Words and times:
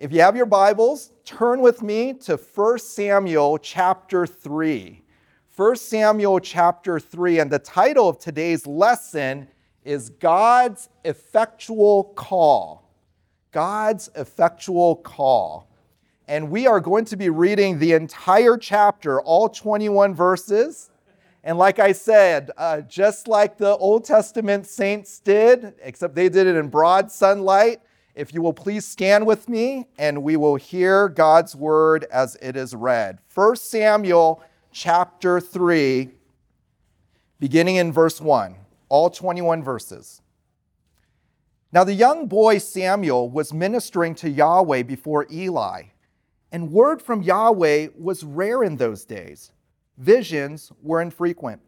If 0.00 0.14
you 0.14 0.22
have 0.22 0.34
your 0.34 0.46
Bibles, 0.46 1.12
turn 1.26 1.60
with 1.60 1.82
me 1.82 2.14
to 2.20 2.38
1 2.38 2.78
Samuel 2.78 3.58
chapter 3.58 4.26
3. 4.26 5.04
1 5.54 5.76
Samuel 5.76 6.40
chapter 6.40 6.98
3, 6.98 7.40
and 7.40 7.50
the 7.50 7.58
title 7.58 8.08
of 8.08 8.18
today's 8.18 8.66
lesson 8.66 9.46
is 9.84 10.08
God's 10.08 10.88
Effectual 11.04 12.04
Call. 12.16 12.90
God's 13.52 14.08
Effectual 14.14 14.96
Call. 14.96 15.68
And 16.26 16.50
we 16.50 16.66
are 16.66 16.80
going 16.80 17.04
to 17.04 17.16
be 17.18 17.28
reading 17.28 17.78
the 17.78 17.92
entire 17.92 18.56
chapter, 18.56 19.20
all 19.20 19.50
21 19.50 20.14
verses. 20.14 20.88
And 21.44 21.58
like 21.58 21.78
I 21.78 21.92
said, 21.92 22.50
uh, 22.56 22.80
just 22.80 23.28
like 23.28 23.58
the 23.58 23.76
Old 23.76 24.06
Testament 24.06 24.66
saints 24.66 25.20
did, 25.20 25.74
except 25.82 26.14
they 26.14 26.30
did 26.30 26.46
it 26.46 26.56
in 26.56 26.68
broad 26.68 27.12
sunlight, 27.12 27.82
if 28.14 28.34
you 28.34 28.42
will 28.42 28.52
please 28.52 28.86
stand 28.86 29.26
with 29.26 29.48
me 29.48 29.86
and 29.98 30.22
we 30.22 30.36
will 30.36 30.56
hear 30.56 31.08
God's 31.08 31.54
word 31.54 32.04
as 32.12 32.36
it 32.42 32.56
is 32.56 32.74
read. 32.74 33.18
1 33.34 33.56
Samuel 33.56 34.42
chapter 34.72 35.40
3, 35.40 36.10
beginning 37.38 37.76
in 37.76 37.92
verse 37.92 38.20
1, 38.20 38.56
all 38.88 39.10
21 39.10 39.62
verses. 39.62 40.22
Now 41.72 41.84
the 41.84 41.94
young 41.94 42.26
boy 42.26 42.58
Samuel 42.58 43.30
was 43.30 43.54
ministering 43.54 44.14
to 44.16 44.28
Yahweh 44.28 44.82
before 44.82 45.26
Eli, 45.30 45.84
and 46.50 46.72
word 46.72 47.00
from 47.00 47.22
Yahweh 47.22 47.88
was 47.96 48.24
rare 48.24 48.64
in 48.64 48.76
those 48.76 49.04
days. 49.04 49.52
Visions 49.96 50.72
were 50.82 51.00
infrequent. 51.00 51.60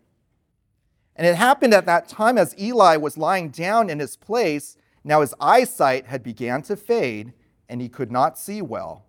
And 1.15 1.27
it 1.27 1.37
happened 1.37 1.75
at 1.75 1.87
that 1.87 2.09
time 2.09 2.39
as 2.39 2.59
Eli 2.59 2.97
was 2.97 3.19
lying 3.19 3.51
down 3.51 3.91
in 3.91 3.99
his 4.01 4.17
place 4.17 4.77
now 5.05 5.21
his 5.21 5.35
eyesight 5.41 6.07
had 6.07 6.23
began 6.23 6.63
to 6.63 6.77
fade, 6.77 7.33
and 7.69 7.81
he 7.81 7.89
could 7.89 8.13
not 8.13 8.39
see 8.39 8.63
well. 8.63 9.05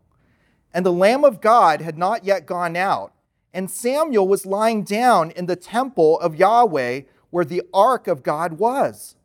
And 0.74 0.86
the 0.86 0.94
lamp 0.94 1.24
of 1.24 1.42
God 1.42 1.82
had 1.82 1.98
not 1.98 2.26
yet 2.26 2.46
gone 2.46 2.76
out, 2.76 3.14
and 3.54 3.70
Samuel 3.70 4.28
was 4.28 4.46
lying 4.46 4.84
down 4.84 5.32
in 5.32 5.46
the 5.46 5.56
temple 5.56 6.20
of 6.20 6.36
Yahweh 6.36 7.02
where 7.30 7.46
the 7.46 7.62
ark 7.74 8.08
of 8.08 8.24
God 8.24 8.54
was. 8.54 9.16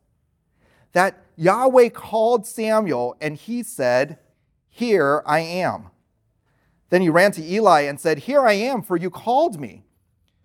That 0.93 1.23
Yahweh 1.35 1.89
called 1.89 2.45
Samuel, 2.45 3.15
and 3.21 3.35
he 3.35 3.63
said, 3.63 4.19
Here 4.67 5.23
I 5.25 5.39
am. 5.39 5.89
Then 6.89 7.01
he 7.01 7.09
ran 7.09 7.31
to 7.33 7.43
Eli 7.43 7.81
and 7.81 7.99
said, 7.99 8.19
Here 8.19 8.41
I 8.41 8.53
am, 8.53 8.81
for 8.81 8.97
you 8.97 9.09
called 9.09 9.59
me. 9.59 9.83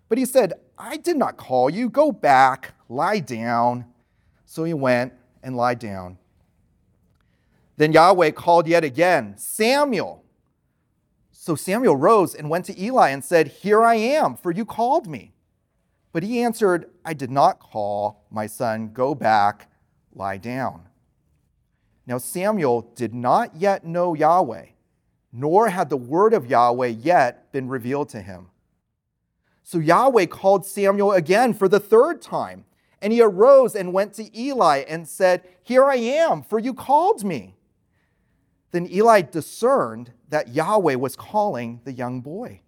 But 0.09 0.17
he 0.17 0.25
said, 0.25 0.53
I 0.77 0.97
did 0.97 1.17
not 1.17 1.37
call 1.37 1.69
you. 1.69 1.89
Go 1.89 2.11
back, 2.11 2.73
lie 2.87 3.19
down. 3.19 3.85
So 4.45 4.63
he 4.63 4.73
went 4.73 5.13
and 5.45 5.55
lie 5.55 5.75
down. 5.75 6.17
Then 7.77 7.93
Yahweh 7.93 8.31
called 8.31 8.67
yet 8.67 8.83
again, 8.83 9.35
Samuel. 9.37 10.23
So 11.31 11.55
Samuel 11.55 11.95
rose 11.95 12.33
and 12.33 12.49
went 12.49 12.65
to 12.65 12.81
Eli 12.81 13.09
and 13.09 13.23
said, 13.23 13.47
Here 13.47 13.83
I 13.83 13.95
am, 13.95 14.35
for 14.35 14.51
you 14.51 14.65
called 14.65 15.07
me. 15.07 15.33
But 16.11 16.23
he 16.23 16.41
answered, 16.41 16.89
I 17.05 17.13
did 17.13 17.29
not 17.29 17.59
call, 17.59 18.25
my 18.31 18.47
son, 18.47 18.91
go 18.91 19.13
back, 19.13 19.69
lie 20.13 20.37
down. 20.37 20.87
Now 22.07 22.17
Samuel 22.17 22.91
did 22.95 23.13
not 23.13 23.55
yet 23.55 23.85
know 23.85 24.15
Yahweh, 24.15 24.65
nor 25.31 25.69
had 25.69 25.89
the 25.89 25.97
word 25.97 26.33
of 26.33 26.49
Yahweh 26.49 26.87
yet 26.87 27.51
been 27.51 27.67
revealed 27.67 28.09
to 28.09 28.21
him. 28.21 28.47
So 29.61 29.77
Yahweh 29.77 30.27
called 30.27 30.65
Samuel 30.65 31.11
again 31.11 31.53
for 31.53 31.67
the 31.67 31.79
third 31.79 32.21
time. 32.21 32.65
And 33.05 33.13
he 33.13 33.21
arose 33.21 33.75
and 33.75 33.93
went 33.93 34.15
to 34.15 34.35
Eli 34.35 34.79
and 34.79 35.07
said, 35.07 35.43
Here 35.61 35.85
I 35.85 35.97
am, 35.97 36.41
for 36.41 36.57
you 36.57 36.73
called 36.73 37.23
me. 37.23 37.55
Then 38.71 38.87
Eli 38.91 39.21
discerned 39.21 40.11
that 40.29 40.47
Yahweh 40.47 40.95
was 40.95 41.15
calling 41.15 41.81
the 41.83 41.93
young 41.93 42.21
boy. 42.21 42.61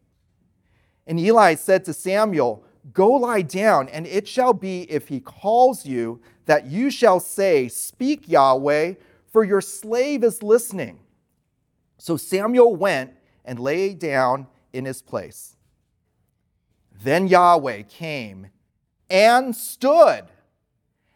And 1.08 1.20
Eli 1.20 1.56
said 1.56 1.86
to 1.86 1.94
Samuel, 1.94 2.64
Go 2.94 3.14
lie 3.14 3.42
down, 3.42 3.90
and 3.90 4.06
it 4.06 4.28
shall 4.28 4.54
be 4.54 4.84
if 4.84 5.08
he 5.08 5.20
calls 5.20 5.88
you 5.88 6.22
that 6.46 6.68
you 6.68 6.92
shall 6.92 7.20
say, 7.20 7.68
Speak, 7.68 8.30
Yahweh, 8.30 8.94
for 9.34 9.44
your 9.44 9.60
slave 9.60 10.24
is 10.24 10.44
listening. 10.44 11.00
So 11.98 12.16
Samuel 12.16 12.76
went 12.76 13.12
and 13.44 13.58
lay 13.58 13.96
down 13.96 14.46
in 14.72 14.86
his 14.86 15.02
place. 15.02 15.56
Then 17.02 17.26
Yahweh 17.28 17.82
came 17.82 18.50
and 19.10 19.56
stood 19.56 20.26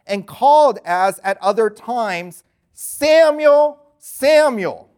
and 0.06 0.28
called 0.28 0.79
as 0.85 1.19
at 1.24 1.38
other 1.41 1.69
times, 1.69 2.44
Samuel, 2.74 3.79
Samuel. 3.97 4.90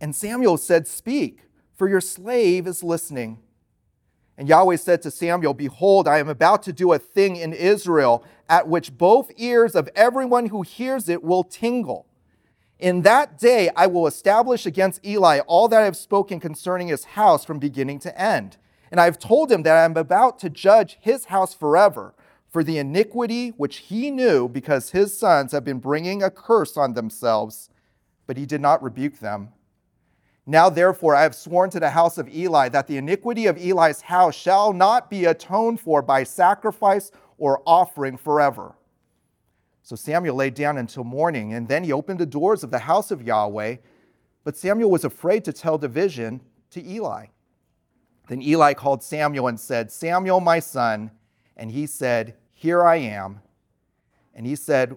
And 0.00 0.14
Samuel 0.14 0.56
said, 0.56 0.86
Speak, 0.86 1.40
for 1.74 1.88
your 1.88 2.00
slave 2.00 2.66
is 2.66 2.82
listening. 2.82 3.38
And 4.36 4.48
Yahweh 4.48 4.76
said 4.76 5.02
to 5.02 5.10
Samuel, 5.10 5.52
Behold, 5.52 6.06
I 6.06 6.18
am 6.18 6.28
about 6.28 6.62
to 6.64 6.72
do 6.72 6.92
a 6.92 6.98
thing 6.98 7.36
in 7.36 7.52
Israel 7.52 8.24
at 8.48 8.68
which 8.68 8.96
both 8.96 9.32
ears 9.36 9.74
of 9.74 9.88
everyone 9.96 10.46
who 10.46 10.62
hears 10.62 11.08
it 11.08 11.24
will 11.24 11.42
tingle. 11.42 12.06
In 12.78 13.02
that 13.02 13.38
day 13.38 13.70
I 13.74 13.88
will 13.88 14.06
establish 14.06 14.64
against 14.64 15.04
Eli 15.04 15.40
all 15.40 15.66
that 15.68 15.82
I 15.82 15.84
have 15.84 15.96
spoken 15.96 16.38
concerning 16.38 16.86
his 16.86 17.04
house 17.04 17.44
from 17.44 17.58
beginning 17.58 17.98
to 18.00 18.20
end. 18.20 18.56
And 18.90 19.00
I 19.00 19.04
have 19.04 19.18
told 19.18 19.50
him 19.52 19.62
that 19.62 19.76
I 19.76 19.84
am 19.84 19.96
about 19.96 20.38
to 20.40 20.50
judge 20.50 20.98
his 21.00 21.26
house 21.26 21.54
forever 21.54 22.14
for 22.48 22.64
the 22.64 22.78
iniquity 22.78 23.50
which 23.50 23.78
he 23.78 24.10
knew 24.10 24.48
because 24.48 24.90
his 24.90 25.18
sons 25.18 25.52
have 25.52 25.64
been 25.64 25.78
bringing 25.78 26.22
a 26.22 26.30
curse 26.30 26.76
on 26.76 26.94
themselves, 26.94 27.68
but 28.26 28.36
he 28.36 28.46
did 28.46 28.60
not 28.60 28.82
rebuke 28.82 29.18
them. 29.18 29.50
Now, 30.46 30.70
therefore, 30.70 31.14
I 31.14 31.22
have 31.24 31.34
sworn 31.34 31.68
to 31.70 31.80
the 31.80 31.90
house 31.90 32.16
of 32.16 32.34
Eli 32.34 32.70
that 32.70 32.86
the 32.86 32.96
iniquity 32.96 33.46
of 33.46 33.58
Eli's 33.58 34.00
house 34.00 34.34
shall 34.34 34.72
not 34.72 35.10
be 35.10 35.26
atoned 35.26 35.78
for 35.78 36.00
by 36.00 36.24
sacrifice 36.24 37.10
or 37.36 37.62
offering 37.66 38.16
forever. 38.16 38.74
So 39.82 39.94
Samuel 39.94 40.36
lay 40.36 40.48
down 40.48 40.78
until 40.78 41.04
morning, 41.04 41.52
and 41.52 41.68
then 41.68 41.84
he 41.84 41.92
opened 41.92 42.18
the 42.18 42.26
doors 42.26 42.64
of 42.64 42.70
the 42.70 42.78
house 42.78 43.10
of 43.10 43.22
Yahweh. 43.22 43.76
But 44.42 44.56
Samuel 44.56 44.90
was 44.90 45.04
afraid 45.04 45.44
to 45.44 45.52
tell 45.52 45.76
the 45.76 45.88
vision 45.88 46.40
to 46.70 46.82
Eli. 46.82 47.26
Then 48.28 48.42
Eli 48.42 48.74
called 48.74 49.02
Samuel 49.02 49.48
and 49.48 49.58
said, 49.58 49.90
Samuel, 49.90 50.40
my 50.40 50.60
son. 50.60 51.10
And 51.56 51.70
he 51.70 51.86
said, 51.86 52.34
Here 52.52 52.84
I 52.84 52.96
am. 52.96 53.40
And 54.34 54.46
he 54.46 54.54
said, 54.54 54.96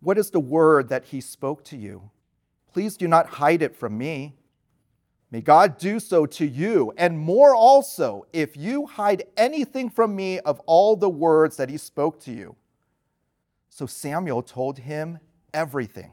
What 0.00 0.18
is 0.18 0.30
the 0.30 0.40
word 0.40 0.88
that 0.90 1.06
he 1.06 1.20
spoke 1.20 1.64
to 1.64 1.76
you? 1.76 2.10
Please 2.72 2.96
do 2.96 3.08
not 3.08 3.26
hide 3.26 3.62
it 3.62 3.74
from 3.74 3.96
me. 3.96 4.34
May 5.30 5.40
God 5.40 5.78
do 5.78 5.98
so 5.98 6.24
to 6.26 6.46
you, 6.46 6.92
and 6.96 7.18
more 7.18 7.54
also, 7.54 8.26
if 8.32 8.56
you 8.56 8.86
hide 8.86 9.24
anything 9.36 9.90
from 9.90 10.14
me 10.14 10.38
of 10.40 10.60
all 10.66 10.94
the 10.94 11.10
words 11.10 11.56
that 11.56 11.68
he 11.68 11.78
spoke 11.78 12.20
to 12.20 12.32
you. 12.32 12.54
So 13.68 13.86
Samuel 13.86 14.42
told 14.42 14.78
him 14.78 15.18
everything 15.52 16.12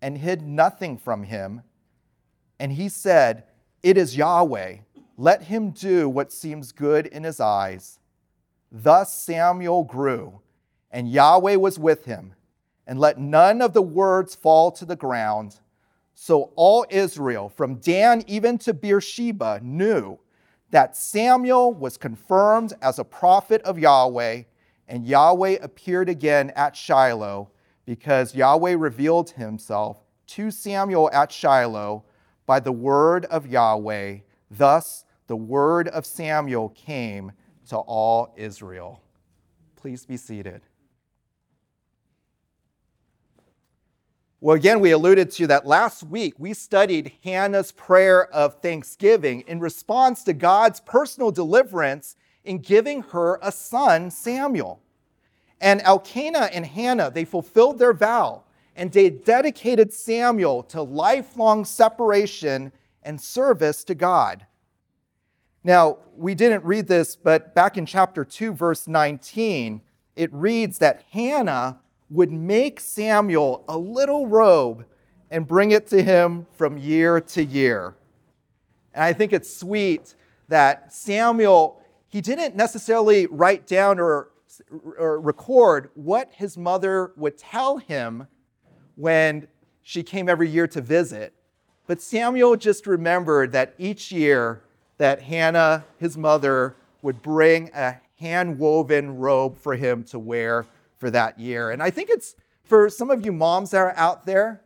and 0.00 0.16
hid 0.18 0.42
nothing 0.42 0.96
from 0.96 1.24
him. 1.24 1.62
And 2.58 2.72
he 2.72 2.88
said, 2.88 3.44
It 3.82 3.98
is 3.98 4.16
Yahweh 4.16 4.78
let 5.20 5.42
him 5.42 5.70
do 5.70 6.08
what 6.08 6.32
seems 6.32 6.72
good 6.72 7.04
in 7.04 7.24
his 7.24 7.40
eyes. 7.40 7.98
Thus 8.72 9.12
Samuel 9.12 9.84
grew, 9.84 10.40
and 10.90 11.10
Yahweh 11.10 11.56
was 11.56 11.78
with 11.78 12.06
him, 12.06 12.32
and 12.86 12.98
let 12.98 13.18
none 13.18 13.60
of 13.60 13.74
the 13.74 13.82
words 13.82 14.34
fall 14.34 14.70
to 14.72 14.86
the 14.86 14.96
ground. 14.96 15.60
So 16.14 16.52
all 16.56 16.86
Israel, 16.88 17.50
from 17.50 17.74
Dan 17.74 18.24
even 18.28 18.56
to 18.60 18.72
Beersheba, 18.72 19.60
knew 19.62 20.18
that 20.70 20.96
Samuel 20.96 21.74
was 21.74 21.98
confirmed 21.98 22.72
as 22.80 22.98
a 22.98 23.04
prophet 23.04 23.60
of 23.60 23.78
Yahweh, 23.78 24.44
and 24.88 25.06
Yahweh 25.06 25.58
appeared 25.60 26.08
again 26.08 26.50
at 26.56 26.74
Shiloh, 26.74 27.50
because 27.84 28.34
Yahweh 28.34 28.74
revealed 28.78 29.32
himself 29.32 29.98
to 30.28 30.50
Samuel 30.50 31.10
at 31.12 31.30
Shiloh 31.30 32.04
by 32.46 32.58
the 32.58 32.72
word 32.72 33.26
of 33.26 33.46
Yahweh. 33.46 34.20
Thus 34.50 35.04
the 35.30 35.36
word 35.36 35.86
of 35.86 36.04
Samuel 36.04 36.70
came 36.70 37.30
to 37.68 37.76
all 37.76 38.34
Israel. 38.36 39.00
Please 39.76 40.04
be 40.04 40.16
seated. 40.16 40.60
Well, 44.40 44.56
again, 44.56 44.80
we 44.80 44.90
alluded 44.90 45.30
to 45.30 45.46
that 45.46 45.68
last 45.68 46.02
week 46.02 46.34
we 46.36 46.52
studied 46.52 47.12
Hannah's 47.22 47.70
prayer 47.70 48.26
of 48.34 48.60
thanksgiving 48.60 49.42
in 49.42 49.60
response 49.60 50.24
to 50.24 50.32
God's 50.32 50.80
personal 50.80 51.30
deliverance 51.30 52.16
in 52.42 52.58
giving 52.58 53.02
her 53.02 53.38
a 53.40 53.52
son, 53.52 54.10
Samuel. 54.10 54.82
And 55.60 55.80
Elkanah 55.82 56.50
and 56.52 56.66
Hannah, 56.66 57.12
they 57.12 57.24
fulfilled 57.24 57.78
their 57.78 57.94
vow 57.94 58.42
and 58.74 58.90
they 58.90 59.10
dedicated 59.10 59.92
Samuel 59.92 60.64
to 60.64 60.82
lifelong 60.82 61.64
separation 61.64 62.72
and 63.04 63.20
service 63.20 63.84
to 63.84 63.94
God. 63.94 64.44
Now, 65.62 65.98
we 66.16 66.34
didn't 66.34 66.64
read 66.64 66.86
this, 66.86 67.16
but 67.16 67.54
back 67.54 67.76
in 67.76 67.84
chapter 67.84 68.24
2, 68.24 68.54
verse 68.54 68.88
19, 68.88 69.82
it 70.16 70.32
reads 70.32 70.78
that 70.78 71.04
Hannah 71.10 71.80
would 72.08 72.32
make 72.32 72.80
Samuel 72.80 73.64
a 73.68 73.76
little 73.76 74.26
robe 74.26 74.84
and 75.30 75.46
bring 75.46 75.70
it 75.70 75.86
to 75.88 76.02
him 76.02 76.46
from 76.52 76.78
year 76.78 77.20
to 77.20 77.44
year. 77.44 77.94
And 78.94 79.04
I 79.04 79.12
think 79.12 79.32
it's 79.32 79.54
sweet 79.54 80.14
that 80.48 80.92
Samuel, 80.92 81.82
he 82.08 82.20
didn't 82.20 82.56
necessarily 82.56 83.26
write 83.26 83.66
down 83.66 84.00
or, 84.00 84.30
or 84.98 85.20
record 85.20 85.90
what 85.94 86.30
his 86.32 86.56
mother 86.56 87.12
would 87.16 87.38
tell 87.38 87.76
him 87.76 88.26
when 88.96 89.46
she 89.82 90.02
came 90.02 90.28
every 90.28 90.48
year 90.48 90.66
to 90.68 90.80
visit. 90.80 91.34
But 91.86 92.00
Samuel 92.00 92.56
just 92.56 92.86
remembered 92.86 93.52
that 93.52 93.74
each 93.78 94.10
year 94.10 94.64
that 95.00 95.22
Hannah, 95.22 95.82
his 95.96 96.18
mother, 96.18 96.76
would 97.00 97.22
bring 97.22 97.70
a 97.74 97.96
hand 98.18 98.58
woven 98.58 99.16
robe 99.16 99.56
for 99.56 99.74
him 99.74 100.04
to 100.04 100.18
wear 100.18 100.66
for 100.98 101.10
that 101.10 101.40
year. 101.40 101.70
And 101.70 101.82
I 101.82 101.88
think 101.88 102.10
it's 102.10 102.36
for 102.64 102.90
some 102.90 103.10
of 103.10 103.24
you 103.24 103.32
moms 103.32 103.70
that 103.70 103.78
are 103.78 103.96
out 103.96 104.26
there, 104.26 104.60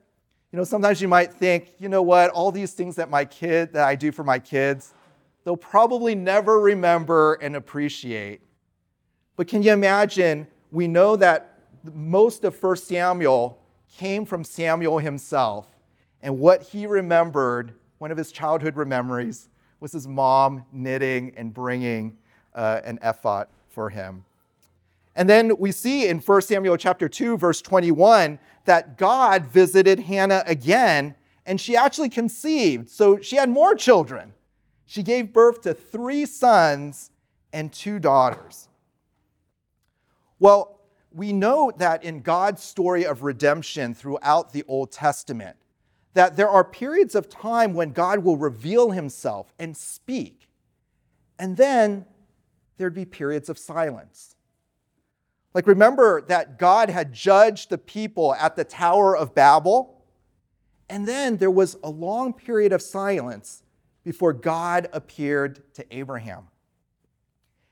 you 0.51 0.57
know, 0.57 0.65
sometimes 0.65 1.01
you 1.01 1.07
might 1.07 1.33
think, 1.33 1.71
you 1.79 1.89
know 1.89 2.03
what, 2.03 2.31
all 2.31 2.51
these 2.51 2.73
things 2.73 2.97
that 2.97 3.09
my 3.11 3.25
kid, 3.25 3.75
that 3.75 3.87
I 3.87 3.95
do 3.95 4.11
for 4.11 4.25
my 4.25 4.41
kids, 4.41 4.93
they'll 5.45 5.57
probably 5.57 6.17
never 6.17 6.59
remember 6.59 7.35
and 7.35 7.55
appreciate. 7.55 8.41
But 9.37 9.47
can 9.47 9.63
you 9.63 9.73
imagine? 9.73 10.49
We 10.73 10.89
know 10.89 11.15
that 11.15 11.61
most 11.85 12.43
of 12.43 12.61
1 12.61 12.77
Samuel 12.79 13.61
came 13.97 14.25
from 14.25 14.43
Samuel 14.43 14.99
himself. 14.99 15.69
And 16.23 16.41
what 16.41 16.63
he 16.63 16.89
remembered, 16.89 17.75
one 17.99 18.11
of 18.11 18.19
his 18.19 18.33
childhood 18.33 18.75
memories, 18.77 19.49
was 19.85 19.93
his 19.93 20.09
mom 20.09 20.65
knitting 20.73 21.35
and 21.37 21.53
bringing 21.53 22.17
uh, 22.55 22.81
an 22.85 22.99
ephod 23.03 23.49
for 23.69 23.91
him. 23.91 24.25
And 25.15 25.29
then 25.29 25.59
we 25.59 25.73
see 25.73 26.09
in 26.09 26.21
1 26.21 26.41
Samuel 26.41 26.79
chapter 26.79 27.07
2 27.07 27.37
verse 27.37 27.61
21 27.61 28.39
that 28.65 28.97
God 28.97 29.45
visited 29.45 30.01
Hannah 30.01 30.43
again 30.47 31.15
and 31.45 31.61
she 31.61 31.77
actually 31.77 32.09
conceived. 32.09 32.89
So 32.89 33.21
she 33.21 33.37
had 33.37 33.51
more 33.51 33.75
children. 33.75 34.33
She 34.87 35.03
gave 35.03 35.35
birth 35.35 35.61
to 35.65 35.75
3 35.75 36.25
sons 36.25 37.11
and 37.53 37.71
2 37.71 37.99
daughters. 37.99 38.71
Well, 40.39 40.81
we 41.13 41.35
know 41.35 41.71
that 41.77 42.03
in 42.05 42.23
God's 42.23 42.63
story 42.63 43.05
of 43.05 43.23
redemption 43.23 43.93
throughout 43.93 44.51
the 44.51 44.65
Old 44.67 44.93
Testament 44.93 45.59
that 46.15 46.37
there 46.37 46.49
are 46.49 46.65
periods 46.65 47.15
of 47.15 47.29
time 47.29 47.75
when 47.75 47.93
God 47.93 48.21
will 48.21 48.37
reveal 48.37 48.91
himself 48.93 49.53
and 49.59 49.77
speak. 49.77 50.49
And 51.39 51.57
then 51.57 52.07
there'd 52.77 52.95
be 52.95 53.05
periods 53.05 53.49
of 53.49 53.59
silence. 53.59 54.37
Like, 55.53 55.67
remember 55.67 56.23
that 56.23 56.59
God 56.59 56.89
had 56.89 57.13
judged 57.13 57.71
the 57.71 57.79
people 57.79 58.35
at 58.35 58.57
the 58.57 58.65
Tower 58.65 59.17
of 59.17 59.35
Babel, 59.35 60.05
and 60.89 61.07
then 61.07 61.37
there 61.37 61.51
was 61.51 61.77
a 61.83 61.91
long 61.91 62.33
period 62.33 62.73
of 62.73 62.83
silence 62.83 63.63
before 64.03 64.33
God 64.33 64.89
appeared 64.93 65.63
to 65.75 65.85
Abraham. 65.97 66.49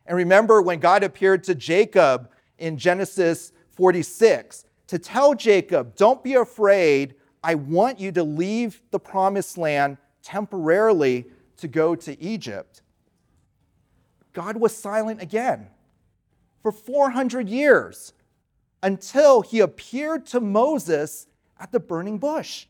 And 0.06 0.16
remember 0.16 0.62
when 0.62 0.80
God 0.80 1.02
appeared 1.02 1.44
to 1.44 1.54
Jacob 1.54 2.30
in 2.58 2.76
Genesis 2.76 3.52
46 3.70 4.64
to 4.88 4.98
tell 4.98 5.34
Jacob, 5.34 5.96
Don't 5.96 6.22
be 6.22 6.34
afraid, 6.34 7.14
I 7.42 7.54
want 7.56 7.98
you 7.98 8.12
to 8.12 8.22
leave 8.22 8.80
the 8.90 9.00
promised 9.00 9.58
land 9.58 9.98
temporarily 10.22 11.26
to 11.58 11.68
go 11.68 11.94
to 11.94 12.20
Egypt. 12.20 12.82
God 14.32 14.56
was 14.56 14.76
silent 14.76 15.20
again 15.20 15.68
for 16.62 16.72
400 16.72 17.48
years 17.48 18.12
until 18.82 19.42
he 19.42 19.60
appeared 19.60 20.26
to 20.26 20.40
Moses 20.40 21.26
at 21.58 21.72
the 21.72 21.80
burning 21.80 22.18
bush. 22.18 22.66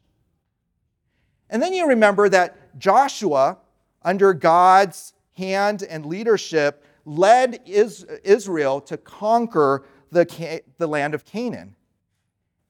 And 1.48 1.62
then 1.62 1.72
you 1.72 1.88
remember 1.88 2.28
that 2.30 2.78
Joshua, 2.78 3.58
under 4.02 4.32
God's 4.32 5.12
hand 5.36 5.82
and 5.82 6.06
leadership, 6.06 6.84
led 7.04 7.60
Israel 7.66 8.80
to 8.80 8.96
conquer 8.96 9.84
the, 10.10 10.86
land 10.86 11.14
of 11.14 11.24
Canaan. 11.24 11.74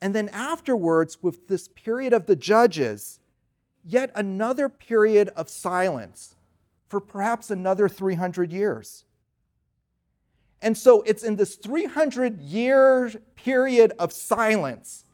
And 0.02 0.16
then 0.16 0.28
afterwards, 0.30 1.22
with 1.22 1.46
this 1.46 1.68
period 1.68 2.12
of 2.12 2.26
the 2.26 2.34
judges, 2.34 3.20
yet 3.84 4.10
another 4.16 4.68
period 4.68 5.28
of 5.36 5.48
silence 5.48 6.34
for 6.88 7.00
perhaps 7.00 7.52
another 7.52 7.88
300 7.88 8.52
years. 8.52 9.04
And 10.60 10.76
so 10.76 11.02
it's 11.02 11.22
in 11.22 11.36
this 11.36 11.54
300 11.54 12.40
year 12.40 13.12
period 13.36 13.92
of 13.96 14.12
silence 14.12 15.04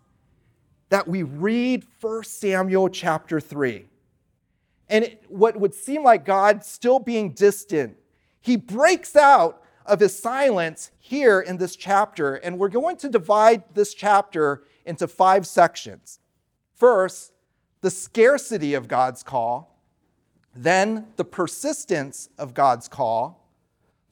that 0.88 1.06
we 1.06 1.22
read 1.22 1.84
1 2.00 2.24
Samuel 2.24 2.88
chapter 2.88 3.40
3. 3.40 3.84
And 4.88 5.04
it, 5.04 5.24
what 5.28 5.60
would 5.60 5.74
seem 5.74 6.02
like 6.02 6.24
God 6.24 6.64
still 6.64 6.98
being 6.98 7.32
distant, 7.32 7.98
he 8.40 8.56
breaks 8.56 9.14
out 9.16 9.62
of 9.84 10.00
his 10.00 10.18
silence 10.18 10.92
here 10.98 11.40
in 11.40 11.58
this 11.58 11.76
chapter. 11.76 12.36
And 12.36 12.58
we're 12.58 12.68
going 12.68 12.96
to 12.98 13.10
divide 13.10 13.64
this 13.74 13.92
chapter 13.92 14.62
into 14.88 15.06
five 15.06 15.46
sections. 15.46 16.18
First, 16.74 17.32
the 17.82 17.90
scarcity 17.90 18.74
of 18.74 18.88
God's 18.88 19.22
call, 19.22 19.78
then, 20.54 21.06
the 21.16 21.24
persistence 21.24 22.30
of 22.38 22.54
God's 22.54 22.88
call. 22.88 23.48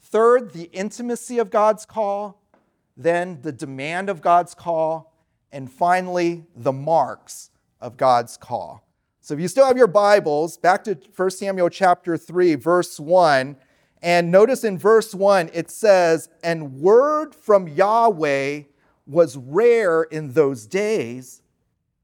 Third, 0.00 0.52
the 0.52 0.70
intimacy 0.72 1.38
of 1.38 1.50
God's 1.50 1.84
call, 1.84 2.40
then 2.96 3.40
the 3.42 3.50
demand 3.50 4.08
of 4.08 4.20
God's 4.20 4.54
call, 4.54 5.12
and 5.50 5.72
finally, 5.72 6.44
the 6.54 6.72
marks 6.72 7.50
of 7.80 7.96
God's 7.96 8.36
call. 8.36 8.86
So 9.20 9.34
if 9.34 9.40
you 9.40 9.48
still 9.48 9.66
have 9.66 9.76
your 9.76 9.88
Bibles, 9.88 10.56
back 10.56 10.84
to 10.84 10.96
1 11.16 11.30
Samuel 11.30 11.68
chapter 11.68 12.16
3, 12.16 12.54
verse 12.54 13.00
1, 13.00 13.56
and 14.02 14.30
notice 14.30 14.62
in 14.62 14.78
verse 14.78 15.14
1 15.14 15.50
it 15.52 15.70
says, 15.70 16.28
And 16.44 16.74
word 16.74 17.34
from 17.34 17.66
Yahweh 17.66 18.62
was 19.06 19.36
rare 19.36 20.02
in 20.02 20.32
those 20.32 20.66
days, 20.66 21.42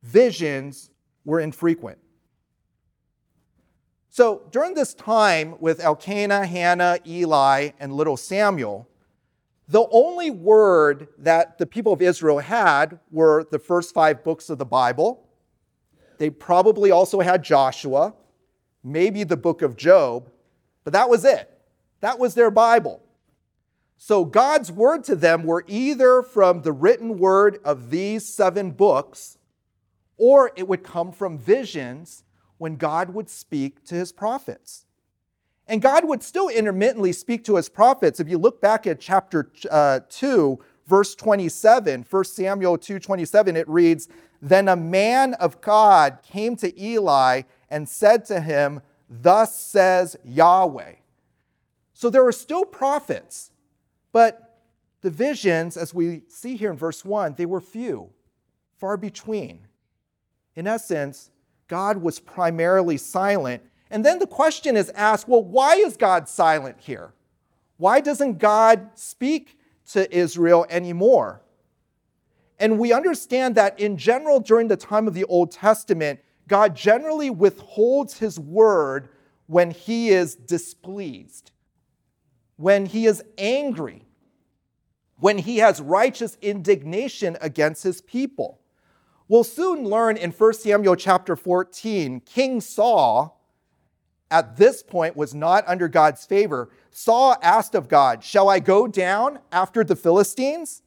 visions 0.03 0.91
were 1.25 1.41
infrequent. 1.41 1.99
So 4.11 4.43
during 4.51 4.75
this 4.75 4.93
time 4.95 5.57
with 5.59 5.81
Elkanah, 5.81 6.47
Hannah, 6.47 6.99
Eli, 7.07 7.71
and 7.81 7.93
little 7.95 8.17
Samuel, 8.17 8.89
the 9.69 9.87
only 9.91 10.31
word 10.31 11.09
that 11.19 11.57
the 11.57 11.67
people 11.67 11.95
of 11.95 12.03
Israel 12.03 12.39
had 12.39 13.01
were 13.11 13.47
the 13.51 13.59
first 13.59 13.95
five 13.95 14.23
books 14.23 14.51
of 14.51 14.59
the 14.59 14.67
Bible. 14.67 15.27
They 16.19 16.29
probably 16.29 16.91
also 16.91 17.21
had 17.21 17.43
Joshua, 17.43 18.15
maybe 18.85 19.25
the 19.25 19.37
book 19.37 19.63
of 19.63 19.77
Job, 19.77 20.31
but 20.85 20.93
that 20.93 21.09
was 21.09 21.25
it. 21.25 21.49
That 22.01 22.19
was 22.19 22.35
their 22.35 22.51
Bible. 22.51 23.03
So 24.05 24.25
God's 24.25 24.73
word 24.73 25.05
to 25.05 25.15
them 25.15 25.45
were 25.45 25.65
either 25.69 26.23
from 26.23 26.63
the 26.63 26.73
written 26.73 27.19
word 27.19 27.61
of 27.65 27.91
these 27.91 28.27
seven 28.27 28.73
books, 28.73 29.39
or 30.17 30.51
it 30.57 30.67
would 30.67 30.83
come 30.83 31.13
from 31.13 31.39
visions 31.39 32.25
when 32.59 32.75
God 32.75 33.11
would 33.15 33.31
speak 33.31 33.85
to 33.85 33.95
his 33.95 34.11
prophets. 34.11 34.87
And 35.69 35.81
God 35.81 36.09
would 36.09 36.25
still 36.25 36.49
intermittently 36.49 37.13
speak 37.13 37.45
to 37.45 37.55
his 37.55 37.69
prophets. 37.69 38.19
If 38.19 38.29
you 38.29 38.39
look 38.39 38.61
back 38.61 38.89
at 38.89 38.99
chapter 38.99 39.53
uh, 39.71 40.01
2, 40.09 40.59
verse 40.89 41.15
27, 41.15 42.05
1 42.11 42.25
Samuel 42.25 42.79
2 42.79 42.99
27, 42.99 43.57
it 43.57 43.69
reads, 43.69 44.09
Then 44.41 44.67
a 44.67 44.75
man 44.75 45.35
of 45.35 45.61
God 45.61 46.19
came 46.25 46.57
to 46.57 46.83
Eli 46.83 47.43
and 47.71 47.89
said 47.89 48.25
to 48.25 48.41
him, 48.41 48.81
Thus 49.09 49.57
says 49.57 50.17
Yahweh. 50.25 50.95
So 51.95 52.11
there 52.11 52.25
were 52.25 52.33
still 52.33 52.65
prophets, 52.65 53.52
but 54.13 54.61
the 55.01 55.11
visions, 55.11 55.77
as 55.77 55.93
we 55.93 56.23
see 56.29 56.57
here 56.57 56.71
in 56.71 56.77
verse 56.77 57.05
1, 57.05 57.35
they 57.35 57.47
were 57.47 57.61
few, 57.61 58.11
far 58.79 58.97
between. 58.97 59.67
In 60.55 60.67
essence, 60.67 61.31
God 61.67 61.99
was 61.99 62.21
primarily 62.21 62.97
silent. 62.97 63.63
And 63.91 64.05
then 64.05 64.19
the 64.19 64.27
question 64.27 64.77
is 64.77 64.91
asked 64.91 65.27
well, 65.29 65.43
why 65.43 65.77
is 65.77 65.97
God 65.97 66.29
silent 66.29 66.77
here? 66.79 67.13
Why 67.79 68.01
doesn't 68.01 68.39
God 68.39 68.91
speak 68.95 69.59
to 69.93 70.15
Israel 70.17 70.67
anymore? 70.71 71.43
And 72.59 72.79
we 72.79 72.93
understand 72.93 73.57
that 73.57 73.81
in 73.81 73.97
general, 73.97 74.39
during 74.39 74.69
the 74.69 74.77
time 74.77 75.09
of 75.09 75.15
the 75.15 75.25
Old 75.25 75.51
Testament, 75.51 76.21
God 76.47 76.77
generally 76.77 77.31
withholds 77.31 78.19
his 78.19 78.39
word 78.39 79.09
when 79.47 79.71
he 79.71 80.11
is 80.11 80.37
displeased, 80.37 81.51
when 82.63 82.87
he 82.87 83.07
is 83.07 83.21
angry, 83.39 84.05
when 85.19 85.37
he 85.37 85.59
has 85.59 85.81
righteous 85.81 86.39
indignation 86.41 87.37
against 87.41 87.83
his 87.83 88.01
people. 88.01 88.61
We'll 89.27 89.43
soon 89.43 89.85
learn 89.85 90.17
in 90.17 90.31
1 90.31 90.55
Samuel 90.55 90.95
chapter 90.95 91.35
14, 91.35 92.21
King 92.21 92.61
Saul 92.61 93.45
at 94.31 94.57
this 94.59 94.81
point 94.81 95.17
was 95.17 95.35
not 95.35 95.65
under 95.67 95.89
God's 95.89 96.25
favor. 96.25 96.71
Saul 96.93 97.35
asked 97.43 97.75
of 97.75 97.89
God, 97.89 98.23
Shall 98.23 98.49
I 98.49 98.61
go 98.61 98.87
down 98.87 99.41
after 99.51 99.83
the 99.83 99.97
Philistines? 99.97 100.83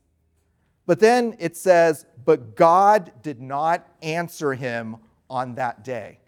But 0.86 1.02
then 1.02 1.36
it 1.40 1.58
says, 1.58 2.06
But 2.24 2.56
God 2.56 3.12
did 3.22 3.42
not 3.42 3.86
answer 4.02 4.54
him 4.54 4.96
on 5.30 5.56
that 5.56 5.84
day. 5.84 6.20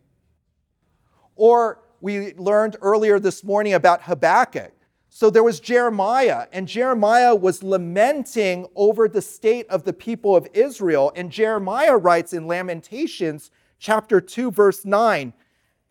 Or 1.37 1.79
we 2.01 2.33
learned 2.33 2.75
earlier 2.81 3.17
this 3.17 3.45
morning 3.45 3.75
about 3.75 4.03
Habakkuk. 4.03 4.73
So 5.09 5.29
there 5.29 5.43
was 5.43 5.59
Jeremiah, 5.59 6.47
and 6.51 6.67
Jeremiah 6.67 7.33
was 7.33 7.63
lamenting 7.63 8.67
over 8.75 9.07
the 9.07 9.21
state 9.21 9.67
of 9.69 9.83
the 9.83 9.93
people 9.93 10.35
of 10.35 10.47
Israel. 10.53 11.11
And 11.15 11.31
Jeremiah 11.31 11.97
writes 11.97 12.33
in 12.33 12.45
Lamentations 12.45 13.51
chapter 13.79 14.19
2, 14.21 14.51
verse 14.51 14.85
9 14.85 15.33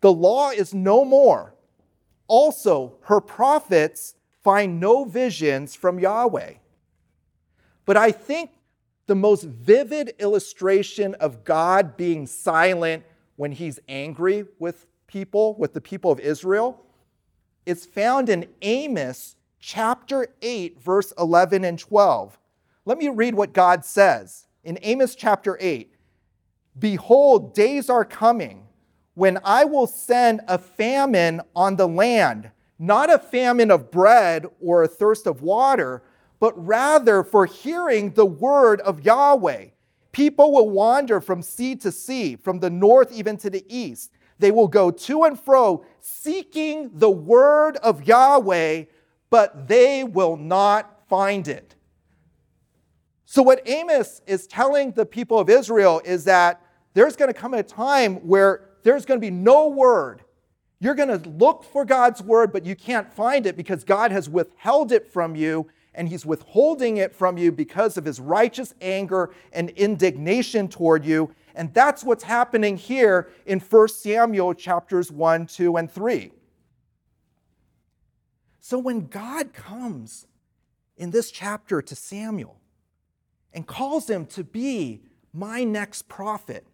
The 0.01 0.13
law 0.13 0.51
is 0.51 0.75
no 0.75 1.05
more. 1.05 1.55
Also, 2.29 2.99
her 3.03 3.21
prophets 3.21 4.15
find 4.43 4.79
no 4.81 5.05
visions 5.05 5.75
from 5.75 5.99
Yahweh. 5.99 6.55
But 7.85 7.97
I 7.97 8.13
think 8.13 8.51
the 9.07 9.15
most 9.15 9.45
vivid 9.45 10.15
illustration 10.19 11.15
of 11.15 11.45
God 11.45 11.97
being 11.97 12.27
silent 12.27 13.05
when 13.37 13.53
he's 13.53 13.79
angry 13.89 14.45
with 14.59 14.87
people, 15.07 15.55
with 15.55 15.73
the 15.73 15.81
people 15.81 16.11
of 16.11 16.19
Israel, 16.21 16.86
is 17.67 17.85
found 17.85 18.29
in 18.29 18.49
Amos 18.63 19.37
chapter 19.61 20.29
8, 20.41 20.81
verse 20.81 21.13
11 21.19 21.65
and 21.65 21.79
12. 21.79 22.39
Let 22.85 22.99
me 22.99 23.09
read 23.09 23.35
what 23.35 23.53
God 23.53 23.85
says 23.85 24.47
in 24.65 24.79
Amos 24.83 25.15
chapter 25.15 25.59
8 25.61 25.93
Behold, 26.79 27.55
days 27.55 27.91
are 27.91 28.05
coming 28.05 28.67
when 29.15 29.39
I 29.45 29.65
will 29.65 29.87
send 29.87 30.41
a 30.47 30.59
famine 30.59 31.41
on 31.55 31.77
the 31.77 31.89
land, 31.89 32.51
not 32.79 33.13
a 33.13 33.19
famine 33.19 33.71
of 33.71 33.91
bread 33.91 34.47
or 34.61 34.83
a 34.83 34.89
thirst 34.89 35.27
of 35.27 35.43
water 35.43 36.03
but 36.39 36.67
rather 36.67 37.23
for 37.23 37.47
hearing 37.47 38.13
the 38.13 38.27
word 38.27 38.81
of 38.83 39.05
Yahweh. 39.05 39.67
People 40.13 40.53
will 40.53 40.71
wander 40.71 41.21
from 41.21 41.43
sea 41.43 41.77
to 41.77 41.93
sea, 41.93 42.37
from 42.37 42.61
the 42.61 42.71
north 42.71 43.13
even 43.13 43.37
to 43.39 43.51
the 43.51 43.65
east. 43.69 44.13
They 44.39 44.51
will 44.51 44.69
go 44.69 44.91
to 44.91 45.25
and 45.25 45.39
fro 45.39 45.85
seeking 46.01 46.91
the 46.93 47.11
word 47.11 47.77
of 47.79 48.07
Yahweh, 48.07 48.85
but 49.31 49.69
they 49.69 50.05
will 50.05 50.37
not 50.37 51.09
find 51.09 51.49
it. 51.49 51.75
So, 53.25 53.43
what 53.43 53.67
Amos 53.69 54.23
is 54.27 54.47
telling 54.47 54.93
the 54.93 55.07
people 55.07 55.39
of 55.39 55.51
Israel 55.51 56.01
is 56.05 56.25
that 56.25 56.63
there's 56.95 57.17
going 57.17 57.33
to 57.33 57.39
come 57.39 57.55
a 57.55 57.63
time 57.63 58.17
where 58.27 58.71
there's 58.83 59.05
going 59.05 59.21
to 59.21 59.25
be 59.25 59.33
no 59.33 59.69
word. 59.69 60.23
You're 60.79 60.95
going 60.95 61.21
to 61.21 61.29
look 61.29 61.65
for 61.65 61.85
God's 61.85 62.23
word, 62.23 62.53
but 62.53 62.65
you 62.65 62.77
can't 62.77 63.13
find 63.13 63.47
it 63.47 63.57
because 63.57 63.83
God 63.83 64.13
has 64.13 64.29
withheld 64.29 64.93
it 64.93 65.11
from 65.11 65.35
you 65.35 65.69
and 65.97 66.09
he's 66.09 66.25
withholding 66.25 66.99
it 66.99 67.15
from 67.15 67.39
you 67.39 67.51
because 67.51 67.97
of 67.97 68.05
his 68.05 68.21
righteous 68.21 68.75
anger 68.81 69.31
and 69.53 69.71
indignation 69.71 70.69
toward 70.69 71.05
you. 71.05 71.35
And 71.57 71.73
that's 71.73 72.05
what's 72.05 72.23
happening 72.23 72.77
here 72.77 73.31
in 73.47 73.61
1 73.61 73.89
Samuel 73.89 74.53
chapters 74.53 75.11
1, 75.11 75.47
2, 75.47 75.77
and 75.79 75.91
3. 75.91 76.31
So 78.61 78.79
when 78.79 79.07
God 79.07 79.55
comes 79.55 80.27
in 80.99 81.13
this 81.13 81.31
chapter 81.31 81.81
to 81.81 81.97
Samuel 81.97 82.61
and 83.55 83.67
calls 83.67 84.11
him 84.11 84.27
to 84.27 84.45
be 84.45 85.01
my 85.33 85.65
next 85.65 86.09
prophet, 86.09 86.67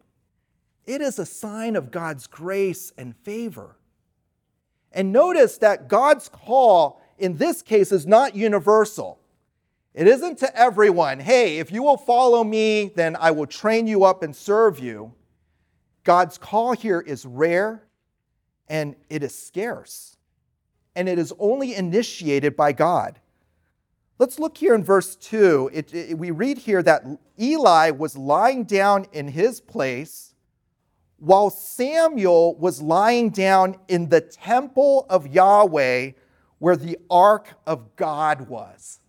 it 0.85 1.01
is 1.01 1.19
a 1.21 1.27
sign 1.27 1.77
of 1.77 1.93
God's 1.93 2.27
grace 2.27 2.93
and 2.99 3.17
favor. 3.19 3.77
And 4.91 5.13
notice 5.13 5.59
that 5.59 5.87
God's 5.87 6.29
call 6.29 7.01
in 7.19 7.37
this 7.37 7.63
case 7.63 7.93
is 7.93 8.05
not 8.05 8.35
universal. 8.35 9.21
It 9.95 10.07
isn't 10.07 10.39
to 10.39 10.59
everyone, 10.59 11.21
hey, 11.21 11.59
if 11.59 11.71
you 11.71 11.83
will 11.83 11.99
follow 11.99 12.43
me, 12.43 12.93
then 12.95 13.15
I 13.15 13.31
will 13.31 13.47
train 13.47 13.87
you 13.87 14.05
up 14.05 14.23
and 14.23 14.35
serve 14.35 14.79
you. 14.79 15.13
God's 16.03 16.39
call 16.39 16.73
here 16.73 17.01
is 17.01 17.27
rare 17.27 17.85
and 18.69 18.97
it 19.11 19.23
is 19.23 19.37
scarce, 19.39 20.17
and 20.97 21.09
it 21.09 21.19
is 21.19 21.33
only 21.39 21.75
initiated 21.75 22.57
by 22.57 22.73
God. 22.73 23.21
Let's 24.19 24.39
look 24.39 24.57
here 24.57 24.75
in 24.75 24.83
verse 24.83 25.15
2. 25.17 25.71
It, 25.75 25.93
it, 25.93 26.19
we 26.19 26.31
read 26.31 26.57
here 26.57 26.83
that 26.83 27.05
Eli 27.39 27.91
was 27.91 28.17
lying 28.17 28.65
down 28.65 29.07
in 29.13 29.29
his 29.29 29.61
place 29.61 30.35
while 31.19 31.51
Samuel 31.51 32.57
was 32.57 32.81
lying 32.81 33.31
down 33.31 33.77
in 33.89 34.09
the 34.09 34.21
temple 34.21 35.07
of 35.11 35.27
Yahweh 35.27 36.13
where 36.59 36.77
the 36.77 36.99
ark 37.11 37.55
of 37.67 37.95
God 37.97 38.49
was. 38.49 39.01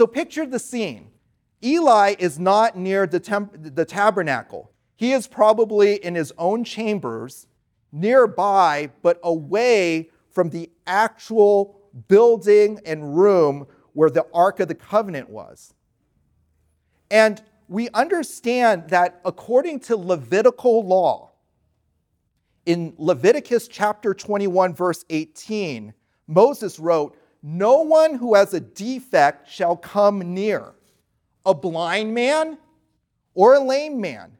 So 0.00 0.06
picture 0.06 0.46
the 0.46 0.58
scene. 0.58 1.10
Eli 1.62 2.14
is 2.18 2.38
not 2.38 2.74
near 2.74 3.06
the, 3.06 3.20
temp- 3.20 3.52
the 3.54 3.84
tabernacle. 3.84 4.72
He 4.96 5.12
is 5.12 5.26
probably 5.26 5.96
in 5.96 6.14
his 6.14 6.32
own 6.38 6.64
chambers 6.64 7.46
nearby, 7.92 8.92
but 9.02 9.20
away 9.22 10.08
from 10.30 10.48
the 10.48 10.70
actual 10.86 11.82
building 12.08 12.80
and 12.86 13.14
room 13.14 13.66
where 13.92 14.08
the 14.08 14.24
Ark 14.32 14.60
of 14.60 14.68
the 14.68 14.74
Covenant 14.74 15.28
was. 15.28 15.74
And 17.10 17.42
we 17.68 17.90
understand 17.90 18.88
that 18.88 19.20
according 19.26 19.80
to 19.80 19.98
Levitical 19.98 20.82
law, 20.82 21.32
in 22.64 22.94
Leviticus 22.96 23.68
chapter 23.68 24.14
21, 24.14 24.72
verse 24.72 25.04
18, 25.10 25.92
Moses 26.26 26.78
wrote, 26.78 27.18
No 27.42 27.80
one 27.80 28.14
who 28.14 28.34
has 28.34 28.52
a 28.52 28.60
defect 28.60 29.48
shall 29.48 29.76
come 29.76 30.34
near 30.34 30.74
a 31.46 31.54
blind 31.54 32.14
man 32.14 32.58
or 33.34 33.54
a 33.54 33.60
lame 33.60 34.00
man, 34.00 34.36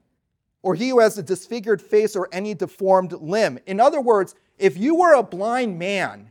or 0.62 0.74
he 0.74 0.90
who 0.90 1.00
has 1.00 1.16
a 1.16 1.22
disfigured 1.22 1.80
face 1.80 2.14
or 2.14 2.28
any 2.32 2.54
deformed 2.54 3.12
limb. 3.12 3.58
In 3.66 3.80
other 3.80 4.00
words, 4.00 4.34
if 4.58 4.76
you 4.76 4.96
were 4.96 5.14
a 5.14 5.22
blind 5.22 5.78
man, 5.78 6.30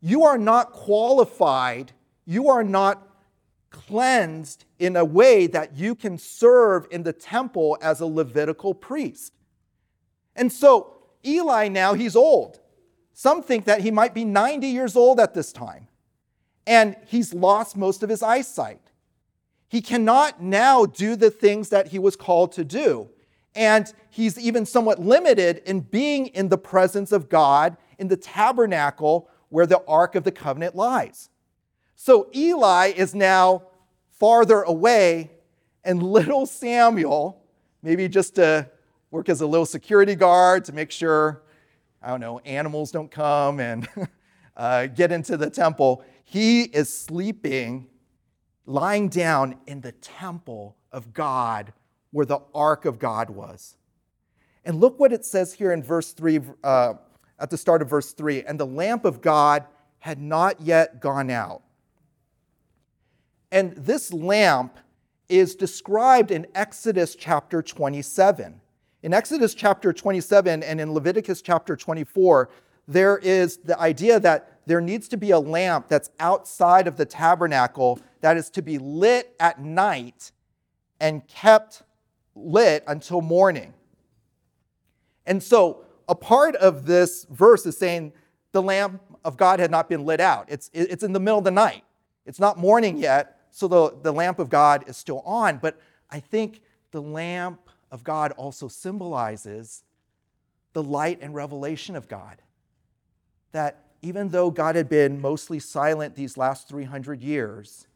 you 0.00 0.24
are 0.24 0.38
not 0.38 0.72
qualified, 0.72 1.92
you 2.24 2.48
are 2.48 2.64
not 2.64 3.06
cleansed 3.70 4.64
in 4.78 4.96
a 4.96 5.04
way 5.04 5.46
that 5.46 5.76
you 5.76 5.94
can 5.94 6.18
serve 6.18 6.86
in 6.90 7.02
the 7.02 7.12
temple 7.12 7.78
as 7.80 8.00
a 8.00 8.06
Levitical 8.06 8.74
priest. 8.74 9.32
And 10.34 10.52
so 10.52 10.96
Eli 11.24 11.68
now, 11.68 11.94
he's 11.94 12.16
old. 12.16 12.60
Some 13.18 13.42
think 13.42 13.64
that 13.64 13.80
he 13.80 13.90
might 13.90 14.12
be 14.12 14.26
90 14.26 14.66
years 14.66 14.94
old 14.94 15.20
at 15.20 15.32
this 15.32 15.50
time, 15.50 15.88
and 16.66 16.94
he's 17.06 17.32
lost 17.32 17.74
most 17.74 18.02
of 18.02 18.10
his 18.10 18.22
eyesight. 18.22 18.90
He 19.68 19.80
cannot 19.80 20.42
now 20.42 20.84
do 20.84 21.16
the 21.16 21.30
things 21.30 21.70
that 21.70 21.88
he 21.88 21.98
was 21.98 22.14
called 22.14 22.52
to 22.52 22.62
do. 22.62 23.08
And 23.54 23.90
he's 24.10 24.38
even 24.38 24.66
somewhat 24.66 25.00
limited 25.00 25.62
in 25.64 25.80
being 25.80 26.26
in 26.26 26.50
the 26.50 26.58
presence 26.58 27.10
of 27.10 27.30
God 27.30 27.78
in 27.98 28.08
the 28.08 28.18
tabernacle 28.18 29.30
where 29.48 29.66
the 29.66 29.82
Ark 29.88 30.14
of 30.14 30.24
the 30.24 30.30
Covenant 30.30 30.76
lies. 30.76 31.30
So 31.94 32.28
Eli 32.34 32.88
is 32.88 33.14
now 33.14 33.62
farther 34.10 34.60
away, 34.60 35.30
and 35.84 36.02
little 36.02 36.44
Samuel, 36.44 37.42
maybe 37.82 38.08
just 38.08 38.34
to 38.34 38.68
work 39.10 39.30
as 39.30 39.40
a 39.40 39.46
little 39.46 39.64
security 39.64 40.16
guard 40.16 40.66
to 40.66 40.74
make 40.74 40.90
sure 40.90 41.40
I 42.06 42.10
don't 42.10 42.20
know, 42.20 42.38
animals 42.44 42.92
don't 42.92 43.10
come 43.10 43.58
and 43.58 43.88
uh, 44.56 44.86
get 44.86 45.10
into 45.10 45.36
the 45.36 45.50
temple. 45.50 46.04
He 46.22 46.62
is 46.62 46.88
sleeping, 46.88 47.88
lying 48.64 49.08
down 49.08 49.56
in 49.66 49.80
the 49.80 49.90
temple 49.90 50.76
of 50.92 51.12
God 51.12 51.72
where 52.12 52.24
the 52.24 52.38
ark 52.54 52.84
of 52.84 53.00
God 53.00 53.28
was. 53.28 53.76
And 54.64 54.78
look 54.78 55.00
what 55.00 55.12
it 55.12 55.24
says 55.24 55.54
here 55.54 55.72
in 55.72 55.82
verse 55.82 56.12
3, 56.12 56.42
uh, 56.62 56.94
at 57.40 57.50
the 57.50 57.58
start 57.58 57.82
of 57.82 57.90
verse 57.90 58.12
3 58.12 58.44
and 58.44 58.60
the 58.60 58.66
lamp 58.66 59.04
of 59.04 59.20
God 59.20 59.64
had 59.98 60.20
not 60.20 60.60
yet 60.60 61.00
gone 61.00 61.28
out. 61.28 61.62
And 63.50 63.72
this 63.72 64.12
lamp 64.12 64.78
is 65.28 65.56
described 65.56 66.30
in 66.30 66.46
Exodus 66.54 67.16
chapter 67.16 67.62
27. 67.62 68.60
In 69.02 69.12
Exodus 69.12 69.54
chapter 69.54 69.92
27 69.92 70.62
and 70.62 70.80
in 70.80 70.92
Leviticus 70.92 71.42
chapter 71.42 71.76
24, 71.76 72.48
there 72.88 73.18
is 73.18 73.58
the 73.58 73.78
idea 73.78 74.18
that 74.20 74.60
there 74.66 74.80
needs 74.80 75.08
to 75.08 75.16
be 75.16 75.30
a 75.30 75.38
lamp 75.38 75.88
that's 75.88 76.10
outside 76.18 76.86
of 76.86 76.96
the 76.96 77.04
tabernacle 77.04 78.00
that 78.20 78.36
is 78.36 78.50
to 78.50 78.62
be 78.62 78.78
lit 78.78 79.34
at 79.38 79.60
night 79.60 80.32
and 80.98 81.26
kept 81.28 81.82
lit 82.34 82.84
until 82.86 83.20
morning. 83.20 83.74
And 85.26 85.42
so, 85.42 85.84
a 86.08 86.14
part 86.14 86.54
of 86.56 86.86
this 86.86 87.26
verse 87.30 87.66
is 87.66 87.76
saying 87.76 88.12
the 88.52 88.62
lamp 88.62 89.02
of 89.24 89.36
God 89.36 89.58
had 89.58 89.70
not 89.70 89.88
been 89.88 90.04
lit 90.04 90.20
out. 90.20 90.46
It's, 90.48 90.70
it's 90.72 91.02
in 91.02 91.12
the 91.12 91.20
middle 91.20 91.38
of 91.38 91.44
the 91.44 91.50
night. 91.50 91.82
It's 92.24 92.38
not 92.38 92.58
morning 92.58 92.96
yet, 92.96 93.40
so 93.50 93.66
the, 93.66 93.96
the 94.02 94.12
lamp 94.12 94.38
of 94.38 94.48
God 94.48 94.84
is 94.88 94.96
still 94.96 95.20
on. 95.20 95.58
But 95.58 95.80
I 96.10 96.20
think 96.20 96.60
the 96.92 97.02
lamp 97.02 97.65
of 97.90 98.04
God 98.04 98.32
also 98.32 98.68
symbolizes 98.68 99.84
the 100.72 100.82
light 100.82 101.18
and 101.22 101.34
revelation 101.34 101.96
of 101.96 102.08
God. 102.08 102.42
That 103.52 103.84
even 104.02 104.28
though 104.28 104.50
God 104.50 104.76
had 104.76 104.88
been 104.88 105.20
mostly 105.20 105.58
silent 105.58 106.14
these 106.14 106.36
last 106.36 106.68
300 106.68 107.22
years, 107.22 107.86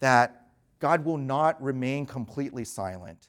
that 0.00 0.46
God 0.78 1.04
will 1.04 1.18
not 1.18 1.60
remain 1.62 2.06
completely 2.06 2.64
silent. 2.64 3.28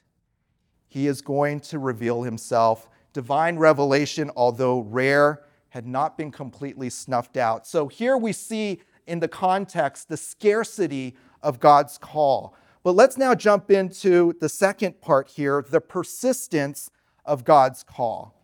he 0.90 1.06
is 1.06 1.22
going 1.22 1.60
to 1.60 1.78
reveal 1.78 2.22
himself. 2.22 2.88
Divine 3.12 3.56
revelation, 3.56 4.30
although 4.36 4.80
rare, 4.80 5.44
had 5.70 5.86
not 5.86 6.18
been 6.18 6.32
completely 6.32 6.90
snuffed 6.90 7.36
out. 7.36 7.66
So 7.66 7.86
here 7.86 8.16
we 8.16 8.32
see 8.32 8.82
in 9.06 9.20
the 9.20 9.28
context 9.28 10.08
the 10.08 10.16
scarcity 10.16 11.16
of 11.42 11.60
God's 11.60 11.96
call. 11.96 12.56
But 12.82 12.92
let's 12.92 13.18
now 13.18 13.34
jump 13.34 13.70
into 13.70 14.34
the 14.40 14.48
second 14.48 15.00
part 15.00 15.28
here 15.28 15.64
the 15.68 15.80
persistence 15.80 16.90
of 17.24 17.44
God's 17.44 17.82
call. 17.82 18.34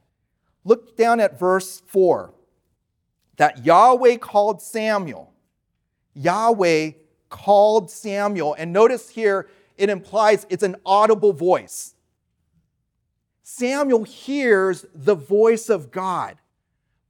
Look 0.64 0.96
down 0.96 1.20
at 1.20 1.38
verse 1.38 1.82
4 1.86 2.34
that 3.36 3.64
Yahweh 3.64 4.16
called 4.16 4.60
Samuel. 4.60 5.32
Yahweh 6.14 6.92
called 7.28 7.90
Samuel. 7.90 8.54
And 8.58 8.72
notice 8.72 9.10
here, 9.10 9.48
it 9.76 9.90
implies 9.90 10.46
it's 10.48 10.62
an 10.62 10.76
audible 10.84 11.32
voice. 11.32 11.94
Samuel 13.42 14.04
hears 14.04 14.84
the 14.94 15.14
voice 15.14 15.68
of 15.68 15.90
God. 15.90 16.36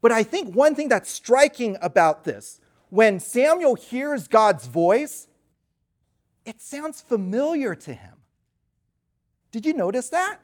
But 0.01 0.13
I 0.13 0.23
think 0.23 0.55
one 0.55 0.75
thing 0.75 0.89
that's 0.89 1.11
striking 1.11 1.77
about 1.81 2.25
this, 2.25 2.61
when 2.91 3.19
Samuel 3.19 3.75
hears 3.75 4.29
God's 4.29 4.67
voice, 4.67 5.26
it 6.47 6.63
sounds 6.63 7.01
familiar 7.01 7.75
to 7.75 7.93
him. 7.93 8.15
Did 9.51 9.67
you 9.67 9.75
notice 9.75 10.09
that? 10.11 10.39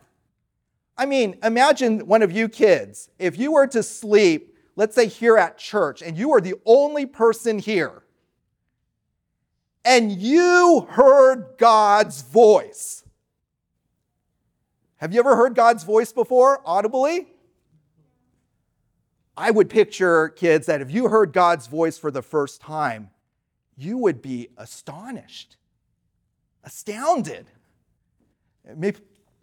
I 0.99 1.07
mean, 1.07 1.39
imagine 1.43 2.07
one 2.07 2.23
of 2.23 2.33
you 2.33 2.49
kids, 2.49 3.09
if 3.19 3.39
you 3.39 3.53
were 3.53 3.67
to 3.69 3.83
sleep, 3.83 4.55
let's 4.77 4.95
say 4.95 5.07
here 5.07 5.39
at 5.39 5.57
church, 5.57 6.03
and 6.03 6.19
you 6.19 6.29
were 6.29 6.41
the 6.41 6.55
only 6.67 7.07
person 7.07 7.59
here, 7.59 8.03
and 9.85 10.13
you 10.13 10.87
heard 10.91 11.55
God's 11.59 12.23
voice. 12.23 13.05
Have 14.97 15.13
you 15.13 15.21
ever 15.21 15.35
heard 15.35 15.55
God's 15.55 15.83
voice 15.83 16.13
before, 16.13 16.61
audibly? 16.65 17.29
I 19.37 19.51
would 19.51 19.71
picture 19.71 20.29
kids 20.29 20.67
that 20.67 20.83
if 20.83 20.91
you 20.91 21.09
heard 21.09 21.33
God's 21.33 21.67
voice 21.67 21.99
for 21.99 22.11
the 22.11 22.23
first 22.23 22.61
time, 22.61 23.11
you 23.77 23.97
would 23.99 24.21
be 24.21 24.49
astonished 24.59 25.57
astounded, 26.65 27.47
maybe, 28.77 28.99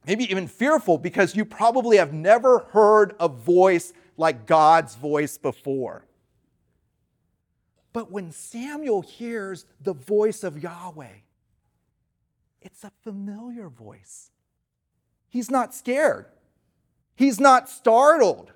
even 0.07 0.47
fearful 0.47 0.97
because 0.97 1.35
you 1.35 1.45
probably 1.45 1.97
have 1.97 2.13
never 2.13 2.59
heard 2.71 3.15
a 3.19 3.27
voice 3.27 3.93
like 4.17 4.45
God's 4.45 4.95
voice 4.95 5.37
before. 5.37 6.05
But 7.93 8.11
when 8.11 8.31
Samuel 8.31 9.01
hears 9.01 9.65
the 9.81 9.93
voice 9.93 10.43
of 10.43 10.61
Yahweh, 10.61 11.07
it's 12.61 12.83
a 12.83 12.91
familiar 13.03 13.69
voice. 13.69 14.31
He's 15.27 15.49
not 15.49 15.73
scared. 15.73 16.25
He's 17.15 17.39
not 17.39 17.69
startled. 17.69 18.51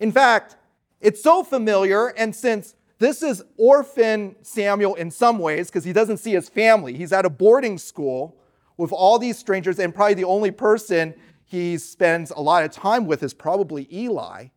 In 0.00 0.12
fact, 0.12 0.56
it's 1.00 1.22
so 1.22 1.42
familiar, 1.42 2.08
and 2.08 2.34
since 2.34 2.74
this 2.98 3.22
is 3.22 3.44
orphan 3.56 4.34
Samuel 4.42 4.94
in 4.96 5.10
some 5.10 5.38
ways 5.38 5.68
because 5.68 5.84
he 5.84 5.92
doesn't 5.92 6.18
see 6.18 6.32
his 6.32 6.48
family. 6.48 6.94
He's 6.94 7.12
at 7.12 7.24
a 7.24 7.30
boarding 7.30 7.78
school 7.78 8.36
with 8.76 8.92
all 8.92 9.18
these 9.18 9.38
strangers, 9.38 9.78
and 9.78 9.94
probably 9.94 10.14
the 10.14 10.24
only 10.24 10.50
person 10.50 11.14
he 11.44 11.78
spends 11.78 12.30
a 12.30 12.40
lot 12.40 12.64
of 12.64 12.70
time 12.70 13.06
with 13.06 13.22
is 13.22 13.34
probably 13.34 13.88
Eli. 13.92 14.48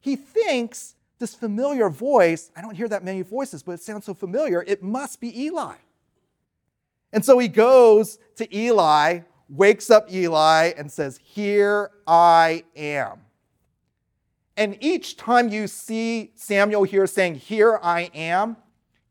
He 0.00 0.16
thinks 0.16 0.96
this 1.18 1.34
familiar 1.34 1.88
voice, 1.88 2.50
I 2.56 2.60
don't 2.60 2.74
hear 2.74 2.88
that 2.88 3.04
many 3.04 3.22
voices, 3.22 3.62
but 3.62 3.72
it 3.72 3.80
sounds 3.80 4.04
so 4.04 4.14
familiar, 4.14 4.62
it 4.66 4.82
must 4.82 5.20
be 5.20 5.44
Eli. 5.44 5.76
And 7.12 7.24
so 7.24 7.38
he 7.38 7.48
goes 7.48 8.18
to 8.36 8.56
Eli, 8.56 9.20
wakes 9.48 9.90
up 9.90 10.12
Eli, 10.12 10.72
and 10.76 10.90
says, 10.90 11.20
Here 11.22 11.90
I 12.06 12.64
am. 12.76 13.23
And 14.56 14.76
each 14.80 15.16
time 15.16 15.48
you 15.48 15.66
see 15.66 16.32
Samuel 16.36 16.84
here 16.84 17.06
saying, 17.06 17.36
Here 17.36 17.78
I 17.82 18.10
am, 18.14 18.56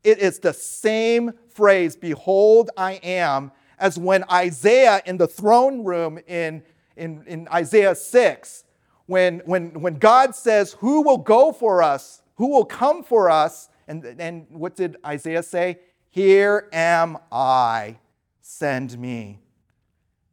it 0.02 0.18
is 0.18 0.38
the 0.38 0.52
same 0.52 1.32
phrase, 1.48 1.96
Behold, 1.96 2.70
I 2.76 2.94
am, 3.02 3.52
as 3.78 3.98
when 3.98 4.24
Isaiah 4.30 5.02
in 5.04 5.18
the 5.18 5.26
throne 5.26 5.84
room 5.84 6.18
in, 6.26 6.62
in, 6.96 7.24
in 7.26 7.48
Isaiah 7.52 7.94
6, 7.94 8.64
when, 9.06 9.40
when, 9.40 9.80
when 9.80 9.94
God 9.94 10.34
says, 10.34 10.72
Who 10.74 11.02
will 11.02 11.18
go 11.18 11.52
for 11.52 11.82
us? 11.82 12.22
Who 12.36 12.48
will 12.48 12.64
come 12.64 13.04
for 13.04 13.28
us? 13.30 13.68
And, 13.86 14.04
and 14.18 14.46
what 14.48 14.76
did 14.76 14.96
Isaiah 15.04 15.42
say? 15.42 15.78
Here 16.08 16.68
am 16.72 17.18
I, 17.30 17.98
send 18.40 18.98
me. 18.98 19.40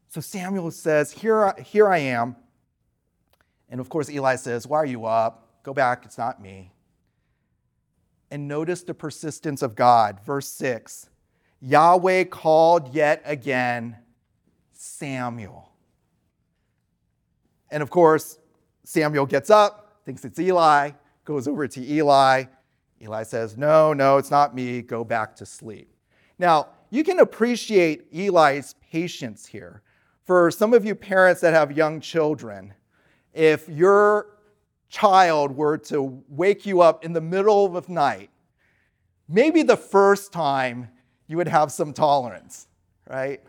So 0.08 0.22
Samuel 0.22 0.72
says, 0.72 1.12
Here, 1.12 1.54
here 1.66 1.90
I 1.90 1.98
am. 1.98 2.38
And 3.72 3.80
of 3.80 3.90
course, 3.90 4.10
Eli 4.10 4.36
says, 4.36 4.68
Why 4.68 4.78
are 4.78 4.86
you 4.86 5.06
up? 5.06 5.48
Go 5.64 5.74
back, 5.74 6.06
it's 6.06 6.18
not 6.18 6.42
me. 6.42 6.74
And 8.30 8.48
notice 8.48 8.84
the 8.84 8.94
persistence 8.94 9.62
of 9.62 9.76
God. 9.76 10.20
Verse 10.26 10.48
6 10.48 11.10
Yahweh 11.62 12.26
called 12.26 12.94
yet 12.94 13.22
again 13.26 13.98
Samuel. 14.74 15.72
And 17.70 17.82
of 17.82 17.90
course, 17.90 18.38
Samuel 18.84 19.26
gets 19.26 19.50
up, 19.50 20.02
thinks 20.06 20.26
it's 20.26 20.40
Eli, 20.40 20.92
goes 21.24 21.48
over 21.48 21.68
to 21.68 21.82
Eli. 21.82 22.46
Eli 23.02 23.24
says, 23.24 23.58
No, 23.58 23.94
no, 23.94 24.18
it's 24.18 24.32
not 24.32 24.54
me. 24.54 24.82
Go 24.82 25.04
back 25.06 25.36
to 25.38 25.46
sleep. 25.46 25.96
Now, 26.38 26.70
you 26.90 27.06
can 27.06 27.20
appreciate 27.20 28.08
Eli's 28.12 28.76
patience 28.92 29.46
here. 29.46 29.82
For 30.26 30.52
some 30.52 30.74
of 30.74 30.84
you 30.84 30.94
parents 30.94 31.40
that 31.42 31.54
have 31.54 31.72
young 31.72 32.02
children, 32.02 32.74
if 33.34 33.67
your 33.70 34.28
child 34.89 35.56
were 35.56 35.78
to 35.78 36.24
wake 36.28 36.65
you 36.65 36.82
up 36.82 37.06
in 37.06 37.13
the 37.13 37.22
middle 37.22 37.76
of 37.76 37.88
the 37.88 37.91
night, 37.94 38.30
maybe 39.28 39.63
the 39.63 39.78
first 39.78 40.34
time 40.34 40.89
you 41.28 41.38
would 41.38 41.48
have 41.48 41.72
some 41.72 41.94
tolerance, 41.94 42.67
right? 43.10 43.41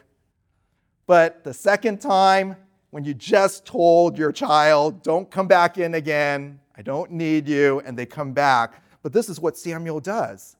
But 1.06 1.42
the 1.42 1.52
second 1.52 2.00
time, 2.00 2.56
when 2.90 3.04
you 3.04 3.14
just 3.14 3.64
told 3.64 4.16
your 4.16 4.32
child, 4.32 5.02
don't 5.02 5.30
come 5.30 5.48
back 5.48 5.78
in 5.78 5.94
again, 5.94 6.60
I 6.76 6.82
don't 6.82 7.10
need 7.10 7.48
you, 7.48 7.80
and 7.84 7.98
they 7.98 8.06
come 8.06 8.32
back. 8.32 8.82
But 9.02 9.12
this 9.12 9.28
is 9.28 9.40
what 9.40 9.58
Samuel 9.58 9.98
does. 9.98 10.56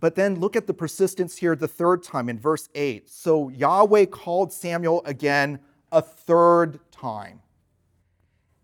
But 0.00 0.14
then 0.14 0.40
look 0.40 0.56
at 0.56 0.66
the 0.66 0.74
persistence 0.74 1.36
here 1.36 1.54
the 1.54 1.68
third 1.68 2.02
time 2.02 2.28
in 2.28 2.38
verse 2.38 2.68
8. 2.74 3.08
So 3.08 3.50
Yahweh 3.50 4.06
called 4.06 4.52
Samuel 4.52 5.02
again 5.04 5.60
a 5.92 6.02
third 6.02 6.80
time. 6.90 7.40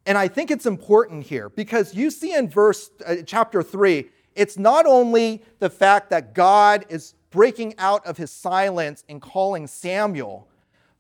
And 0.06 0.16
I 0.16 0.28
think 0.28 0.50
it's 0.50 0.66
important 0.66 1.24
here 1.24 1.48
because 1.48 1.94
you 1.94 2.10
see 2.10 2.32
in 2.32 2.48
verse 2.48 2.90
uh, 3.04 3.16
chapter 3.26 3.62
3, 3.62 4.08
it's 4.36 4.58
not 4.58 4.86
only 4.86 5.42
the 5.58 5.70
fact 5.70 6.10
that 6.10 6.34
God 6.34 6.84
is 6.88 7.14
breaking 7.30 7.74
out 7.78 8.06
of 8.06 8.16
his 8.16 8.30
silence 8.30 9.02
and 9.08 9.20
calling 9.20 9.66
Samuel, 9.66 10.48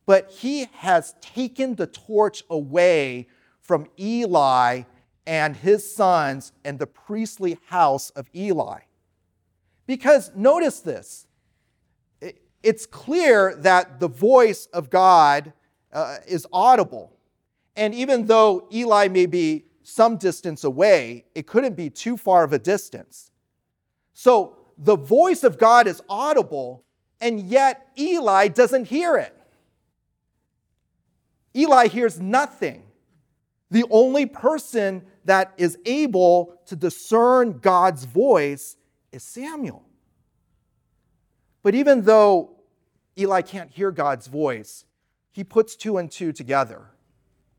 but 0.06 0.30
he 0.30 0.66
has 0.72 1.14
taken 1.20 1.76
the 1.76 1.86
torch 1.86 2.42
away 2.50 3.28
from 3.60 3.88
Eli 3.98 4.82
and 5.26 5.56
his 5.56 5.94
sons 5.94 6.52
and 6.64 6.78
the 6.78 6.86
priestly 6.86 7.58
house 7.66 8.10
of 8.10 8.28
Eli. 8.34 8.80
Because 9.86 10.32
notice 10.34 10.80
this 10.80 11.26
it's 12.62 12.86
clear 12.86 13.54
that 13.58 14.00
the 14.00 14.08
voice 14.08 14.66
of 14.72 14.90
God 14.90 15.52
uh, 15.96 16.18
is 16.26 16.46
audible. 16.52 17.16
And 17.74 17.94
even 17.94 18.26
though 18.26 18.68
Eli 18.72 19.08
may 19.08 19.24
be 19.24 19.64
some 19.82 20.18
distance 20.18 20.62
away, 20.62 21.24
it 21.34 21.46
couldn't 21.46 21.74
be 21.74 21.88
too 21.88 22.16
far 22.18 22.44
of 22.44 22.52
a 22.52 22.58
distance. 22.58 23.30
So 24.12 24.58
the 24.76 24.96
voice 24.96 25.42
of 25.42 25.58
God 25.58 25.86
is 25.86 26.02
audible, 26.08 26.84
and 27.20 27.40
yet 27.40 27.88
Eli 27.98 28.48
doesn't 28.48 28.84
hear 28.84 29.16
it. 29.16 29.34
Eli 31.54 31.88
hears 31.88 32.20
nothing. 32.20 32.82
The 33.70 33.84
only 33.90 34.26
person 34.26 35.02
that 35.24 35.54
is 35.56 35.78
able 35.86 36.60
to 36.66 36.76
discern 36.76 37.58
God's 37.58 38.04
voice 38.04 38.76
is 39.12 39.22
Samuel. 39.22 39.82
But 41.62 41.74
even 41.74 42.02
though 42.02 42.50
Eli 43.18 43.40
can't 43.40 43.70
hear 43.70 43.90
God's 43.90 44.26
voice, 44.26 44.85
he 45.36 45.44
puts 45.44 45.76
two 45.76 45.98
and 45.98 46.10
two 46.10 46.32
together. 46.32 46.86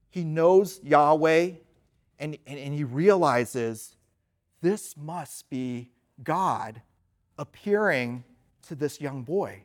He 0.10 0.24
knows 0.24 0.80
Yahweh 0.82 1.52
and, 2.18 2.36
and, 2.48 2.58
and 2.58 2.74
he 2.74 2.84
realizes 2.84 3.96
this 4.64 4.98
must 4.98 5.48
be 5.52 5.92
God 6.24 6.82
appearing 7.38 8.24
to 8.64 8.74
this 8.74 9.00
young 9.00 9.22
boy. 9.22 9.62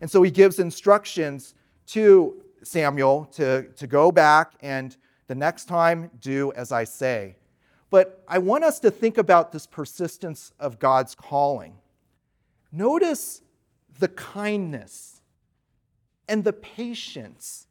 And 0.00 0.08
so 0.08 0.22
he 0.22 0.30
gives 0.30 0.60
instructions 0.60 1.54
to 1.88 2.40
Samuel 2.62 3.24
to, 3.32 3.64
to 3.72 3.88
go 3.88 4.12
back 4.12 4.52
and 4.60 4.96
the 5.26 5.34
next 5.34 5.64
time 5.64 6.12
do 6.20 6.52
as 6.52 6.70
I 6.70 6.84
say. 6.84 7.34
But 7.90 8.22
I 8.28 8.38
want 8.38 8.62
us 8.62 8.78
to 8.78 8.90
think 8.92 9.18
about 9.18 9.50
this 9.50 9.66
persistence 9.66 10.52
of 10.60 10.78
God's 10.78 11.16
calling. 11.16 11.74
Notice 12.70 13.42
the 13.98 14.06
kindness 14.06 15.17
and 16.28 16.44
the 16.44 16.52
patience 16.52 17.66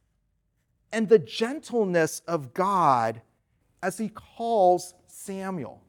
and 0.92 1.10
the 1.10 1.20
gentleness 1.20 2.22
of 2.28 2.54
God 2.54 3.22
as 3.84 3.98
he 3.98 4.10
calls 4.10 4.96
Samuel. 5.08 5.82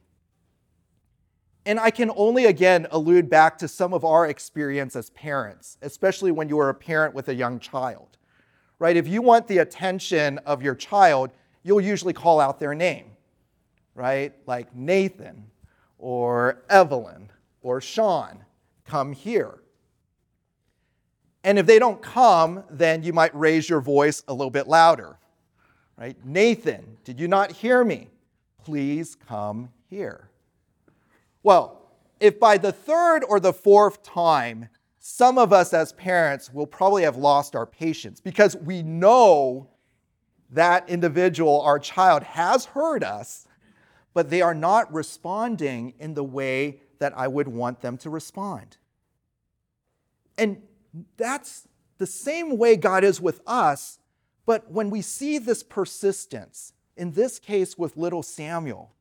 And 1.64 1.78
I 1.78 1.90
can 1.90 2.11
only 2.16 2.46
again 2.46 2.87
allude 2.90 3.28
back 3.28 3.59
to 3.59 3.68
some 3.68 3.92
of 3.92 4.04
our 4.04 4.26
experience 4.26 4.96
as 4.96 5.11
parents, 5.11 5.76
especially 5.83 6.31
when 6.31 6.48
you 6.48 6.59
are 6.59 6.70
a 6.70 6.74
parent 6.74 7.14
with 7.14 7.28
a 7.28 7.35
young 7.35 7.59
child. 7.59 8.16
Right? 8.78 8.96
If 8.96 9.09
you 9.09 9.22
want 9.22 9.48
the 9.48 9.59
attention 9.59 10.38
of 10.38 10.62
your 10.62 10.74
child, 10.74 11.31
you'll 11.62 11.81
usually 11.81 12.12
call 12.12 12.40
out 12.40 12.61
their 12.61 12.74
name. 12.74 13.11
Right? 13.94 14.33
Like 14.46 14.74
Nathan 14.74 15.50
or 15.98 16.62
Evelyn 16.70 17.31
or 17.61 17.81
Sean, 17.81 18.44
come 18.87 19.12
here. 19.12 19.59
And 21.44 21.59
if 21.59 21.66
they 21.66 21.79
don't 21.79 22.03
come, 22.03 22.64
then 22.68 23.03
you 23.03 23.12
might 23.12 23.35
raise 23.35 23.68
your 23.68 23.81
voice 23.81 24.22
a 24.29 24.35
little 24.35 24.51
bit 24.51 24.66
louder. 24.66 25.18
Right? 25.96 26.16
Nathan, 26.24 26.98
did 27.05 27.18
you 27.18 27.29
not 27.29 27.51
hear 27.53 27.85
me? 27.85 28.09
Please 28.64 29.16
come 29.27 29.70
here. 29.88 30.31
Well, 31.42 31.81
if 32.20 32.38
by 32.38 32.59
the 32.59 32.72
third 32.72 33.24
or 33.29 33.40
the 33.40 33.53
fourth 33.53 34.03
time, 34.03 34.68
some 34.98 35.38
of 35.38 35.53
us 35.53 35.72
as 35.72 35.92
parents 35.92 36.53
will 36.53 36.66
probably 36.66 37.03
have 37.05 37.16
lost 37.16 37.57
our 37.57 37.66
patience 37.66 38.20
because 38.20 38.57
we 38.57 38.83
know 38.83 39.68
that 40.51 40.88
individual, 40.88 41.61
our 41.62 41.79
child, 41.79 42.22
has 42.22 42.66
heard 42.66 43.05
us, 43.05 43.46
but 44.14 44.31
they 44.31 44.42
are 44.42 44.55
not 44.55 44.92
responding 44.92 45.94
in 45.98 46.14
the 46.14 46.24
way 46.24 46.81
that 46.98 47.16
I 47.16 47.29
would 47.29 47.48
want 47.48 47.81
them 47.81 47.96
to 47.98 48.11
respond. 48.11 48.77
And 50.37 50.62
that's 51.16 51.66
the 51.98 52.07
same 52.07 52.57
way 52.57 52.77
God 52.77 53.05
is 53.05 53.20
with 53.20 53.40
us, 53.46 53.98
but 54.46 54.70
when 54.70 54.90
we 54.90 55.03
see 55.03 55.38
this 55.38 55.62
persistence, 55.62 56.72
in 56.96 57.12
this 57.12 57.38
case 57.38 57.77
with 57.77 57.96
little 57.96 58.22
Samuel, 58.22 58.94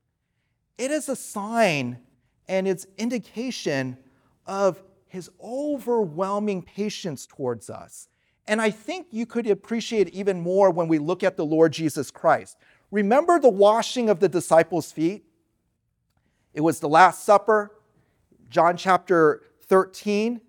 it 0.77 0.91
is 0.91 1.09
a 1.09 1.15
sign 1.15 1.99
and 2.47 2.67
it's 2.67 2.85
indication 2.97 3.97
of 4.45 4.83
his 5.07 5.29
overwhelming 5.43 6.61
patience 6.61 7.25
towards 7.25 7.69
us. 7.69 8.07
And 8.47 8.61
I 8.61 8.69
think 8.69 9.07
you 9.11 9.25
could 9.25 9.47
appreciate 9.47 10.09
even 10.09 10.39
more 10.39 10.69
when 10.69 10.87
we 10.87 10.99
look 10.99 11.23
at 11.23 11.35
the 11.35 11.45
Lord 11.45 11.73
Jesus 11.73 12.11
Christ. 12.11 12.57
Remember 12.91 13.39
the 13.39 13.49
washing 13.49 14.09
of 14.09 14.19
the 14.19 14.29
disciples' 14.29 14.91
feet? 14.91 15.25
It 16.53 16.61
was 16.61 16.79
the 16.79 16.87
Last 16.87 17.25
Supper, 17.25 17.71
John 18.49 18.77
chapter 18.77 19.43
13. 19.63 20.41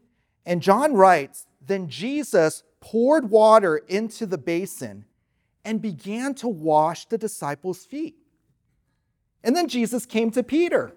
And 0.49 0.63
John 0.63 0.95
writes 0.95 1.47
Then 1.65 1.89
Jesus 1.89 2.65
poured 2.81 3.31
water 3.31 3.77
into 3.77 4.25
the 4.25 4.39
basin 4.39 5.05
and 5.63 5.83
began 5.83 6.35
to 6.37 6.49
wash 6.49 7.05
the 7.05 7.19
disciples' 7.19 7.85
feet. 7.85 8.17
And 9.45 9.55
then 9.55 9.69
Jesus 9.69 10.07
came 10.07 10.31
to 10.31 10.43
Peter 10.43 10.95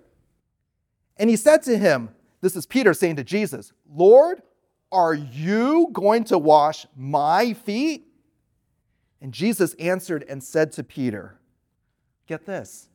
and 1.18 1.30
he 1.30 1.36
said 1.36 1.62
to 1.64 1.78
him, 1.78 2.10
This 2.40 2.56
is 2.56 2.66
Peter 2.66 2.94
saying 2.94 3.18
to 3.18 3.26
Jesus, 3.26 3.74
Lord, 3.94 4.42
are 4.90 5.14
you 5.14 5.90
going 5.92 6.24
to 6.26 6.38
wash 6.38 6.88
my 6.96 7.54
feet? 7.54 8.08
And 9.22 9.34
Jesus 9.34 9.74
answered 9.74 10.24
and 10.30 10.42
said 10.42 10.72
to 10.74 10.84
Peter, 10.84 11.40
Get 12.26 12.46
this, 12.46 12.88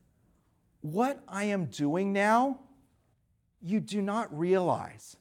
what 0.80 1.22
I 1.28 1.44
am 1.44 1.66
doing 1.66 2.14
now, 2.14 2.60
you 3.60 3.80
do 3.80 4.00
not 4.00 4.36
realize, 4.36 5.18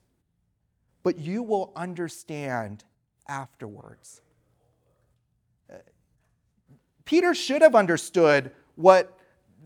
but 1.06 1.20
you 1.20 1.44
will 1.44 1.72
understand 1.76 2.84
afterwards. 3.28 4.22
Peter 7.06 7.36
should 7.36 7.62
have 7.62 7.76
understood 7.76 8.50
what, 8.74 9.16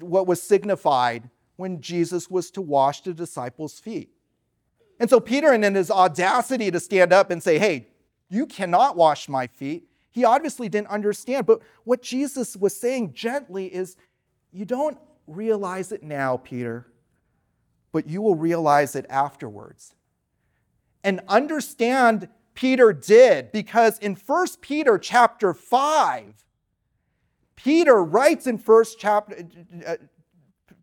what 0.02 0.28
was 0.28 0.44
signified 0.44 1.30
when 1.56 1.80
Jesus 1.80 2.30
was 2.30 2.52
to 2.52 2.62
wash 2.62 3.00
the 3.04 3.14
disciples' 3.14 3.80
feet. 3.80 4.10
And 5.00 5.10
so 5.10 5.22
Peter, 5.22 5.54
and 5.54 5.64
in 5.64 5.76
his 5.76 5.90
audacity 5.90 6.72
to 6.72 6.80
stand 6.82 7.14
up 7.14 7.32
and 7.32 7.42
say, 7.42 7.58
Hey, 7.58 7.88
you 8.30 8.46
cannot 8.46 8.98
wash 8.98 9.30
my 9.30 9.48
feet, 9.48 9.88
he 10.12 10.26
obviously 10.26 10.68
didn't 10.68 10.90
understand. 10.90 11.46
But 11.46 11.62
what 11.86 12.02
Jesus 12.02 12.58
was 12.58 12.78
saying 12.78 13.14
gently 13.14 13.74
is, 13.74 13.96
You 14.52 14.66
don't 14.66 14.98
realize 15.26 15.94
it 15.94 16.04
now, 16.04 16.36
Peter, 16.36 16.88
but 17.94 18.10
you 18.10 18.22
will 18.22 18.36
realize 18.36 18.94
it 18.98 19.06
afterwards. 19.10 19.96
And 21.04 21.22
understand 21.28 22.30
Peter 22.54 22.92
did 22.92 23.52
because 23.52 23.98
in 24.00 24.16
1 24.16 24.48
Peter 24.62 24.98
chapter 24.98 25.54
5, 25.54 26.46
Peter 27.56 28.04
writes 28.04 28.48
in 28.48 28.58
first 28.58 29.00
chapter, 29.00 29.46
uh, 29.86 29.96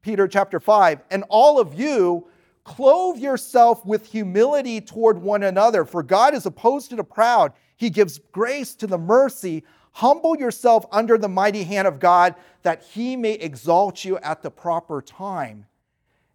Peter 0.02 0.28
chapter 0.28 0.60
5, 0.60 1.00
and 1.10 1.24
all 1.28 1.58
of 1.58 1.78
you 1.78 2.28
clothe 2.64 3.18
yourself 3.18 3.84
with 3.86 4.06
humility 4.06 4.80
toward 4.80 5.20
one 5.22 5.42
another, 5.42 5.84
for 5.84 6.02
God 6.02 6.34
is 6.34 6.46
opposed 6.46 6.90
to 6.90 6.96
the 6.96 7.04
proud. 7.04 7.52
He 7.76 7.90
gives 7.90 8.18
grace 8.32 8.74
to 8.76 8.86
the 8.86 8.98
mercy. 8.98 9.64
Humble 9.92 10.36
yourself 10.36 10.84
under 10.90 11.16
the 11.16 11.28
mighty 11.28 11.64
hand 11.64 11.86
of 11.86 12.00
God 12.00 12.34
that 12.62 12.82
he 12.82 13.16
may 13.16 13.32
exalt 13.34 14.04
you 14.04 14.18
at 14.18 14.42
the 14.42 14.50
proper 14.50 15.00
time. 15.00 15.66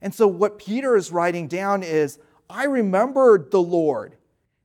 And 0.01 0.13
so, 0.13 0.25
what 0.25 0.57
Peter 0.57 0.95
is 0.95 1.11
writing 1.11 1.47
down 1.47 1.83
is 1.83 2.17
I 2.51 2.65
remembered 2.65 3.49
the 3.49 3.61
Lord 3.61 4.17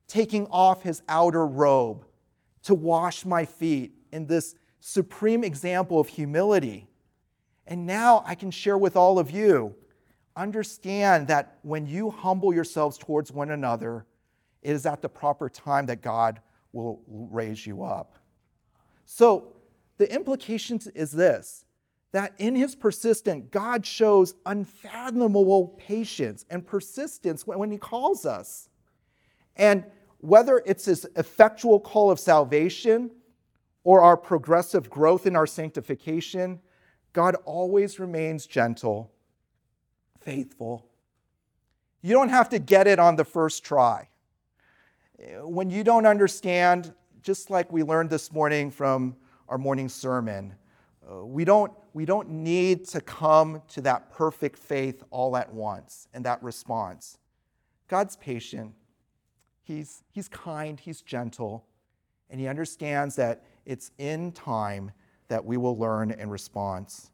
taking 0.07 0.47
off 0.47 0.83
his 0.83 1.01
outer 1.07 1.45
robe 1.45 2.05
to 2.63 2.75
wash 2.75 3.25
my 3.25 3.45
feet 3.45 3.93
in 4.11 4.27
this 4.27 4.55
supreme 4.79 5.43
example 5.43 5.99
of 5.99 6.07
humility. 6.07 6.87
And 7.65 7.85
now 7.85 8.23
I 8.25 8.35
can 8.35 8.51
share 8.51 8.77
with 8.77 8.95
all 8.95 9.19
of 9.19 9.31
you 9.31 9.75
understand 10.35 11.27
that 11.27 11.57
when 11.63 11.87
you 11.87 12.11
humble 12.11 12.53
yourselves 12.53 12.97
towards 12.97 13.31
one 13.31 13.51
another, 13.51 14.05
it 14.61 14.71
is 14.71 14.85
at 14.85 15.01
the 15.01 15.09
proper 15.09 15.49
time 15.49 15.85
that 15.87 16.01
God 16.01 16.39
will 16.71 17.01
raise 17.07 17.65
you 17.65 17.83
up. 17.83 18.19
So 19.05 19.53
the 19.97 20.13
implication 20.13 20.79
is 20.93 21.11
this 21.11 21.65
that 22.17 22.33
in 22.39 22.55
his 22.55 22.73
persistence, 22.73 23.45
God 23.51 23.85
shows 23.85 24.33
unfathomable 24.47 25.67
patience 25.77 26.45
and 26.49 26.65
persistence 26.65 27.45
when 27.45 27.69
he 27.69 27.77
calls 27.77 28.25
us. 28.25 28.69
And 29.55 29.85
whether 30.17 30.63
it's 30.65 30.85
his 30.85 31.05
effectual 31.15 31.79
call 31.79 32.09
of 32.09 32.19
salvation 32.19 33.11
or 33.83 34.01
our 34.01 34.17
progressive 34.17 34.89
growth 34.89 35.27
in 35.27 35.35
our 35.35 35.45
sanctification, 35.45 36.59
God 37.13 37.35
always 37.45 37.99
remains 37.99 38.47
gentle, 38.47 39.11
faithful. 40.19 40.87
You 42.01 42.13
don't 42.13 42.29
have 42.29 42.49
to 42.49 42.57
get 42.57 42.87
it 42.87 42.97
on 42.97 43.15
the 43.15 43.25
first 43.25 43.63
try. 43.63 44.09
When 45.43 45.69
you 45.69 45.83
don't 45.83 46.07
understand, 46.07 46.95
just 47.21 47.51
like 47.51 47.71
we 47.71 47.83
learned 47.83 48.09
this 48.09 48.31
morning 48.31 48.71
from 48.71 49.15
our 49.47 49.59
morning 49.59 49.87
sermon, 49.87 50.55
uh, 51.09 51.25
we, 51.25 51.45
don't, 51.45 51.71
we 51.93 52.05
don't 52.05 52.29
need 52.29 52.85
to 52.85 52.99
come 53.01 53.61
to 53.69 53.81
that 53.81 54.11
perfect 54.11 54.57
faith 54.57 55.03
all 55.09 55.37
at 55.37 55.53
once 55.53 56.07
and 56.13 56.25
that 56.25 56.41
response. 56.43 57.17
God's 57.87 58.17
patient, 58.17 58.73
he's, 59.63 60.03
he's 60.11 60.27
kind, 60.27 60.79
He's 60.79 61.01
gentle, 61.01 61.65
and 62.29 62.39
He 62.39 62.47
understands 62.47 63.15
that 63.15 63.43
it's 63.65 63.91
in 63.97 64.31
time 64.31 64.91
that 65.29 65.45
we 65.45 65.57
will 65.57 65.77
learn 65.77 66.11
in 66.11 66.29
response. 66.29 67.11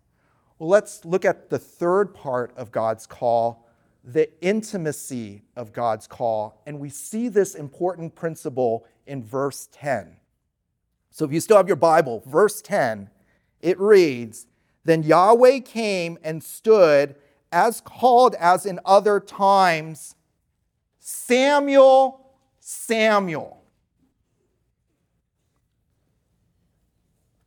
Well, 0.58 0.69
let's 0.69 1.03
look 1.06 1.25
at 1.25 1.49
the 1.49 1.60
third 1.60 2.13
part 2.13 2.53
of 2.56 2.71
God's 2.71 3.06
call, 3.06 3.67
the 4.03 4.29
intimacy 4.41 5.43
of 5.56 5.73
God's 5.73 6.08
call. 6.08 6.62
And 6.65 6.79
we 6.79 6.89
see 6.89 7.27
this 7.27 7.56
important 7.56 8.15
principle 8.15 8.86
in 9.06 9.23
verse 9.23 9.67
10. 9.71 10.17
So 11.10 11.25
if 11.25 11.32
you 11.32 11.39
still 11.39 11.58
have 11.58 11.67
your 11.67 11.75
Bible, 11.75 12.23
verse 12.25 12.62
10, 12.62 13.10
it 13.63 13.80
reads 13.80 14.45
Then 14.86 15.02
Yahweh 15.02 15.62
came 15.62 16.19
and 16.23 16.43
stood 16.43 17.15
as 17.52 17.82
called 17.82 18.36
as 18.36 18.67
in 18.67 18.80
other 18.86 19.19
times 19.19 20.13
Samuel, 20.99 22.36
Samuel. 22.60 23.63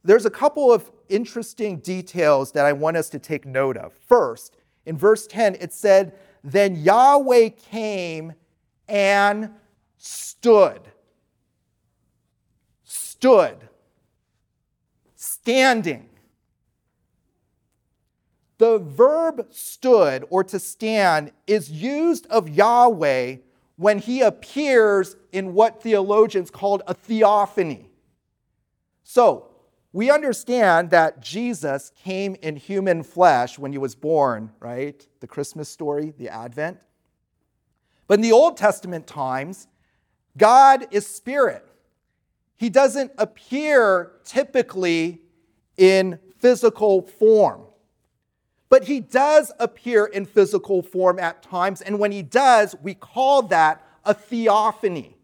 there's 0.07 0.25
a 0.25 0.31
couple 0.31 0.73
of 0.73 0.91
interesting 1.09 1.79
details 1.79 2.53
that 2.53 2.65
I 2.65 2.73
want 2.73 2.97
us 2.97 3.09
to 3.11 3.19
take 3.19 3.45
note 3.45 3.77
of. 3.77 3.93
First, 3.93 4.57
in 4.87 4.97
verse 4.97 5.27
10, 5.27 5.57
it 5.57 5.73
said, 5.73 6.15
Then 6.45 6.77
Yahweh 6.77 7.51
came 7.71 8.33
and 8.89 9.51
stood. 9.99 10.81
Stood. 12.85 13.69
Standing. 15.47 16.09
The 18.59 18.81
verb 18.81 19.47
stood 19.51 20.25
or 20.29 20.43
to 20.43 20.59
stand 20.59 21.31
is 21.47 21.71
used 21.71 22.27
of 22.27 22.49
Yahweh 22.49 23.37
when 23.77 24.01
he 24.01 24.23
appears 24.23 25.15
in 25.31 25.55
what 25.55 25.81
theologians 25.81 26.51
called 26.51 26.83
a 26.89 26.95
theophany. 26.95 27.89
So, 29.05 29.47
we 29.93 30.11
understand 30.11 30.91
that 30.91 31.21
Jesus 31.21 31.93
came 31.95 32.35
in 32.43 32.57
human 32.57 33.05
flesh 33.05 33.57
when 33.57 33.71
he 33.71 33.79
was 33.79 33.95
born, 33.95 34.51
right? 34.59 35.07
The 35.21 35.29
Christmas 35.29 35.69
story, 35.69 36.13
the 36.19 36.29
Advent. 36.29 36.79
But 38.09 38.15
in 38.15 38.23
the 38.23 38.33
Old 38.33 38.57
Testament 38.57 39.07
times, 39.07 39.69
God 40.37 40.89
is 40.91 41.07
spirit. 41.07 41.69
He 42.57 42.69
doesn't 42.69 43.13
appear 43.17 44.11
typically 44.25 45.21
in 45.77 46.19
physical 46.39 47.03
form. 47.03 47.63
But 48.69 48.85
he 48.85 49.01
does 49.01 49.53
appear 49.59 50.07
in 50.07 50.27
physical 50.27 50.83
form 50.83 51.19
at 51.19 51.43
times, 51.43 51.81
and 51.81 51.99
when 51.99 52.13
he 52.13 52.23
does, 52.23 52.75
we 52.83 52.95
call 52.95 53.43
that 53.43 53.85
a 54.05 54.13
theophany. 54.13 55.17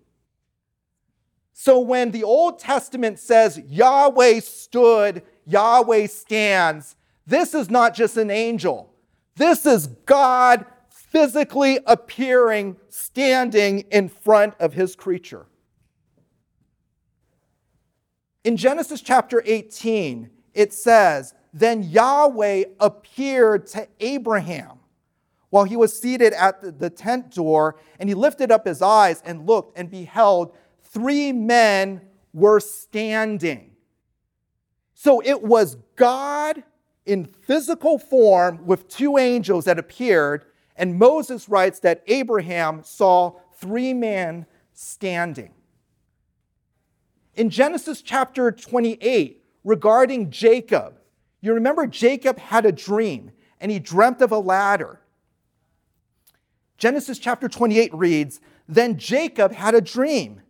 So 1.52 1.78
when 1.80 2.10
the 2.10 2.24
Old 2.24 2.58
Testament 2.58 3.18
says 3.18 3.60
Yahweh 3.68 4.40
stood, 4.40 5.22
Yahweh 5.46 6.06
stands, 6.06 6.96
this 7.26 7.54
is 7.54 7.70
not 7.70 7.94
just 7.94 8.16
an 8.16 8.30
angel. 8.30 8.92
This 9.36 9.64
is 9.64 9.86
God 9.86 10.66
physically 10.88 11.78
appearing, 11.86 12.76
standing 12.88 13.80
in 13.90 14.08
front 14.08 14.54
of 14.58 14.72
his 14.72 14.96
creature. 14.96 15.46
In 18.44 18.56
Genesis 18.56 19.00
chapter 19.00 19.42
18, 19.44 20.30
it 20.54 20.72
says, 20.72 21.34
Then 21.52 21.82
Yahweh 21.82 22.64
appeared 22.80 23.66
to 23.68 23.88
Abraham 24.00 24.78
while 25.50 25.64
he 25.64 25.76
was 25.76 25.98
seated 25.98 26.32
at 26.32 26.78
the 26.78 26.88
tent 26.88 27.34
door, 27.34 27.76
and 27.98 28.08
he 28.08 28.14
lifted 28.14 28.50
up 28.50 28.66
his 28.66 28.80
eyes 28.80 29.22
and 29.24 29.46
looked, 29.46 29.76
and 29.76 29.90
beheld, 29.90 30.56
three 30.80 31.30
men 31.30 32.00
were 32.32 32.58
standing. 32.58 33.72
So 34.94 35.20
it 35.22 35.42
was 35.42 35.76
God 35.94 36.62
in 37.04 37.26
physical 37.26 37.98
form 37.98 38.64
with 38.64 38.88
two 38.88 39.18
angels 39.18 39.66
that 39.66 39.78
appeared, 39.78 40.46
and 40.74 40.98
Moses 40.98 41.50
writes 41.50 41.80
that 41.80 42.02
Abraham 42.06 42.82
saw 42.82 43.32
three 43.56 43.92
men 43.92 44.46
standing. 44.72 45.52
In 47.34 47.50
Genesis 47.50 48.00
chapter 48.00 48.52
28, 48.52 49.41
regarding 49.64 50.30
Jacob, 50.30 50.98
you 51.40 51.54
remember 51.54 51.86
Jacob 51.86 52.38
had 52.38 52.66
a 52.66 52.72
dream 52.72 53.32
and 53.60 53.70
he 53.70 53.78
dreamt 53.78 54.20
of 54.20 54.32
a 54.32 54.38
ladder. 54.38 55.00
Genesis 56.78 57.18
chapter 57.18 57.48
28 57.48 57.94
reads 57.94 58.40
Then 58.68 58.98
Jacob 58.98 59.52
had 59.52 59.74
a 59.74 59.80
dream, 59.80 60.40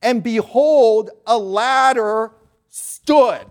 and 0.00 0.22
behold, 0.22 1.10
a 1.26 1.38
ladder 1.38 2.32
stood. 2.68 3.46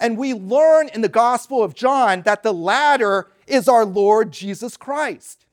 And 0.00 0.16
we 0.16 0.32
learn 0.32 0.88
in 0.88 1.02
the 1.02 1.08
Gospel 1.08 1.62
of 1.62 1.74
John 1.74 2.22
that 2.22 2.42
the 2.42 2.54
ladder 2.54 3.30
is 3.46 3.68
our 3.68 3.84
Lord 3.84 4.32
Jesus 4.32 4.76
Christ. 4.76 5.46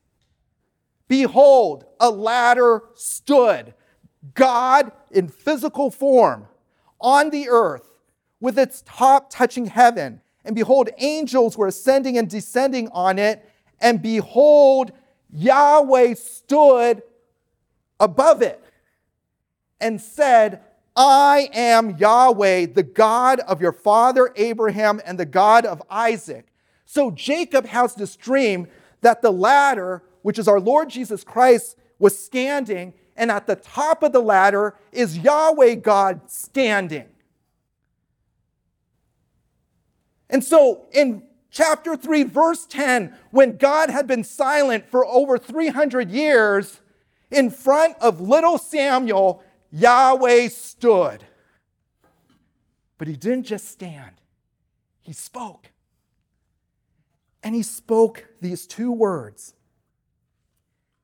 Behold, 1.08 1.86
a 2.00 2.10
ladder 2.10 2.84
stood, 2.95 3.73
God 4.34 4.91
in 5.12 5.28
physical 5.28 5.91
form 5.91 6.47
on 6.99 7.29
the 7.29 7.49
earth 7.49 7.89
with 8.39 8.57
its 8.57 8.83
top 8.86 9.29
touching 9.29 9.67
heaven. 9.67 10.21
And 10.45 10.55
behold, 10.55 10.89
angels 10.97 11.57
were 11.57 11.67
ascending 11.67 12.17
and 12.17 12.29
descending 12.29 12.89
on 12.89 13.19
it. 13.19 13.47
And 13.79 14.01
behold, 14.01 14.91
Yahweh 15.31 16.13
stood 16.15 17.03
above 17.99 18.41
it 18.41 18.63
and 19.79 19.99
said, 19.99 20.63
I 20.95 21.49
am 21.53 21.97
Yahweh, 21.97 22.67
the 22.73 22.83
God 22.83 23.39
of 23.41 23.62
your 23.62 23.71
father 23.71 24.33
Abraham 24.36 24.99
and 25.05 25.19
the 25.19 25.25
God 25.25 25.65
of 25.65 25.83
Isaac. 25.89 26.47
So 26.86 27.12
Jacob 27.12 27.65
has 27.67 27.93
this 27.93 28.15
dream 28.15 28.67
that 29.01 29.21
the 29.21 29.31
ladder, 29.31 30.03
which 30.23 30.39
is 30.39 30.47
our 30.47 30.60
Lord 30.60 30.89
Jesus 30.89 31.23
Christ, 31.23 31.77
was 31.99 32.17
standing, 32.17 32.93
and 33.17 33.32
at 33.32 33.47
the 33.47 33.56
top 33.56 34.03
of 34.03 34.13
the 34.13 34.21
ladder 34.21 34.75
is 34.91 35.17
Yahweh 35.17 35.75
God 35.75 36.21
standing. 36.30 37.08
And 40.30 40.43
so 40.43 40.86
in 40.91 41.23
chapter 41.49 41.97
3, 41.97 42.23
verse 42.23 42.65
10, 42.65 43.15
when 43.32 43.58
God 43.58 43.89
had 43.89 44.08
been 44.08 44.23
silent 44.23 44.89
for 44.89 45.06
over 45.06 45.38
300 45.38 46.12
years, 46.12 46.82
in 47.32 47.49
front 47.49 47.97
of 47.99 48.21
little 48.21 48.58
Samuel, 48.58 49.43
Yahweh 49.71 50.47
stood. 50.49 51.23
But 52.97 53.08
he 53.08 53.15
didn't 53.15 53.43
just 53.43 53.69
stand, 53.69 54.21
he 55.01 55.13
spoke. 55.13 55.71
And 57.43 57.56
he 57.56 57.63
spoke 57.63 58.27
these 58.41 58.67
two 58.67 58.91
words 58.91 59.53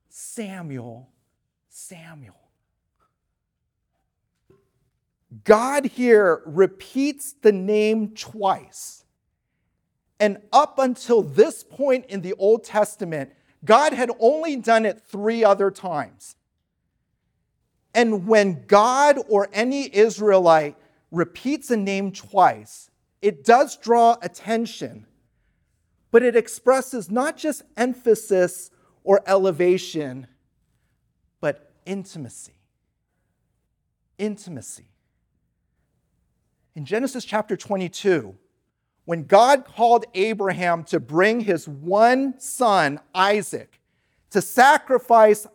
Samuel, 0.10 1.10
Samuel. 1.88 2.36
God 5.44 5.86
here 5.86 6.42
repeats 6.46 7.34
the 7.42 7.52
name 7.52 8.14
twice. 8.16 9.04
And 10.20 10.38
up 10.54 10.80
until 10.80 11.22
this 11.22 11.64
point 11.64 12.06
in 12.06 12.22
the 12.22 12.34
Old 12.36 12.64
Testament, 12.64 13.34
God 13.66 13.92
had 13.92 14.12
only 14.20 14.56
done 14.56 14.86
it 14.86 15.02
three 15.02 15.44
other 15.44 15.72
times. 15.72 16.36
And 17.94 18.28
when 18.28 18.66
God 18.66 19.18
or 19.28 19.50
any 19.52 19.94
Israelite 19.94 20.78
repeats 21.12 21.70
a 21.70 21.78
name 21.78 22.12
twice, 22.12 22.90
it 23.22 23.44
does 23.44 23.76
draw 23.76 24.18
attention, 24.22 25.06
but 26.12 26.24
it 26.24 26.36
expresses 26.36 27.12
not 27.12 27.36
just 27.36 27.64
emphasis 27.76 28.72
or 29.04 29.22
elevation, 29.28 30.28
intimacy. 31.86 32.56
Intimacy. 34.18 34.86
In 36.76 36.86
Genesis 36.86 37.24
chapter 37.24 37.56
22, 37.56 38.36
when 39.06 39.24
God 39.24 39.66
called 39.66 40.06
Abraham 40.14 40.84
to 40.86 41.00
bring 41.00 41.42
his 41.42 41.68
one 41.68 42.40
son, 42.40 43.00
Isaac, 43.14 43.80
to 44.32 44.42
sacrifice 44.42 45.46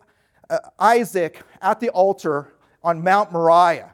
uh, 0.49 0.59
Isaac 0.77 1.41
at 1.61 1.79
the 1.79 1.89
altar 1.89 2.53
on 2.83 3.03
Mount 3.03 3.31
Moriah, 3.31 3.93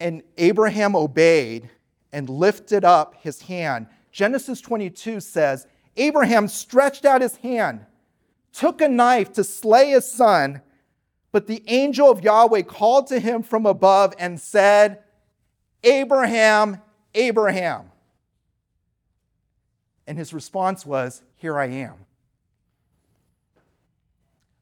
and 0.00 0.22
Abraham 0.38 0.96
obeyed 0.96 1.70
and 2.12 2.28
lifted 2.28 2.84
up 2.84 3.14
his 3.22 3.42
hand, 3.42 3.86
Genesis 4.10 4.60
22 4.60 5.20
says, 5.20 5.66
Abraham 5.96 6.48
stretched 6.48 7.04
out 7.04 7.20
his 7.20 7.36
hand, 7.36 7.86
took 8.52 8.80
a 8.80 8.88
knife 8.88 9.32
to 9.34 9.44
slay 9.44 9.90
his 9.90 10.10
son, 10.10 10.62
but 11.32 11.46
the 11.46 11.62
angel 11.66 12.10
of 12.10 12.22
Yahweh 12.22 12.62
called 12.62 13.06
to 13.08 13.20
him 13.20 13.42
from 13.42 13.66
above 13.66 14.14
and 14.18 14.40
said, 14.40 15.02
Abraham, 15.84 16.80
Abraham. 17.14 17.90
And 20.06 20.18
his 20.18 20.32
response 20.32 20.84
was, 20.84 21.22
Here 21.36 21.58
I 21.58 21.66
am. 21.66 21.94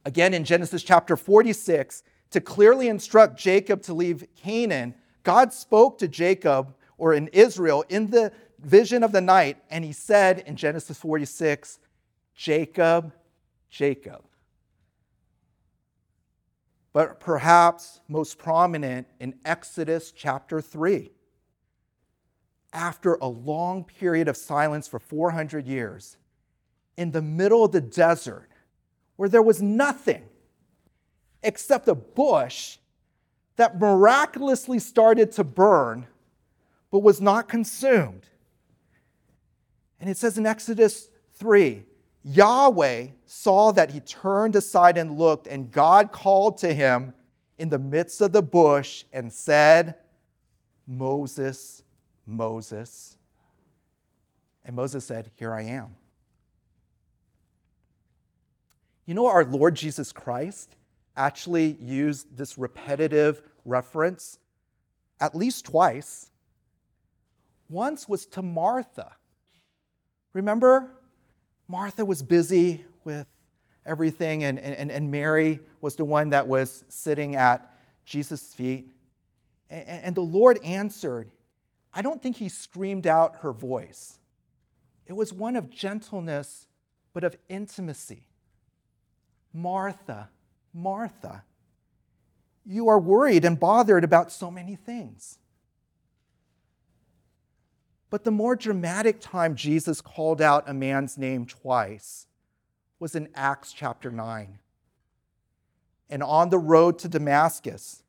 Again, 0.04 0.34
in 0.34 0.44
Genesis 0.44 0.82
chapter 0.82 1.16
46, 1.16 2.02
to 2.30 2.40
clearly 2.40 2.88
instruct 2.88 3.38
Jacob 3.38 3.82
to 3.82 3.94
leave 3.94 4.26
Canaan, 4.36 4.94
God 5.22 5.52
spoke 5.52 5.98
to 5.98 6.08
Jacob 6.08 6.74
or 6.98 7.14
in 7.14 7.28
Israel 7.28 7.84
in 7.88 8.10
the 8.10 8.32
vision 8.58 9.02
of 9.02 9.12
the 9.12 9.20
night, 9.20 9.56
and 9.70 9.84
he 9.84 9.92
said 9.92 10.40
in 10.40 10.56
Genesis 10.56 10.98
46, 10.98 11.78
Jacob, 12.34 13.12
Jacob. 13.68 14.24
But 16.92 17.20
perhaps 17.20 18.00
most 18.08 18.38
prominent 18.38 19.06
in 19.20 19.34
Exodus 19.44 20.10
chapter 20.10 20.60
3 20.60 21.10
after 22.72 23.14
a 23.14 23.26
long 23.26 23.84
period 23.84 24.28
of 24.28 24.36
silence 24.36 24.88
for 24.88 24.98
400 24.98 25.66
years, 25.66 26.16
in 26.96 27.12
the 27.12 27.22
middle 27.22 27.64
of 27.64 27.72
the 27.72 27.80
desert, 27.80 28.50
where 29.16 29.28
there 29.28 29.42
was 29.42 29.62
nothing 29.62 30.24
except 31.42 31.88
a 31.88 31.94
bush 31.94 32.78
that 33.56 33.78
miraculously 33.78 34.78
started 34.78 35.32
to 35.32 35.44
burn 35.44 36.06
but 36.90 37.00
was 37.00 37.20
not 37.20 37.48
consumed. 37.48 38.28
And 40.00 40.08
it 40.08 40.16
says 40.16 40.38
in 40.38 40.46
Exodus 40.46 41.08
3 41.34 41.84
Yahweh 42.24 43.08
saw 43.26 43.72
that 43.72 43.90
he 43.90 44.00
turned 44.00 44.56
aside 44.56 44.98
and 44.98 45.18
looked, 45.18 45.46
and 45.46 45.70
God 45.70 46.12
called 46.12 46.58
to 46.58 46.72
him 46.74 47.14
in 47.58 47.68
the 47.68 47.78
midst 47.78 48.20
of 48.20 48.32
the 48.32 48.42
bush 48.42 49.04
and 49.12 49.32
said, 49.32 49.96
Moses, 50.86 51.82
Moses. 52.26 53.16
And 54.64 54.76
Moses 54.76 55.04
said, 55.04 55.30
Here 55.36 55.52
I 55.52 55.62
am. 55.62 55.94
You 59.06 59.14
know, 59.14 59.26
our 59.26 59.44
Lord 59.44 59.74
Jesus 59.74 60.12
Christ 60.12 60.76
actually 61.16 61.78
used 61.80 62.36
this 62.36 62.58
repetitive 62.58 63.42
reference 63.64 64.38
at 65.20 65.34
least 65.34 65.64
twice. 65.64 66.30
Once 67.68 68.08
was 68.08 68.26
to 68.26 68.42
Martha. 68.42 69.16
Remember? 70.32 70.97
Martha 71.68 72.04
was 72.04 72.22
busy 72.22 72.84
with 73.04 73.26
everything, 73.84 74.44
and, 74.44 74.58
and, 74.58 74.90
and 74.90 75.10
Mary 75.10 75.60
was 75.80 75.96
the 75.96 76.04
one 76.04 76.30
that 76.30 76.48
was 76.48 76.84
sitting 76.88 77.36
at 77.36 77.70
Jesus' 78.04 78.54
feet. 78.54 78.90
And, 79.68 79.86
and 79.86 80.14
the 80.14 80.22
Lord 80.22 80.58
answered. 80.64 81.30
I 81.92 82.02
don't 82.02 82.22
think 82.22 82.36
he 82.36 82.48
screamed 82.48 83.06
out 83.06 83.36
her 83.40 83.52
voice. 83.52 84.18
It 85.06 85.14
was 85.14 85.32
one 85.32 85.56
of 85.56 85.70
gentleness, 85.70 86.66
but 87.12 87.24
of 87.24 87.36
intimacy. 87.48 88.26
Martha, 89.52 90.28
Martha, 90.74 91.44
you 92.64 92.88
are 92.88 92.98
worried 92.98 93.44
and 93.44 93.58
bothered 93.58 94.04
about 94.04 94.30
so 94.30 94.50
many 94.50 94.76
things. 94.76 95.38
But 98.10 98.24
the 98.24 98.30
more 98.30 98.56
dramatic 98.56 99.20
time 99.20 99.54
Jesus 99.54 100.00
called 100.00 100.40
out 100.40 100.68
a 100.68 100.74
man's 100.74 101.18
name 101.18 101.46
twice 101.46 102.26
was 102.98 103.14
in 103.14 103.28
Acts 103.34 103.72
chapter 103.72 104.10
9. 104.10 104.58
And 106.10 106.22
on 106.22 106.48
the 106.48 106.58
road 106.58 106.98
to 107.00 107.08
Damascus, 107.08 108.02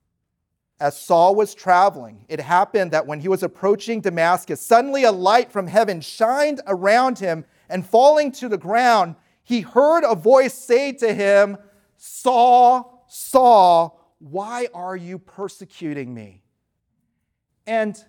as 0.79 0.99
Saul 0.99 1.35
was 1.35 1.53
traveling, 1.53 2.25
it 2.29 2.39
happened 2.39 2.91
that 2.91 3.05
when 3.05 3.19
he 3.19 3.27
was 3.27 3.43
approaching 3.43 3.99
Damascus, 3.99 4.61
suddenly 4.61 5.03
a 5.03 5.11
light 5.11 5.51
from 5.51 5.67
heaven 5.67 5.99
shined 5.99 6.61
around 6.65 7.19
him, 7.19 7.43
and 7.69 7.85
falling 7.85 8.31
to 8.31 8.49
the 8.49 8.57
ground, 8.57 9.15
he 9.43 9.61
heard 9.61 10.03
a 10.03 10.15
voice 10.15 10.53
say 10.53 10.91
to 10.93 11.13
him, 11.13 11.57
Saul, 11.97 13.05
Saul, 13.07 14.15
why 14.19 14.67
are 14.73 14.95
you 14.95 15.19
persecuting 15.19 16.13
me? 16.13 16.43
And 17.67 18.01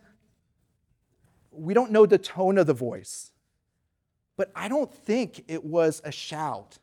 we 1.51 1.75
don't 1.75 1.91
know 1.91 2.07
the 2.07 2.19
tone 2.19 2.59
of 2.59 2.67
the 2.67 2.75
voice, 2.75 3.33
but 4.37 4.51
I 4.55 4.69
don't 4.69 4.93
think 4.93 5.45
it 5.49 5.65
was 5.65 6.01
a 6.05 6.13
shout. 6.13 6.79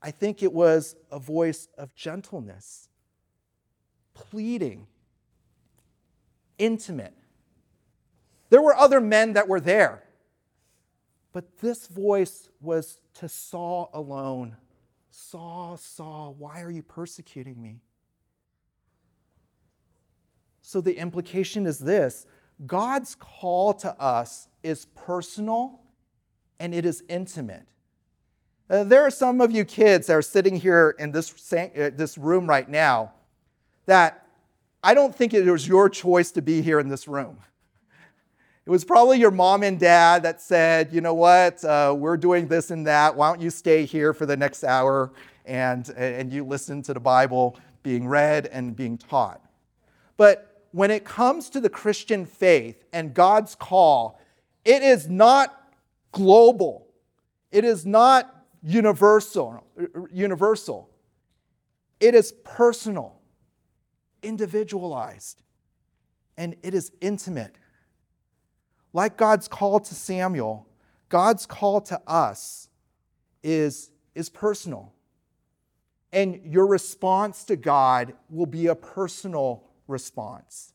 I 0.00 0.10
think 0.10 0.42
it 0.42 0.52
was 0.52 0.96
a 1.10 1.18
voice 1.18 1.68
of 1.78 1.94
gentleness, 1.94 2.88
pleading, 4.14 4.86
intimate. 6.58 7.14
There 8.50 8.62
were 8.62 8.74
other 8.74 9.00
men 9.00 9.34
that 9.34 9.48
were 9.48 9.60
there, 9.60 10.04
but 11.32 11.58
this 11.58 11.86
voice 11.86 12.48
was 12.60 13.00
to 13.14 13.28
Saul 13.28 13.90
alone 13.94 14.56
Saul, 15.12 15.76
Saul, 15.76 16.34
why 16.38 16.62
are 16.62 16.70
you 16.70 16.82
persecuting 16.82 17.60
me? 17.60 17.82
So 20.62 20.80
the 20.80 20.96
implication 20.96 21.66
is 21.66 21.78
this 21.78 22.26
God's 22.66 23.14
call 23.14 23.74
to 23.74 24.00
us 24.00 24.48
is 24.62 24.86
personal 24.94 25.80
and 26.60 26.74
it 26.74 26.84
is 26.84 27.02
intimate. 27.08 27.66
Uh, 28.70 28.84
there 28.84 29.02
are 29.02 29.10
some 29.10 29.40
of 29.40 29.50
you 29.50 29.64
kids 29.64 30.06
that 30.06 30.14
are 30.14 30.22
sitting 30.22 30.56
here 30.56 30.94
in 30.98 31.12
this, 31.12 31.52
uh, 31.52 31.90
this 31.94 32.16
room 32.16 32.46
right 32.46 32.68
now 32.68 33.12
that 33.86 34.26
I 34.82 34.94
don't 34.94 35.14
think 35.14 35.34
it 35.34 35.44
was 35.44 35.66
your 35.66 35.88
choice 35.88 36.30
to 36.32 36.42
be 36.42 36.62
here 36.62 36.80
in 36.80 36.88
this 36.88 37.06
room. 37.06 37.38
It 38.64 38.70
was 38.70 38.84
probably 38.84 39.18
your 39.18 39.32
mom 39.32 39.64
and 39.64 39.78
dad 39.78 40.22
that 40.22 40.40
said, 40.40 40.92
you 40.92 41.00
know 41.00 41.14
what, 41.14 41.64
uh, 41.64 41.94
we're 41.98 42.16
doing 42.16 42.46
this 42.46 42.70
and 42.70 42.86
that. 42.86 43.16
Why 43.16 43.28
don't 43.28 43.42
you 43.42 43.50
stay 43.50 43.84
here 43.84 44.14
for 44.14 44.24
the 44.24 44.36
next 44.36 44.62
hour 44.62 45.10
and, 45.44 45.88
and 45.90 46.32
you 46.32 46.44
listen 46.44 46.80
to 46.82 46.94
the 46.94 47.00
Bible 47.00 47.58
being 47.82 48.06
read 48.06 48.46
and 48.46 48.76
being 48.76 48.96
taught? 48.96 49.40
But 50.16 50.51
when 50.72 50.90
it 50.90 51.04
comes 51.04 51.50
to 51.50 51.60
the 51.60 51.68
Christian 51.68 52.26
faith 52.26 52.84
and 52.92 53.14
God's 53.14 53.54
call, 53.54 54.18
it 54.64 54.82
is 54.82 55.08
not 55.08 55.72
global. 56.10 56.88
It 57.50 57.64
is 57.64 57.86
not 57.86 58.44
universal. 58.62 59.64
Universal. 60.10 60.88
It 62.00 62.14
is 62.14 62.32
personal, 62.44 63.20
individualized, 64.22 65.42
and 66.36 66.56
it 66.62 66.74
is 66.74 66.90
intimate. 67.00 67.54
Like 68.92 69.16
God's 69.16 69.46
call 69.46 69.78
to 69.78 69.94
Samuel, 69.94 70.66
God's 71.08 71.46
call 71.46 71.80
to 71.82 72.00
us 72.06 72.68
is, 73.42 73.90
is 74.14 74.28
personal. 74.28 74.92
And 76.12 76.40
your 76.44 76.66
response 76.66 77.44
to 77.44 77.56
God 77.56 78.14
will 78.28 78.46
be 78.46 78.66
a 78.66 78.74
personal 78.74 79.64
response. 79.86 80.72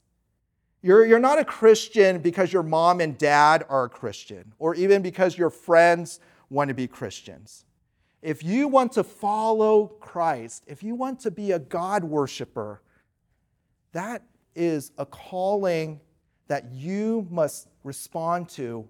You're, 0.82 1.06
you're 1.06 1.20
not 1.20 1.40
a 1.40 1.46
Christian 1.46 2.20
because 2.20 2.54
your 2.54 2.64
mom 2.64 3.02
and 3.02 3.18
dad 3.18 3.66
are 3.68 3.86
a 3.86 3.90
Christian, 3.90 4.54
or 4.60 4.76
even 4.76 5.02
because 5.02 5.38
your 5.38 5.50
friends 5.50 6.20
want 6.50 6.70
to 6.70 6.74
be 6.74 6.88
Christians. 6.88 7.66
If 8.22 8.44
you 8.44 8.68
want 8.68 8.94
to 8.94 9.04
follow 9.04 9.88
Christ, 9.88 10.64
if 10.68 10.84
you 10.84 10.96
want 10.96 11.20
to 11.22 11.32
be 11.32 11.52
a 11.52 11.60
God 11.60 12.04
worshiper, 12.04 12.82
that 13.92 14.24
is 14.56 14.92
a 14.98 15.06
calling 15.06 16.00
that 16.48 16.72
you 16.72 17.28
must 17.30 17.68
respond 17.84 18.50
to 18.50 18.88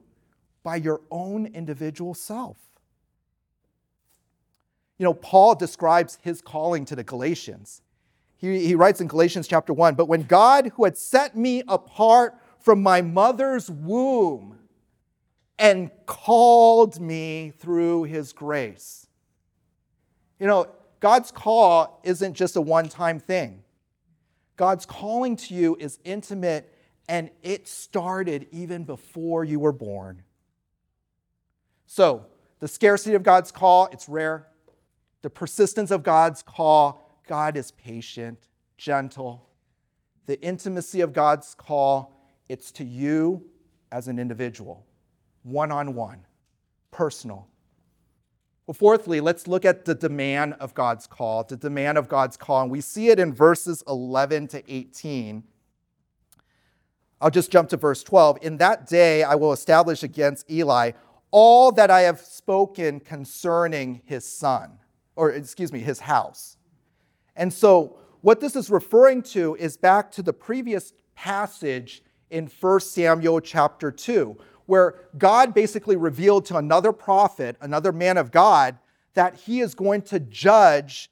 by 0.64 0.76
your 0.76 1.02
own 1.12 1.48
individual 1.48 2.14
self. 2.14 2.58
You 4.98 5.06
know, 5.06 5.14
Paul 5.14 5.56
describes 5.56 6.18
his 6.22 6.42
calling 6.42 6.86
to 6.86 6.96
the 6.96 7.04
Galatians. 7.04 7.82
He, 8.38 8.68
he 8.68 8.76
writes 8.76 9.02
in 9.02 9.08
Galatians 9.08 9.48
chapter 9.48 9.74
1 9.74 9.96
But 9.96 10.08
when 10.08 10.24
God, 10.24 10.72
who 10.76 10.86
had 10.86 10.98
set 10.98 11.36
me 11.36 11.64
apart 11.68 12.36
from 12.60 12.82
my 12.82 13.02
mother's 13.02 13.70
womb 13.70 14.58
and 15.60 15.90
called 16.06 17.00
me 17.00 17.52
through 17.58 18.04
his 18.04 18.34
grace. 18.34 19.08
You 20.40 20.48
know, 20.48 20.68
God's 21.00 21.32
call 21.32 22.00
isn't 22.04 22.34
just 22.34 22.56
a 22.56 22.62
one 22.62 22.90
time 22.90 23.20
thing. 23.20 23.64
God's 24.56 24.86
calling 24.86 25.36
to 25.38 25.54
you 25.54 25.78
is 25.80 26.00
intimate 26.04 26.74
and 27.08 27.30
it 27.42 27.68
started 27.68 28.48
even 28.52 28.84
before 28.84 29.44
you 29.44 29.60
were 29.60 29.72
born. 29.72 30.24
So, 31.86 32.26
the 32.60 32.68
scarcity 32.68 33.16
of 33.16 33.24
God's 33.24 33.52
call, 33.52 33.88
it's 33.92 34.10
rare. 34.10 34.48
The 35.22 35.30
persistence 35.30 35.90
of 35.90 36.04
God's 36.04 36.42
call, 36.42 37.07
God 37.28 37.58
is 37.58 37.72
patient, 37.72 38.48
gentle. 38.78 39.48
The 40.26 40.42
intimacy 40.42 41.02
of 41.02 41.14
God's 41.14 41.54
call, 41.54 42.20
it's 42.50 42.72
to 42.74 42.84
you 42.84 43.46
as 43.92 44.08
an 44.08 44.20
individual, 44.20 44.86
one 45.44 45.72
on 45.72 45.94
one, 45.94 46.26
personal. 46.92 47.48
Well, 48.66 48.74
fourthly, 48.74 49.22
let's 49.22 49.48
look 49.48 49.64
at 49.64 49.86
the 49.86 49.96
demand 49.96 50.56
of 50.60 50.74
God's 50.74 51.08
call, 51.08 51.44
the 51.44 51.56
demand 51.56 51.98
of 51.98 52.10
God's 52.10 52.36
call. 52.36 52.64
And 52.64 52.72
we 52.72 52.82
see 52.82 53.10
it 53.10 53.20
in 53.20 53.34
verses 53.34 53.84
11 53.88 54.48
to 54.50 54.64
18 54.74 55.44
I'll 57.20 57.32
just 57.32 57.52
jump 57.52 57.70
to 57.70 57.78
verse 57.78 58.04
12. 58.04 58.40
In 58.42 58.58
that 58.58 58.88
day 58.88 59.24
I 59.24 59.36
will 59.36 59.52
establish 59.52 60.04
against 60.04 60.50
Eli 60.50 60.92
all 61.32 61.72
that 61.74 61.92
I 61.92 62.02
have 62.02 62.20
spoken 62.20 63.00
concerning 63.00 64.02
his 64.06 64.26
son, 64.26 64.78
or 65.16 65.32
excuse 65.32 65.74
me, 65.74 65.80
his 65.80 66.00
house. 66.00 66.57
And 67.38 67.54
so, 67.54 67.96
what 68.22 68.42
this 68.42 68.56
is 68.56 68.70
referring 68.70 69.22
to 69.24 69.56
is 69.56 69.78
back 69.78 70.12
to 70.14 70.24
the 70.24 70.34
previous 70.34 70.92
passage 71.16 72.02
in 72.30 72.48
1 72.48 72.80
Samuel 72.82 73.40
chapter 73.40 73.92
2, 73.92 74.36
where 74.66 74.96
God 75.18 75.54
basically 75.54 75.96
revealed 75.96 76.46
to 76.48 76.58
another 76.58 76.92
prophet, 76.92 77.56
another 77.62 77.92
man 77.92 78.18
of 78.18 78.32
God, 78.32 78.78
that 79.14 79.36
he 79.36 79.62
is 79.62 79.76
going 79.76 80.02
to 80.02 80.20
judge 80.20 81.10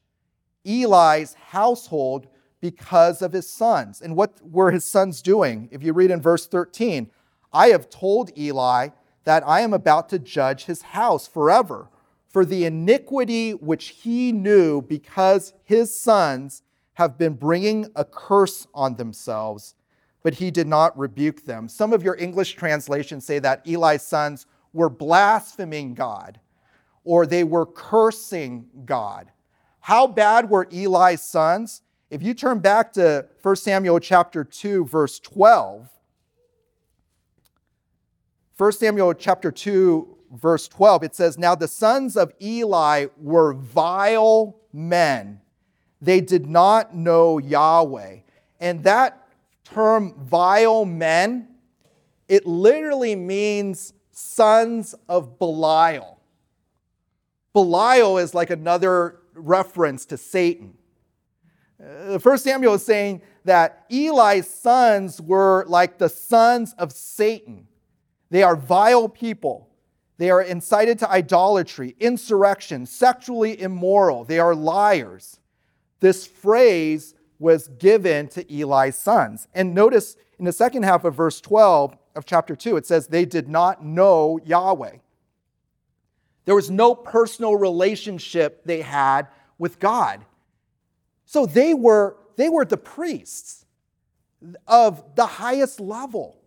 Eli's 0.65 1.35
household 1.35 2.27
because 2.59 3.21
of 3.21 3.31
his 3.31 3.47
sons. 3.47 4.01
And 4.01 4.15
what 4.15 4.41
were 4.43 4.71
his 4.71 4.83
sons 4.83 5.21
doing? 5.21 5.69
If 5.71 5.83
you 5.83 5.93
read 5.93 6.11
in 6.11 6.21
verse 6.21 6.47
13, 6.47 7.11
I 7.53 7.67
have 7.67 7.89
told 7.89 8.35
Eli 8.37 8.89
that 9.23 9.47
I 9.47 9.61
am 9.61 9.73
about 9.73 10.09
to 10.09 10.19
judge 10.19 10.65
his 10.65 10.81
house 10.81 11.27
forever 11.27 11.87
for 12.35 12.43
the 12.43 12.65
iniquity 12.65 13.53
which 13.53 13.85
he 14.03 14.33
knew 14.33 14.81
because 14.81 15.53
his 15.63 15.97
sons 15.97 16.63
have 16.95 17.17
been 17.17 17.31
bringing 17.31 17.89
a 17.95 18.03
curse 18.03 18.67
on 18.73 18.93
themselves, 18.97 19.73
but 20.21 20.33
he 20.33 20.51
did 20.51 20.67
not 20.67 20.97
rebuke 20.97 21.45
them. 21.45 21.69
Some 21.69 21.93
of 21.93 22.03
your 22.03 22.17
English 22.17 22.55
translations 22.55 23.25
say 23.25 23.39
that 23.39 23.65
Eli's 23.65 24.01
sons 24.01 24.47
were 24.73 24.89
blaspheming 24.89 25.93
God 25.93 26.41
or 27.05 27.25
they 27.25 27.45
were 27.45 27.65
cursing 27.65 28.67
God. 28.83 29.31
How 29.79 30.05
bad 30.05 30.49
were 30.49 30.67
Eli's 30.73 31.21
sons? 31.21 31.83
If 32.09 32.21
you 32.21 32.33
turn 32.33 32.59
back 32.59 32.91
to 32.95 33.27
1 33.43 33.55
Samuel 33.55 34.01
chapter 34.01 34.43
2 34.43 34.83
verse 34.83 35.21
12, 35.21 35.87
1 38.57 38.71
Samuel 38.73 39.13
chapter 39.13 39.53
2 39.53 40.14
verse 40.35 40.67
12, 40.67 41.03
it 41.03 41.15
says, 41.15 41.37
Now 41.37 41.55
the 41.55 41.67
sons 41.67 42.17
of 42.17 42.31
Eli 42.41 43.07
were 43.17 43.53
vile 43.53 44.57
men. 44.73 45.41
They 46.01 46.21
did 46.21 46.45
not 46.47 46.95
know 46.95 47.37
Yahweh. 47.37 48.17
And 48.59 48.83
that 48.83 49.27
term, 49.63 50.13
vile 50.19 50.85
men, 50.85 51.47
it 52.27 52.45
literally 52.45 53.15
means 53.15 53.93
sons 54.11 54.95
of 55.09 55.37
Belial. 55.39 56.19
Belial 57.53 58.17
is 58.17 58.33
like 58.33 58.49
another 58.49 59.19
reference 59.33 60.05
to 60.07 60.17
Satan. 60.17 60.73
Uh, 61.83 62.17
First 62.19 62.43
Samuel 62.43 62.75
is 62.75 62.85
saying 62.85 63.21
that 63.43 63.85
Eli's 63.91 64.49
sons 64.49 65.21
were 65.21 65.65
like 65.67 65.97
the 65.97 66.09
sons 66.09 66.73
of 66.77 66.91
Satan. 66.91 67.67
They 68.29 68.43
are 68.43 68.55
vile 68.55 69.07
people. 69.07 69.69
They 70.17 70.29
are 70.29 70.41
incited 70.41 70.99
to 70.99 71.09
idolatry, 71.09 71.95
insurrection, 71.99 72.85
sexually 72.85 73.59
immoral. 73.59 74.23
They 74.23 74.39
are 74.39 74.55
liars. 74.55 75.39
This 75.99 76.25
phrase 76.25 77.15
was 77.37 77.67
given 77.67 78.27
to 78.29 78.53
Eli's 78.53 78.97
sons. 78.97 79.47
And 79.53 79.73
notice 79.73 80.15
in 80.39 80.45
the 80.45 80.53
second 80.53 80.83
half 80.83 81.03
of 81.03 81.15
verse 81.15 81.41
12 81.41 81.97
of 82.15 82.25
chapter 82.25 82.55
2, 82.55 82.77
it 82.77 82.85
says, 82.85 83.07
They 83.07 83.25
did 83.25 83.49
not 83.49 83.83
know 83.83 84.39
Yahweh. 84.45 84.97
There 86.45 86.55
was 86.55 86.69
no 86.69 86.95
personal 86.95 87.55
relationship 87.57 88.63
they 88.63 88.81
had 88.81 89.27
with 89.57 89.79
God. 89.79 90.23
So 91.25 91.45
they 91.45 91.73
were, 91.73 92.17
they 92.37 92.49
were 92.49 92.65
the 92.65 92.77
priests 92.77 93.65
of 94.67 95.03
the 95.15 95.25
highest 95.25 95.79
level. 95.79 96.37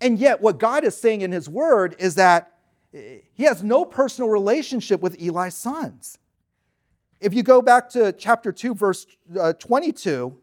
And 0.00 0.18
yet, 0.18 0.40
what 0.40 0.58
God 0.58 0.84
is 0.84 0.96
saying 0.96 1.22
in 1.22 1.32
His 1.32 1.48
Word 1.48 1.96
is 1.98 2.14
that 2.14 2.52
He 2.92 3.44
has 3.44 3.62
no 3.62 3.84
personal 3.84 4.30
relationship 4.30 5.00
with 5.00 5.20
Eli's 5.20 5.54
sons. 5.54 6.18
If 7.20 7.34
you 7.34 7.42
go 7.42 7.60
back 7.60 7.88
to 7.90 8.12
chapter 8.12 8.52
2, 8.52 8.74
verse 8.74 9.06
uh, 9.38 9.52
22, 9.54 10.36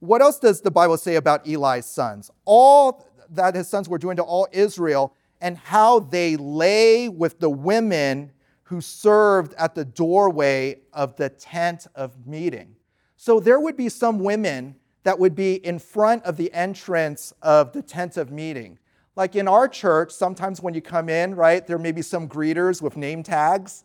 what 0.00 0.20
else 0.20 0.38
does 0.38 0.60
the 0.60 0.70
Bible 0.70 0.96
say 0.96 1.16
about 1.16 1.46
Eli's 1.46 1.86
sons? 1.86 2.30
All 2.44 3.06
that 3.30 3.54
his 3.54 3.68
sons 3.68 3.88
were 3.88 3.98
doing 3.98 4.16
to 4.16 4.22
all 4.22 4.46
Israel 4.52 5.14
and 5.40 5.56
how 5.56 6.00
they 6.00 6.36
lay 6.36 7.08
with 7.08 7.40
the 7.40 7.50
women 7.50 8.32
who 8.64 8.80
served 8.80 9.54
at 9.54 9.74
the 9.74 9.84
doorway 9.84 10.80
of 10.92 11.16
the 11.16 11.28
tent 11.28 11.86
of 11.94 12.26
meeting. 12.26 12.76
So 13.16 13.40
there 13.40 13.58
would 13.58 13.76
be 13.76 13.88
some 13.88 14.18
women 14.18 14.76
that 15.02 15.18
would 15.18 15.34
be 15.34 15.54
in 15.54 15.78
front 15.78 16.24
of 16.24 16.36
the 16.36 16.52
entrance 16.52 17.32
of 17.42 17.72
the 17.72 17.82
tent 17.82 18.16
of 18.16 18.30
meeting. 18.30 18.78
Like 19.16 19.34
in 19.34 19.48
our 19.48 19.68
church, 19.68 20.12
sometimes 20.12 20.60
when 20.60 20.74
you 20.74 20.80
come 20.80 21.08
in, 21.08 21.34
right, 21.34 21.66
there 21.66 21.78
may 21.78 21.92
be 21.92 22.02
some 22.02 22.28
greeters 22.28 22.80
with 22.80 22.96
name 22.96 23.22
tags 23.22 23.84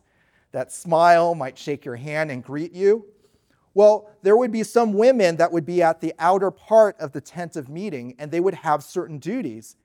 that 0.52 0.72
smile, 0.72 1.34
might 1.34 1.58
shake 1.58 1.86
your 1.86 1.96
hand 1.96 2.32
and 2.32 2.44
greet 2.44 2.74
you. 2.74 3.06
Well, 3.74 4.12
there 4.22 4.38
would 4.38 4.52
be 4.52 4.64
some 4.64 4.94
women 4.94 5.38
that 5.38 5.52
would 5.52 5.66
be 5.66 5.82
at 5.82 6.00
the 6.00 6.14
outer 6.20 6.52
part 6.52 6.96
of 7.00 7.12
the 7.12 7.22
tent 7.22 7.56
of 7.56 7.70
meeting 7.70 8.16
and 8.20 8.32
they 8.32 8.40
would 8.40 8.54
have 8.54 8.84
certain 8.84 9.18
duties. 9.18 9.76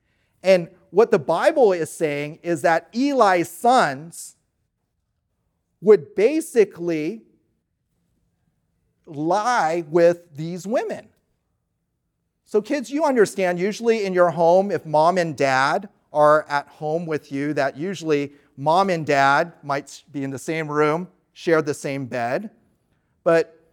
And 0.43 0.69
what 0.91 1.09
the 1.11 1.19
Bible 1.19 1.73
is 1.73 1.91
saying 1.91 2.39
is 2.43 2.61
that 2.61 2.87
Eli's 2.93 3.49
sons 3.49 4.35
would 5.81 6.13
basically 6.13 7.23
lie 9.05 9.83
with 9.89 10.35
these 10.35 10.67
women. 10.67 11.09
So, 12.49 12.63
kids, 12.63 12.89
you 12.89 13.05
understand, 13.05 13.59
usually 13.59 14.05
in 14.05 14.13
your 14.15 14.31
home, 14.31 14.71
if 14.71 14.83
mom 14.83 15.19
and 15.19 15.37
dad 15.37 15.87
are 16.11 16.47
at 16.49 16.67
home 16.67 17.05
with 17.05 17.31
you, 17.31 17.53
that 17.53 17.77
usually 17.77 18.31
mom 18.57 18.89
and 18.89 19.05
dad 19.05 19.53
might 19.61 20.01
be 20.11 20.23
in 20.23 20.31
the 20.31 20.39
same 20.39 20.67
room, 20.67 21.09
share 21.33 21.61
the 21.61 21.75
same 21.75 22.07
bed, 22.07 22.49
but 23.23 23.63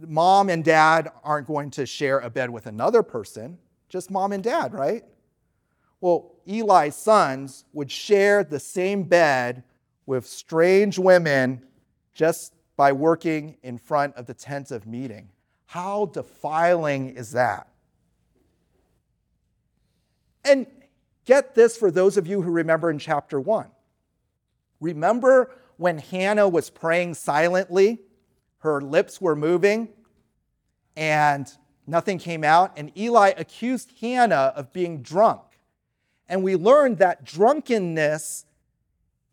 mom 0.00 0.48
and 0.50 0.64
dad 0.64 1.12
aren't 1.22 1.46
going 1.46 1.70
to 1.70 1.86
share 1.86 2.18
a 2.18 2.28
bed 2.28 2.50
with 2.50 2.66
another 2.66 3.04
person, 3.04 3.56
just 3.88 4.10
mom 4.10 4.32
and 4.32 4.42
dad, 4.42 4.74
right? 4.74 5.04
Well, 6.00 6.32
Eli's 6.44 6.96
sons 6.96 7.66
would 7.72 7.88
share 7.88 8.42
the 8.42 8.58
same 8.58 9.04
bed 9.04 9.62
with 10.06 10.26
strange 10.26 10.98
women 10.98 11.62
just 12.14 12.52
by 12.76 12.90
working 12.90 13.58
in 13.62 13.78
front 13.78 14.16
of 14.16 14.26
the 14.26 14.34
tent 14.34 14.72
of 14.72 14.88
meeting. 14.88 15.28
How 15.66 16.06
defiling 16.06 17.10
is 17.10 17.30
that? 17.30 17.67
And 20.48 20.66
get 21.24 21.54
this 21.54 21.76
for 21.76 21.90
those 21.90 22.16
of 22.16 22.26
you 22.26 22.42
who 22.42 22.50
remember 22.50 22.90
in 22.90 22.98
chapter 22.98 23.40
1. 23.40 23.66
Remember 24.80 25.54
when 25.76 25.98
Hannah 25.98 26.48
was 26.48 26.70
praying 26.70 27.14
silently? 27.14 28.00
Her 28.58 28.80
lips 28.80 29.20
were 29.20 29.36
moving 29.36 29.88
and 30.96 31.50
nothing 31.86 32.18
came 32.18 32.44
out. 32.44 32.72
And 32.76 32.96
Eli 32.96 33.32
accused 33.36 33.92
Hannah 34.00 34.52
of 34.56 34.72
being 34.72 35.02
drunk. 35.02 35.42
And 36.28 36.42
we 36.42 36.56
learned 36.56 36.98
that 36.98 37.24
drunkenness 37.24 38.46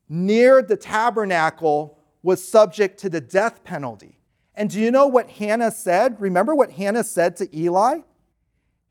near 0.08 0.62
the 0.62 0.78
tabernacle 0.78 1.98
was 2.22 2.48
subject 2.48 3.00
to 3.00 3.10
the 3.10 3.22
death 3.22 3.64
penalty. 3.64 4.20
And 4.54 4.70
do 4.70 4.80
you 4.80 4.92
know 4.92 5.08
what 5.08 5.30
Hannah 5.30 5.72
said? 5.72 6.20
Remember 6.22 6.56
what 6.56 6.72
Hannah 6.72 7.04
said 7.04 7.36
to 7.38 7.58
Eli? 7.58 8.00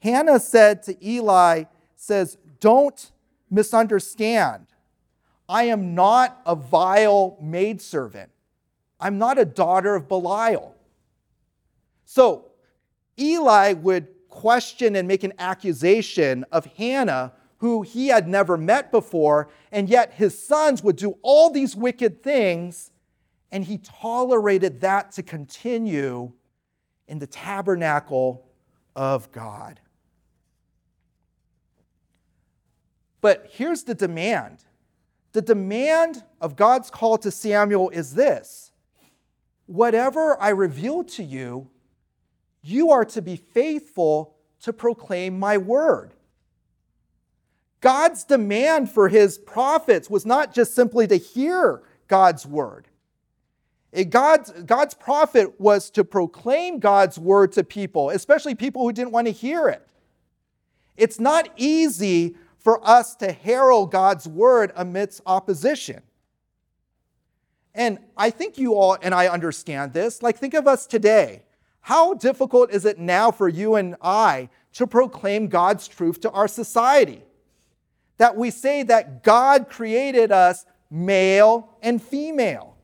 Hannah 0.00 0.38
said 0.38 0.82
to 0.82 1.06
Eli, 1.06 1.64
says, 2.04 2.36
Don't 2.60 3.10
misunderstand. 3.50 4.66
I 5.48 5.64
am 5.64 5.94
not 5.94 6.40
a 6.46 6.54
vile 6.54 7.36
maidservant. 7.40 8.30
I'm 9.00 9.18
not 9.18 9.38
a 9.38 9.44
daughter 9.44 9.94
of 9.94 10.08
Belial. 10.08 10.74
So 12.04 12.46
Eli 13.18 13.72
would 13.74 14.08
question 14.28 14.96
and 14.96 15.06
make 15.06 15.24
an 15.24 15.32
accusation 15.38 16.44
of 16.50 16.66
Hannah 16.76 17.32
who 17.58 17.82
he 17.82 18.08
had 18.08 18.28
never 18.28 18.56
met 18.56 18.90
before, 18.90 19.48
and 19.72 19.88
yet 19.88 20.12
his 20.14 20.38
sons 20.38 20.82
would 20.82 20.96
do 20.96 21.16
all 21.22 21.50
these 21.50 21.74
wicked 21.76 22.22
things, 22.22 22.90
and 23.52 23.64
he 23.64 23.78
tolerated 23.78 24.80
that 24.80 25.12
to 25.12 25.22
continue 25.22 26.32
in 27.08 27.18
the 27.18 27.26
tabernacle 27.26 28.46
of 28.96 29.30
God. 29.32 29.80
But 33.24 33.46
here's 33.52 33.84
the 33.84 33.94
demand 33.94 34.58
the 35.32 35.40
demand 35.40 36.22
of 36.42 36.56
God's 36.56 36.90
call 36.90 37.16
to 37.16 37.30
Samuel 37.30 37.88
is 37.88 38.12
this 38.12 38.70
whatever 39.64 40.38
I 40.38 40.50
reveal 40.50 41.04
to 41.04 41.24
you, 41.24 41.70
you 42.60 42.90
are 42.90 43.06
to 43.06 43.22
be 43.22 43.36
faithful 43.36 44.36
to 44.60 44.74
proclaim 44.74 45.38
my 45.38 45.56
word. 45.56 46.12
God's 47.80 48.24
demand 48.24 48.90
for 48.90 49.08
his 49.08 49.38
prophets 49.38 50.10
was 50.10 50.26
not 50.26 50.52
just 50.52 50.74
simply 50.74 51.06
to 51.06 51.16
hear 51.16 51.82
God's 52.08 52.44
word. 52.44 52.88
God's, 54.10 54.50
God's 54.50 54.92
prophet 54.92 55.58
was 55.58 55.88
to 55.92 56.04
proclaim 56.04 56.78
God's 56.78 57.18
word 57.18 57.52
to 57.52 57.64
people, 57.64 58.10
especially 58.10 58.54
people 58.54 58.82
who 58.82 58.92
didn't 58.92 59.12
want 59.12 59.28
to 59.28 59.32
hear 59.32 59.68
it. 59.68 59.88
It's 60.98 61.18
not 61.18 61.48
easy 61.56 62.36
for 62.64 62.84
us 62.86 63.14
to 63.16 63.30
herald 63.30 63.92
God's 63.92 64.26
word 64.26 64.72
amidst 64.74 65.20
opposition. 65.26 66.02
And 67.74 67.98
I 68.16 68.30
think 68.30 68.58
you 68.58 68.74
all 68.74 68.98
and 69.00 69.14
I 69.14 69.28
understand 69.28 69.92
this. 69.92 70.22
Like, 70.22 70.38
think 70.38 70.54
of 70.54 70.66
us 70.66 70.86
today. 70.86 71.44
How 71.80 72.14
difficult 72.14 72.72
is 72.72 72.84
it 72.84 72.98
now 72.98 73.30
for 73.30 73.48
you 73.48 73.76
and 73.76 73.94
I 74.02 74.48
to 74.72 74.86
proclaim 74.86 75.46
God's 75.46 75.86
truth 75.86 76.20
to 76.22 76.30
our 76.32 76.48
society? 76.48 77.22
that 78.18 78.36
we 78.36 78.50
say 78.50 78.82
that 78.84 79.22
God 79.22 79.68
created 79.68 80.30
us 80.30 80.64
male 80.90 81.76
and 81.82 82.02
female, 82.02 82.76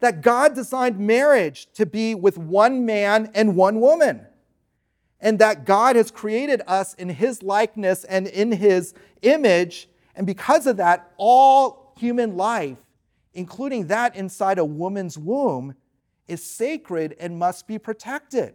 that 0.00 0.20
God 0.20 0.54
designed 0.54 0.98
marriage 0.98 1.66
to 1.74 1.86
be 1.86 2.14
with 2.14 2.36
one 2.36 2.84
man 2.84 3.30
and 3.34 3.56
one 3.56 3.80
woman, 3.80 4.26
and 5.24 5.40
that 5.40 5.64
God 5.64 5.96
has 5.96 6.12
created 6.12 6.62
us 6.68 6.94
in 6.94 7.08
his 7.08 7.42
likeness 7.42 8.04
and 8.04 8.28
in 8.28 8.52
his 8.52 8.94
image. 9.22 9.88
And 10.14 10.24
because 10.24 10.68
of 10.68 10.76
that, 10.76 11.10
all 11.16 11.92
human 11.98 12.36
life, 12.36 12.78
including 13.32 13.88
that 13.88 14.14
inside 14.14 14.58
a 14.58 14.64
woman's 14.64 15.18
womb, 15.18 15.74
is 16.28 16.44
sacred 16.44 17.16
and 17.18 17.36
must 17.36 17.66
be 17.66 17.78
protected. 17.78 18.54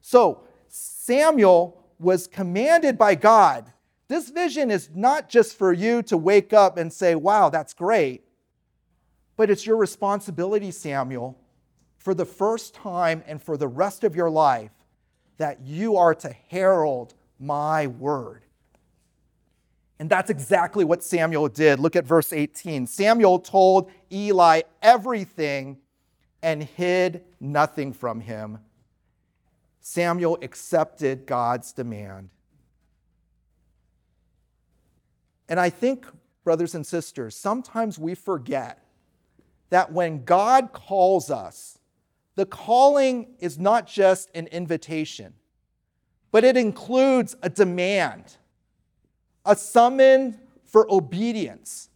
So, 0.00 0.42
Samuel 0.66 1.84
was 2.00 2.26
commanded 2.26 2.98
by 2.98 3.14
God 3.14 3.72
this 4.08 4.30
vision 4.30 4.70
is 4.70 4.88
not 4.94 5.28
just 5.28 5.56
for 5.56 5.72
you 5.72 6.02
to 6.04 6.16
wake 6.16 6.54
up 6.54 6.78
and 6.78 6.90
say, 6.90 7.14
wow, 7.14 7.50
that's 7.50 7.74
great, 7.74 8.24
but 9.36 9.50
it's 9.50 9.66
your 9.66 9.76
responsibility, 9.76 10.70
Samuel, 10.70 11.38
for 11.98 12.14
the 12.14 12.24
first 12.24 12.74
time 12.74 13.22
and 13.26 13.40
for 13.40 13.58
the 13.58 13.68
rest 13.68 14.04
of 14.04 14.16
your 14.16 14.30
life, 14.30 14.70
that 15.38 15.60
you 15.62 15.96
are 15.96 16.14
to 16.14 16.34
herald 16.48 17.14
my 17.38 17.86
word. 17.86 18.44
And 20.00 20.08
that's 20.08 20.30
exactly 20.30 20.84
what 20.84 21.02
Samuel 21.02 21.48
did. 21.48 21.80
Look 21.80 21.96
at 21.96 22.04
verse 22.04 22.32
18. 22.32 22.86
Samuel 22.86 23.40
told 23.40 23.90
Eli 24.12 24.62
everything 24.80 25.78
and 26.42 26.62
hid 26.62 27.24
nothing 27.40 27.92
from 27.92 28.20
him. 28.20 28.58
Samuel 29.80 30.38
accepted 30.42 31.26
God's 31.26 31.72
demand. 31.72 32.30
And 35.48 35.58
I 35.58 35.70
think, 35.70 36.06
brothers 36.44 36.74
and 36.74 36.86
sisters, 36.86 37.34
sometimes 37.34 37.98
we 37.98 38.14
forget 38.14 38.84
that 39.70 39.90
when 39.92 40.24
God 40.24 40.72
calls 40.72 41.30
us, 41.30 41.77
the 42.38 42.46
calling 42.46 43.26
is 43.40 43.58
not 43.58 43.88
just 43.88 44.30
an 44.32 44.46
invitation, 44.46 45.34
but 46.30 46.44
it 46.44 46.56
includes 46.56 47.34
a 47.42 47.50
demand, 47.50 48.36
a 49.44 49.56
summon 49.56 50.38
for 50.64 50.86
obedience. 50.88 51.88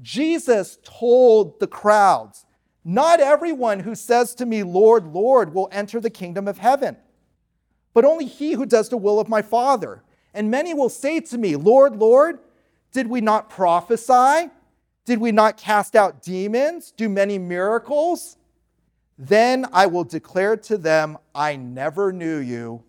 Jesus 0.00 0.78
told 0.84 1.58
the 1.58 1.66
crowds, 1.66 2.46
Not 2.84 3.18
everyone 3.18 3.80
who 3.80 3.96
says 3.96 4.36
to 4.36 4.46
me, 4.46 4.62
Lord, 4.62 5.08
Lord, 5.08 5.52
will 5.52 5.68
enter 5.72 5.98
the 5.98 6.08
kingdom 6.08 6.46
of 6.46 6.58
heaven, 6.58 6.96
but 7.92 8.04
only 8.04 8.26
he 8.26 8.52
who 8.52 8.66
does 8.66 8.88
the 8.88 8.96
will 8.96 9.18
of 9.18 9.28
my 9.28 9.42
Father. 9.42 10.04
And 10.32 10.48
many 10.48 10.74
will 10.74 10.88
say 10.88 11.18
to 11.18 11.36
me, 11.36 11.56
Lord, 11.56 11.96
Lord, 11.96 12.38
did 12.92 13.08
we 13.08 13.20
not 13.20 13.50
prophesy? 13.50 14.52
Did 15.04 15.18
we 15.18 15.32
not 15.32 15.56
cast 15.56 15.96
out 15.96 16.22
demons, 16.22 16.92
do 16.96 17.08
many 17.08 17.36
miracles? 17.36 18.36
Then 19.18 19.66
I 19.72 19.86
will 19.86 20.04
declare 20.04 20.56
to 20.56 20.76
them, 20.76 21.18
I 21.34 21.56
never 21.56 22.12
knew 22.12 22.38
you. 22.38 22.82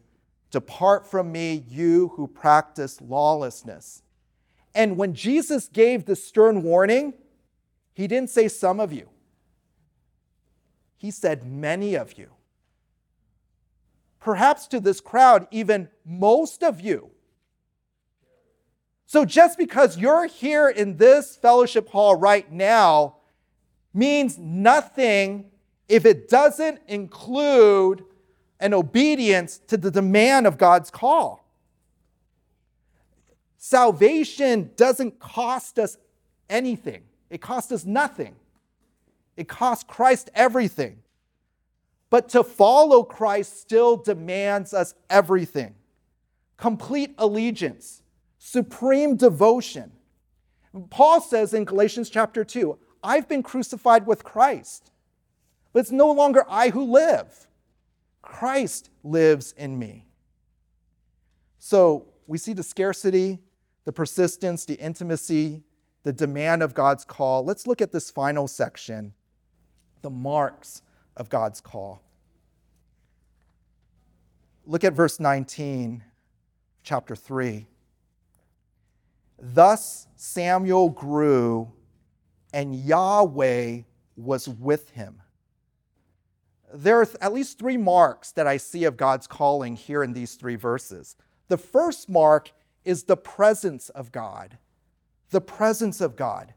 Depart 0.52 1.06
from 1.06 1.32
me, 1.32 1.64
you 1.68 2.10
who 2.16 2.28
practice 2.28 3.02
lawlessness. 3.02 4.02
And 4.74 4.98
when 4.98 5.14
Jesus 5.14 5.68
gave 5.68 6.06
the 6.06 6.16
stern 6.16 6.64
warning, 6.64 7.14
he 7.94 8.08
didn't 8.08 8.30
say 8.30 8.48
some 8.48 8.80
of 8.80 8.92
you, 8.92 9.10
he 10.98 11.12
said 11.12 11.46
many 11.46 11.96
of 11.96 12.18
you. 12.18 12.32
Perhaps 14.20 14.68
to 14.68 14.80
this 14.80 15.02
crowd, 15.02 15.48
even 15.52 15.88
most 16.04 16.64
of 16.64 16.82
you. 16.82 17.12
So 19.06 19.24
just 19.24 19.58
because 19.58 19.98
you're 19.98 20.26
here 20.26 20.68
in 20.68 20.98
this 20.98 21.36
fellowship 21.36 21.90
hall 21.90 22.16
right 22.16 22.52
now 22.52 23.18
means 23.94 24.38
nothing 24.40 25.52
if 25.88 26.06
it 26.06 26.30
doesn't 26.30 26.80
include 26.88 28.04
an 28.60 28.74
obedience 28.74 29.60
to 29.68 29.78
the 29.78 29.92
demand 29.92 30.48
of 30.48 30.58
God's 30.58 30.90
call. 30.90 31.46
Salvation 33.58 34.72
doesn't 34.76 35.20
cost 35.20 35.80
us 35.80 35.98
anything, 36.50 37.04
it 37.30 37.42
costs 37.42 37.72
us 37.72 37.86
nothing. 37.86 38.36
It 39.38 39.50
costs 39.50 39.84
Christ 39.86 40.30
everything. 40.34 41.00
But 42.10 42.30
to 42.30 42.42
follow 42.42 43.04
Christ 43.04 43.60
still 43.60 43.98
demands 43.98 44.74
us 44.74 44.94
everything 45.10 45.76
complete 46.58 47.14
allegiance 47.18 48.02
supreme 48.38 49.16
devotion. 49.16 49.92
Paul 50.90 51.20
says 51.20 51.54
in 51.54 51.66
Galatians 51.66 52.10
chapter 52.10 52.44
2, 52.46 52.78
I've 53.04 53.28
been 53.28 53.42
crucified 53.42 54.06
with 54.06 54.24
Christ, 54.24 54.92
but 55.76 55.82
it's 55.82 55.92
no 55.92 56.10
longer 56.10 56.46
I 56.48 56.70
who 56.70 56.86
live. 56.86 57.48
Christ 58.22 58.92
lives 59.04 59.54
in 59.58 59.78
me. 59.78 60.08
So 61.60 62.06
we 62.28 62.38
see 62.38 62.54
the 62.54 62.64
scarcity, 62.64 63.40
the 63.84 63.92
persistence, 63.92 64.64
the 64.64 64.76
intimacy, 64.76 65.64
the 66.04 66.14
demand 66.14 66.64
of 66.64 66.76
God's 66.76 67.04
call. 67.04 67.44
Let's 67.44 67.68
look 67.68 67.82
at 67.82 67.92
this 67.92 68.10
final 68.10 68.48
section 68.48 69.14
the 70.02 70.10
marks 70.10 70.82
of 71.18 71.28
God's 71.28 71.60
call. 71.60 72.02
Look 74.66 74.86
at 74.86 74.94
verse 74.94 75.20
19, 75.20 76.06
chapter 76.84 77.18
3. 77.18 77.68
Thus 79.42 80.08
Samuel 80.16 80.88
grew, 80.88 81.70
and 82.54 82.74
Yahweh 82.74 83.82
was 84.16 84.48
with 84.48 84.92
him. 84.92 85.20
There 86.76 87.00
are 87.00 87.08
at 87.22 87.34
least 87.34 87.58
three 87.58 87.78
marks 87.78 88.32
that 88.34 88.48
I 88.48 88.58
see 88.58 88.84
of 88.84 88.98
God's 88.98 89.28
calling 89.28 89.76
here 89.76 90.04
in 90.04 90.14
these 90.14 90.36
three 90.36 90.56
verses. 90.56 91.16
The 91.48 91.58
first 91.58 92.10
mark 92.10 92.52
is 92.84 93.04
the 93.04 93.18
presence 93.18 93.90
of 93.90 94.12
God. 94.12 94.58
The 95.30 95.42
presence 95.42 96.02
of 96.02 96.16
God. 96.16 96.54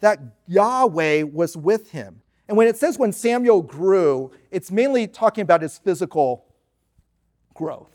That 0.00 0.20
Yahweh 0.46 1.24
was 1.24 1.56
with 1.56 1.90
him. 1.90 2.22
And 2.48 2.56
when 2.56 2.66
it 2.68 2.76
says 2.76 2.98
when 2.98 3.12
Samuel 3.12 3.62
grew, 3.62 4.32
it's 4.50 4.70
mainly 4.70 5.06
talking 5.06 5.42
about 5.42 5.62
his 5.62 5.78
physical 5.78 6.46
growth. 7.54 7.92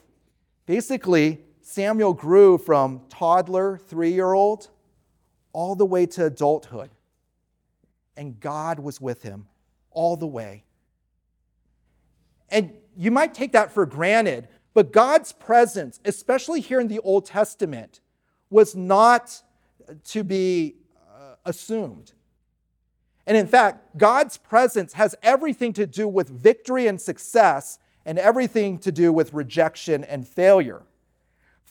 Basically, 0.66 1.42
Samuel 1.62 2.14
grew 2.14 2.58
from 2.58 3.02
toddler, 3.10 3.78
three 3.78 4.12
year 4.12 4.34
old, 4.34 4.70
all 5.52 5.76
the 5.76 5.86
way 5.86 6.06
to 6.06 6.26
adulthood. 6.26 6.92
And 8.16 8.40
God 8.40 8.80
was 8.80 9.02
with 9.02 9.24
him 9.24 9.48
all 9.92 10.16
the 10.16 10.28
way. 10.28 10.65
And 12.50 12.74
you 12.96 13.12
might 13.12 13.34
take 13.34 13.52
that 13.54 13.72
for 13.72 13.86
granted, 13.86 14.48
but 14.74 14.92
God's 14.92 15.32
presence, 15.32 16.00
especially 16.06 16.62
here 16.62 16.80
in 16.80 16.88
the 16.88 17.00
Old 17.00 17.26
Testament, 17.26 18.02
was 18.50 18.76
not 18.76 19.42
to 20.06 20.24
be 20.24 20.76
uh, 21.14 21.36
assumed. 21.46 22.14
And 23.28 23.36
in 23.36 23.48
fact, 23.48 23.98
God's 23.98 24.38
presence 24.38 24.94
has 24.94 25.16
everything 25.24 25.74
to 25.74 25.88
do 25.88 26.08
with 26.08 26.30
victory 26.30 26.88
and 26.88 27.02
success 27.02 27.80
and 28.06 28.20
everything 28.20 28.78
to 28.80 28.92
do 28.92 29.12
with 29.12 29.34
rejection 29.34 30.04
and 30.04 30.28
failure. 30.28 30.84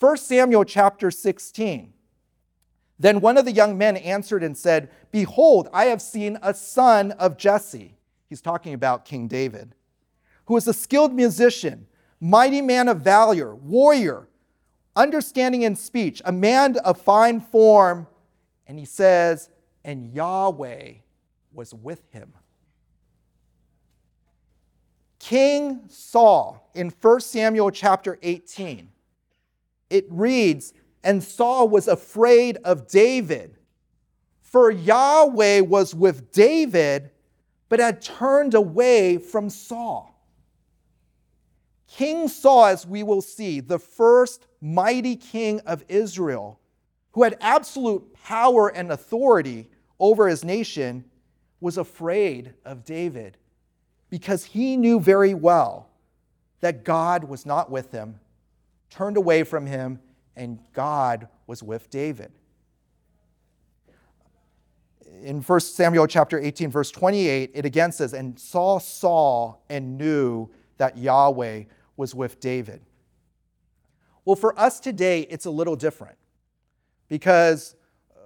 1 0.00 0.16
Samuel 0.16 0.64
chapter 0.64 1.10
16. 1.10 1.92
Then 2.98 3.20
one 3.20 3.38
of 3.38 3.44
the 3.44 3.52
young 3.52 3.78
men 3.78 3.96
answered 3.96 4.42
and 4.42 4.56
said, 4.56 4.90
Behold, 5.12 5.68
I 5.72 5.86
have 5.86 6.02
seen 6.02 6.38
a 6.42 6.54
son 6.54 7.12
of 7.12 7.36
Jesse. 7.36 7.96
He's 8.28 8.40
talking 8.40 8.74
about 8.74 9.04
King 9.04 9.28
David, 9.28 9.74
who 10.46 10.56
is 10.56 10.68
a 10.68 10.74
skilled 10.74 11.12
musician, 11.12 11.86
mighty 12.20 12.60
man 12.60 12.88
of 12.88 13.00
valor, 13.00 13.54
warrior, 13.54 14.28
understanding 14.96 15.62
in 15.62 15.76
speech, 15.76 16.20
a 16.24 16.32
man 16.32 16.76
of 16.78 17.00
fine 17.00 17.40
form. 17.40 18.06
And 18.66 18.78
he 18.78 18.84
says, 18.84 19.50
And 19.84 20.12
Yahweh 20.14 20.92
was 21.52 21.74
with 21.74 22.02
him. 22.10 22.32
King 25.18 25.80
Saul 25.88 26.70
in 26.74 26.92
1 27.00 27.20
Samuel 27.20 27.70
chapter 27.70 28.18
18 28.22 28.90
it 29.90 30.06
reads, 30.10 30.72
And 31.02 31.22
Saul 31.22 31.68
was 31.68 31.88
afraid 31.88 32.58
of 32.64 32.88
David, 32.88 33.56
for 34.42 34.70
Yahweh 34.70 35.60
was 35.60 35.94
with 35.94 36.32
David, 36.32 37.10
but 37.68 37.80
had 37.80 38.02
turned 38.02 38.54
away 38.54 39.18
from 39.18 39.50
Saul. 39.50 40.13
King 41.96 42.28
Saul, 42.28 42.66
as 42.66 42.86
we 42.86 43.02
will 43.02 43.22
see, 43.22 43.60
the 43.60 43.78
first 43.78 44.46
mighty 44.60 45.16
king 45.16 45.60
of 45.60 45.84
Israel, 45.88 46.58
who 47.12 47.22
had 47.22 47.36
absolute 47.40 48.14
power 48.14 48.68
and 48.68 48.90
authority 48.90 49.68
over 50.00 50.28
his 50.28 50.44
nation, 50.44 51.04
was 51.60 51.78
afraid 51.78 52.54
of 52.64 52.84
David 52.84 53.36
because 54.10 54.44
he 54.44 54.76
knew 54.76 54.98
very 54.98 55.34
well 55.34 55.88
that 56.60 56.84
God 56.84 57.24
was 57.24 57.46
not 57.46 57.70
with 57.70 57.92
him 57.92 58.18
turned 58.94 59.16
away 59.16 59.42
from 59.42 59.66
him, 59.66 59.98
and 60.36 60.60
God 60.72 61.26
was 61.48 61.64
with 61.64 61.90
David. 61.90 62.30
In 65.22 65.42
1 65.42 65.60
Samuel 65.60 66.06
chapter 66.06 66.38
18, 66.38 66.70
verse 66.70 66.92
28, 66.92 67.50
it 67.54 67.64
again 67.64 67.90
says, 67.90 68.12
And 68.12 68.38
Saul 68.38 68.78
saw 68.78 69.56
and 69.68 69.98
knew 69.98 70.48
that 70.76 70.96
Yahweh 70.96 71.64
was 71.96 72.14
with 72.14 72.40
David. 72.40 72.80
Well, 74.24 74.36
for 74.36 74.58
us 74.58 74.80
today, 74.80 75.22
it's 75.30 75.44
a 75.44 75.50
little 75.50 75.76
different 75.76 76.16
because 77.08 77.76
uh, 78.14 78.18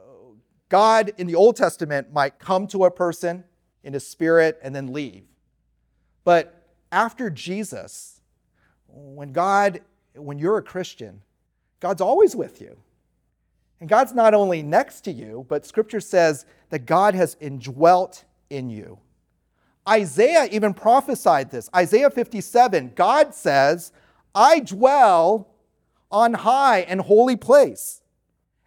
God 0.68 1.12
in 1.18 1.26
the 1.26 1.34
Old 1.34 1.56
Testament 1.56 2.12
might 2.12 2.38
come 2.38 2.66
to 2.68 2.84
a 2.84 2.90
person 2.90 3.44
in 3.82 3.94
a 3.94 4.00
spirit 4.00 4.58
and 4.62 4.74
then 4.74 4.92
leave. 4.92 5.24
But 6.24 6.68
after 6.92 7.30
Jesus, 7.30 8.20
when 8.86 9.32
God 9.32 9.80
when 10.14 10.38
you're 10.38 10.58
a 10.58 10.62
Christian, 10.62 11.22
God's 11.80 12.00
always 12.00 12.34
with 12.34 12.60
you. 12.60 12.76
And 13.80 13.88
God's 13.88 14.12
not 14.12 14.34
only 14.34 14.62
next 14.62 15.02
to 15.02 15.12
you, 15.12 15.46
but 15.48 15.64
scripture 15.64 16.00
says 16.00 16.44
that 16.70 16.80
God 16.80 17.14
has 17.14 17.36
indwelt 17.40 18.24
in 18.50 18.68
you. 18.68 18.98
Isaiah 19.88 20.48
even 20.50 20.74
prophesied 20.74 21.50
this. 21.50 21.70
Isaiah 21.74 22.10
57, 22.10 22.92
God 22.94 23.34
says, 23.34 23.92
I 24.34 24.60
dwell 24.60 25.48
on 26.10 26.34
high 26.34 26.80
and 26.80 27.00
holy 27.00 27.36
place, 27.36 28.02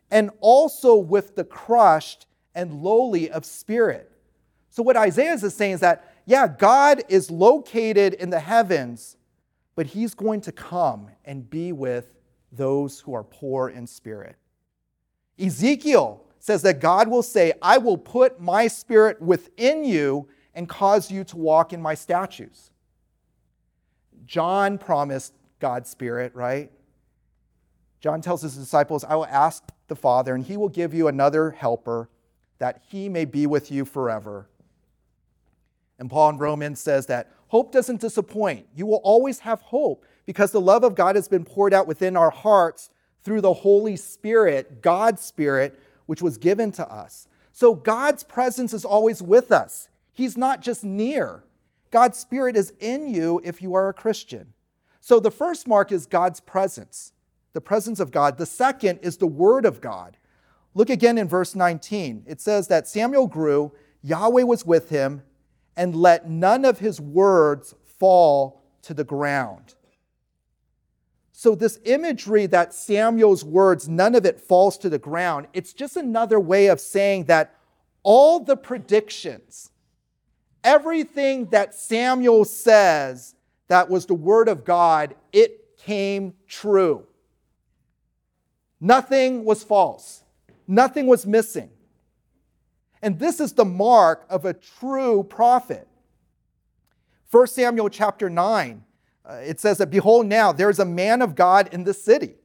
and 0.10 0.32
also 0.40 0.96
with 0.96 1.36
the 1.36 1.44
crushed 1.44 2.26
and 2.56 2.82
lowly 2.82 3.30
of 3.30 3.46
spirit. 3.46 4.12
So, 4.70 4.84
what 4.84 4.98
Isaiah 4.98 5.34
is 5.34 5.54
saying 5.54 5.74
is 5.76 5.80
that, 5.82 6.14
yeah, 6.26 6.48
God 6.48 7.04
is 7.10 7.30
located 7.30 8.14
in 8.16 8.30
the 8.30 8.40
heavens, 8.40 9.18
but 9.76 9.88
he's 9.88 10.14
going 10.14 10.42
to 10.42 10.52
come 10.52 11.10
and 11.26 11.50
be 11.50 11.72
with 11.72 12.14
those 12.52 13.00
who 13.00 13.14
are 13.14 13.24
poor 13.24 13.70
in 13.70 13.88
spirit. 13.88 14.36
Ezekiel 15.40 16.24
says 16.40 16.62
that 16.64 16.80
God 16.80 17.08
will 17.08 17.24
say, 17.24 17.54
I 17.62 17.78
will 17.78 17.98
put 17.98 18.42
my 18.42 18.68
spirit 18.68 19.22
within 19.22 19.84
you 19.84 20.28
and 20.54 20.68
cause 20.68 21.12
you 21.12 21.24
to 21.26 21.38
walk 21.38 21.74
in 21.74 21.82
my 21.82 21.94
statutes. 21.94 22.72
John 24.26 24.78
promised 24.78 25.34
God's 25.60 25.90
spirit, 25.90 26.36
right? 26.36 26.72
John 28.00 28.22
tells 28.22 28.42
his 28.42 28.56
disciples, 28.56 29.04
I 29.04 29.16
will 29.16 29.28
ask 29.28 29.64
the 29.88 29.96
Father, 29.96 30.34
and 30.34 30.44
he 30.44 30.58
will 30.58 30.70
give 30.70 30.94
you 30.94 31.08
another 31.08 31.52
helper 31.52 32.10
that 32.58 32.82
he 32.90 33.10
may 33.10 33.26
be 33.26 33.46
with 33.48 33.72
you 33.72 33.86
forever. 33.86 34.48
And 36.00 36.10
Paul 36.10 36.30
in 36.32 36.38
Romans 36.38 36.80
says 36.80 37.06
that 37.08 37.32
hope 37.48 37.72
doesn't 37.72 38.02
disappoint. 38.02 38.68
You 38.76 38.86
will 38.86 39.02
always 39.04 39.40
have 39.40 39.62
hope 39.62 40.06
because 40.26 40.52
the 40.52 40.62
love 40.62 40.84
of 40.84 40.96
God 40.96 41.16
has 41.16 41.28
been 41.28 41.46
poured 41.46 41.74
out 41.74 41.88
within 41.88 42.18
our 42.18 42.32
hearts 42.32 42.90
through 43.24 43.42
the 43.42 43.54
Holy 43.54 43.96
Spirit, 43.96 44.82
God's 44.82 45.22
Spirit, 45.22 45.80
which 46.08 46.22
was 46.22 46.38
given 46.38 46.72
to 46.74 46.92
us. 46.92 47.28
So 47.52 47.76
God's 47.76 48.24
presence 48.24 48.74
is 48.74 48.86
always 48.86 49.22
with 49.22 49.52
us. 49.52 49.90
He's 50.14 50.38
not 50.38 50.62
just 50.62 50.84
near. 50.84 51.44
God's 51.90 52.18
Spirit 52.18 52.56
is 52.56 52.74
in 52.80 53.08
you 53.08 53.42
if 53.44 53.62
you 53.62 53.74
are 53.76 53.90
a 53.90 53.94
Christian. 53.94 54.54
So 55.00 55.20
the 55.20 55.32
first 55.32 55.68
mark 55.68 55.92
is 55.92 56.06
God's 56.06 56.40
presence 56.40 57.14
the 57.54 57.62
presence 57.62 58.00
of 58.00 58.12
God. 58.12 58.38
The 58.38 58.46
second 58.46 59.00
is 59.02 59.18
the 59.18 59.28
Word 59.28 59.66
of 59.66 59.82
God. 59.82 60.18
Look 60.74 60.90
again 60.90 61.18
in 61.18 61.28
verse 61.28 61.56
19. 61.56 62.24
It 62.26 62.40
says 62.40 62.68
that 62.70 62.88
Samuel 62.88 63.28
grew, 63.28 63.74
Yahweh 64.02 64.44
was 64.44 64.66
with 64.66 64.90
him, 64.90 65.24
and 65.76 65.96
let 65.96 66.30
none 66.30 66.66
of 66.66 66.80
his 66.80 67.02
words 67.02 67.76
fall 68.00 68.64
to 68.84 68.94
the 68.94 69.04
ground. 69.04 69.76
So, 71.34 71.56
this 71.56 71.80
imagery 71.86 72.46
that 72.48 72.74
Samuel's 72.74 73.44
words, 73.44 73.90
none 73.90 74.16
of 74.16 74.26
it 74.26 74.40
falls 74.40 74.78
to 74.80 74.90
the 74.90 75.00
ground, 75.00 75.48
it's 75.54 75.74
just 75.74 75.98
another 75.98 76.40
way 76.40 76.68
of 76.68 76.80
saying 76.80 77.26
that 77.26 77.56
all 78.04 78.40
the 78.40 78.56
predictions, 78.56 79.71
everything 80.64 81.46
that 81.48 81.74
Samuel 81.74 82.46
says 82.46 83.36
that 83.68 83.90
was 83.90 84.06
the 84.06 84.14
word 84.14 84.48
of 84.48 84.66
God, 84.66 85.16
it 85.32 85.78
came 85.78 86.34
true. 86.48 87.06
Nothing 88.80 89.46
was 89.46 89.64
false, 89.64 90.24
nothing 90.68 91.08
was 91.08 91.26
missing. 91.26 91.70
And 93.04 93.18
this 93.18 93.40
is 93.40 93.54
the 93.54 93.66
mark 93.66 94.26
of 94.30 94.46
a 94.46 94.54
true 94.54 95.24
prophet. 95.24 95.88
1 97.32 97.48
Samuel 97.48 97.90
chapter 97.90 98.30
9, 98.30 98.84
uh, 99.26 99.34
it 99.36 99.60
says 99.60 99.78
that, 99.80 99.90
Behold, 99.90 100.28
now 100.28 100.52
there 100.52 100.70
is 100.70 100.80
a 100.80 100.86
man 100.86 101.22
of 101.22 101.34
God 101.34 101.70
in 101.72 101.84
the 101.84 101.94
city, 101.94 102.36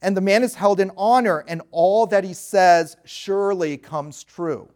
and 0.00 0.16
the 0.16 0.20
man 0.20 0.42
is 0.42 0.54
held 0.54 0.80
in 0.80 0.90
honor, 0.96 1.44
and 1.46 1.62
all 1.70 2.06
that 2.06 2.24
he 2.24 2.32
says 2.32 2.96
surely 3.04 3.76
comes 3.76 4.24
true. 4.24 4.68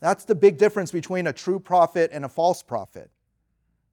That's 0.00 0.24
the 0.24 0.34
big 0.34 0.58
difference 0.58 0.92
between 0.92 1.26
a 1.26 1.32
true 1.32 1.58
prophet 1.58 2.10
and 2.12 2.24
a 2.24 2.28
false 2.28 2.62
prophet. 2.62 3.10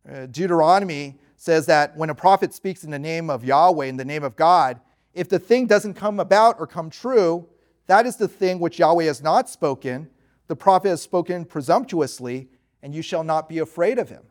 Uh, 0.07 0.27
Deuteronomy 0.27 1.17
says 1.35 1.65
that 1.65 1.95
when 1.97 2.09
a 2.09 2.15
prophet 2.15 2.53
speaks 2.53 2.83
in 2.83 2.91
the 2.91 2.99
name 2.99 3.29
of 3.29 3.43
Yahweh, 3.43 3.85
in 3.85 3.97
the 3.97 4.05
name 4.05 4.23
of 4.23 4.35
God, 4.35 4.79
if 5.13 5.29
the 5.29 5.39
thing 5.39 5.65
doesn't 5.65 5.95
come 5.95 6.19
about 6.19 6.57
or 6.59 6.67
come 6.67 6.89
true, 6.89 7.47
that 7.87 8.05
is 8.05 8.17
the 8.17 8.27
thing 8.27 8.59
which 8.59 8.79
Yahweh 8.79 9.05
has 9.05 9.21
not 9.21 9.49
spoken. 9.49 10.09
The 10.47 10.55
prophet 10.55 10.89
has 10.89 11.01
spoken 11.01 11.45
presumptuously, 11.45 12.49
and 12.83 12.93
you 12.93 13.01
shall 13.01 13.23
not 13.23 13.49
be 13.49 13.59
afraid 13.59 13.97
of 13.97 14.09
him. 14.09 14.23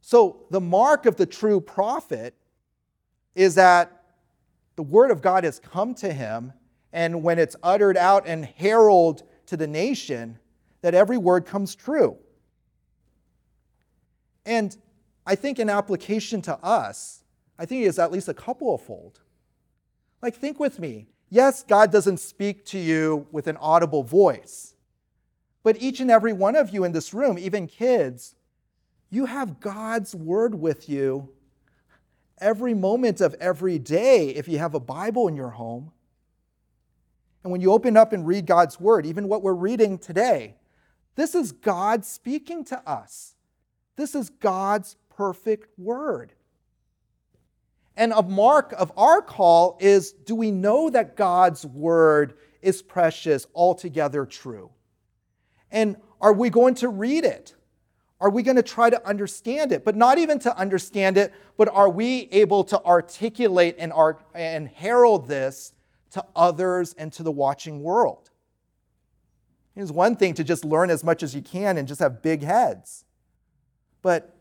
So, 0.00 0.46
the 0.50 0.60
mark 0.60 1.06
of 1.06 1.16
the 1.16 1.26
true 1.26 1.60
prophet 1.60 2.34
is 3.34 3.54
that 3.56 4.02
the 4.76 4.82
word 4.82 5.10
of 5.10 5.20
God 5.20 5.44
has 5.44 5.58
come 5.58 5.94
to 5.96 6.12
him, 6.12 6.52
and 6.92 7.22
when 7.22 7.38
it's 7.38 7.56
uttered 7.62 7.96
out 7.96 8.26
and 8.26 8.44
heralded 8.44 9.26
to 9.50 9.56
the 9.56 9.66
nation, 9.66 10.38
that 10.80 10.94
every 10.94 11.18
word 11.18 11.44
comes 11.44 11.74
true. 11.74 12.16
And 14.46 14.76
I 15.26 15.34
think 15.34 15.58
an 15.58 15.68
application 15.68 16.40
to 16.42 16.56
us, 16.64 17.22
I 17.58 17.66
think 17.66 17.82
it 17.82 17.88
is 17.88 17.98
at 17.98 18.10
least 18.10 18.28
a 18.28 18.34
couple 18.34 18.74
of 18.74 18.80
fold. 18.80 19.20
Like, 20.22 20.36
think 20.36 20.58
with 20.58 20.78
me. 20.78 21.08
Yes, 21.28 21.62
God 21.62 21.92
doesn't 21.92 22.18
speak 22.18 22.64
to 22.66 22.78
you 22.78 23.26
with 23.30 23.46
an 23.46 23.56
audible 23.58 24.02
voice, 24.02 24.74
but 25.62 25.80
each 25.80 26.00
and 26.00 26.10
every 26.10 26.32
one 26.32 26.56
of 26.56 26.70
you 26.70 26.84
in 26.84 26.92
this 26.92 27.14
room, 27.14 27.38
even 27.38 27.66
kids, 27.66 28.34
you 29.10 29.26
have 29.26 29.60
God's 29.60 30.14
word 30.14 30.54
with 30.54 30.88
you 30.88 31.28
every 32.38 32.74
moment 32.74 33.20
of 33.20 33.34
every 33.40 33.78
day 33.78 34.30
if 34.30 34.48
you 34.48 34.58
have 34.58 34.74
a 34.74 34.80
Bible 34.80 35.28
in 35.28 35.36
your 35.36 35.50
home. 35.50 35.92
And 37.42 37.50
when 37.50 37.60
you 37.60 37.72
open 37.72 37.96
up 37.96 38.12
and 38.12 38.26
read 38.26 38.46
God's 38.46 38.78
word, 38.78 39.06
even 39.06 39.28
what 39.28 39.42
we're 39.42 39.54
reading 39.54 39.98
today, 39.98 40.56
this 41.14 41.34
is 41.34 41.52
God 41.52 42.04
speaking 42.04 42.64
to 42.66 42.88
us. 42.88 43.34
This 43.96 44.14
is 44.14 44.30
God's 44.30 44.96
perfect 45.16 45.78
word. 45.78 46.32
And 47.96 48.12
a 48.12 48.22
mark 48.22 48.72
of 48.78 48.92
our 48.96 49.20
call 49.20 49.76
is 49.80 50.12
do 50.12 50.34
we 50.34 50.50
know 50.50 50.90
that 50.90 51.16
God's 51.16 51.66
word 51.66 52.34
is 52.62 52.82
precious, 52.82 53.46
altogether 53.54 54.24
true? 54.24 54.70
And 55.70 55.96
are 56.20 56.32
we 56.32 56.50
going 56.50 56.74
to 56.76 56.88
read 56.88 57.24
it? 57.24 57.54
Are 58.20 58.30
we 58.30 58.42
going 58.42 58.56
to 58.56 58.62
try 58.62 58.90
to 58.90 59.06
understand 59.06 59.72
it? 59.72 59.84
But 59.84 59.96
not 59.96 60.18
even 60.18 60.38
to 60.40 60.56
understand 60.56 61.16
it, 61.16 61.32
but 61.56 61.68
are 61.68 61.88
we 61.88 62.28
able 62.32 62.64
to 62.64 62.82
articulate 62.84 63.76
and, 63.78 63.92
art- 63.92 64.22
and 64.34 64.68
herald 64.68 65.26
this 65.26 65.72
to 66.12 66.24
others 66.34 66.94
and 66.94 67.12
to 67.14 67.22
the 67.22 67.32
watching 67.32 67.82
world? 67.82 68.30
It's 69.76 69.90
one 69.90 70.16
thing 70.16 70.34
to 70.34 70.44
just 70.44 70.64
learn 70.64 70.90
as 70.90 71.04
much 71.04 71.22
as 71.22 71.34
you 71.34 71.42
can 71.42 71.78
and 71.78 71.88
just 71.88 72.00
have 72.00 72.22
big 72.22 72.42
heads. 72.42 73.04
But 74.02 74.36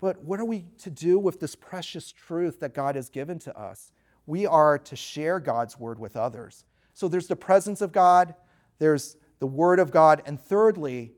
but 0.00 0.22
what 0.22 0.38
are 0.38 0.44
we 0.44 0.64
to 0.78 0.90
do 0.90 1.18
with 1.18 1.40
this 1.40 1.54
precious 1.54 2.12
truth 2.12 2.60
that 2.60 2.72
God 2.72 2.94
has 2.94 3.08
given 3.08 3.38
to 3.40 3.58
us? 3.58 3.92
We 4.26 4.46
are 4.46 4.78
to 4.78 4.96
share 4.96 5.40
God's 5.40 5.78
word 5.78 5.98
with 5.98 6.16
others. 6.16 6.64
So 6.94 7.08
there's 7.08 7.26
the 7.26 7.36
presence 7.36 7.80
of 7.80 7.92
God, 7.92 8.34
there's 8.78 9.16
the 9.40 9.46
word 9.46 9.78
of 9.78 9.90
God, 9.90 10.22
and 10.26 10.40
thirdly, 10.40 11.12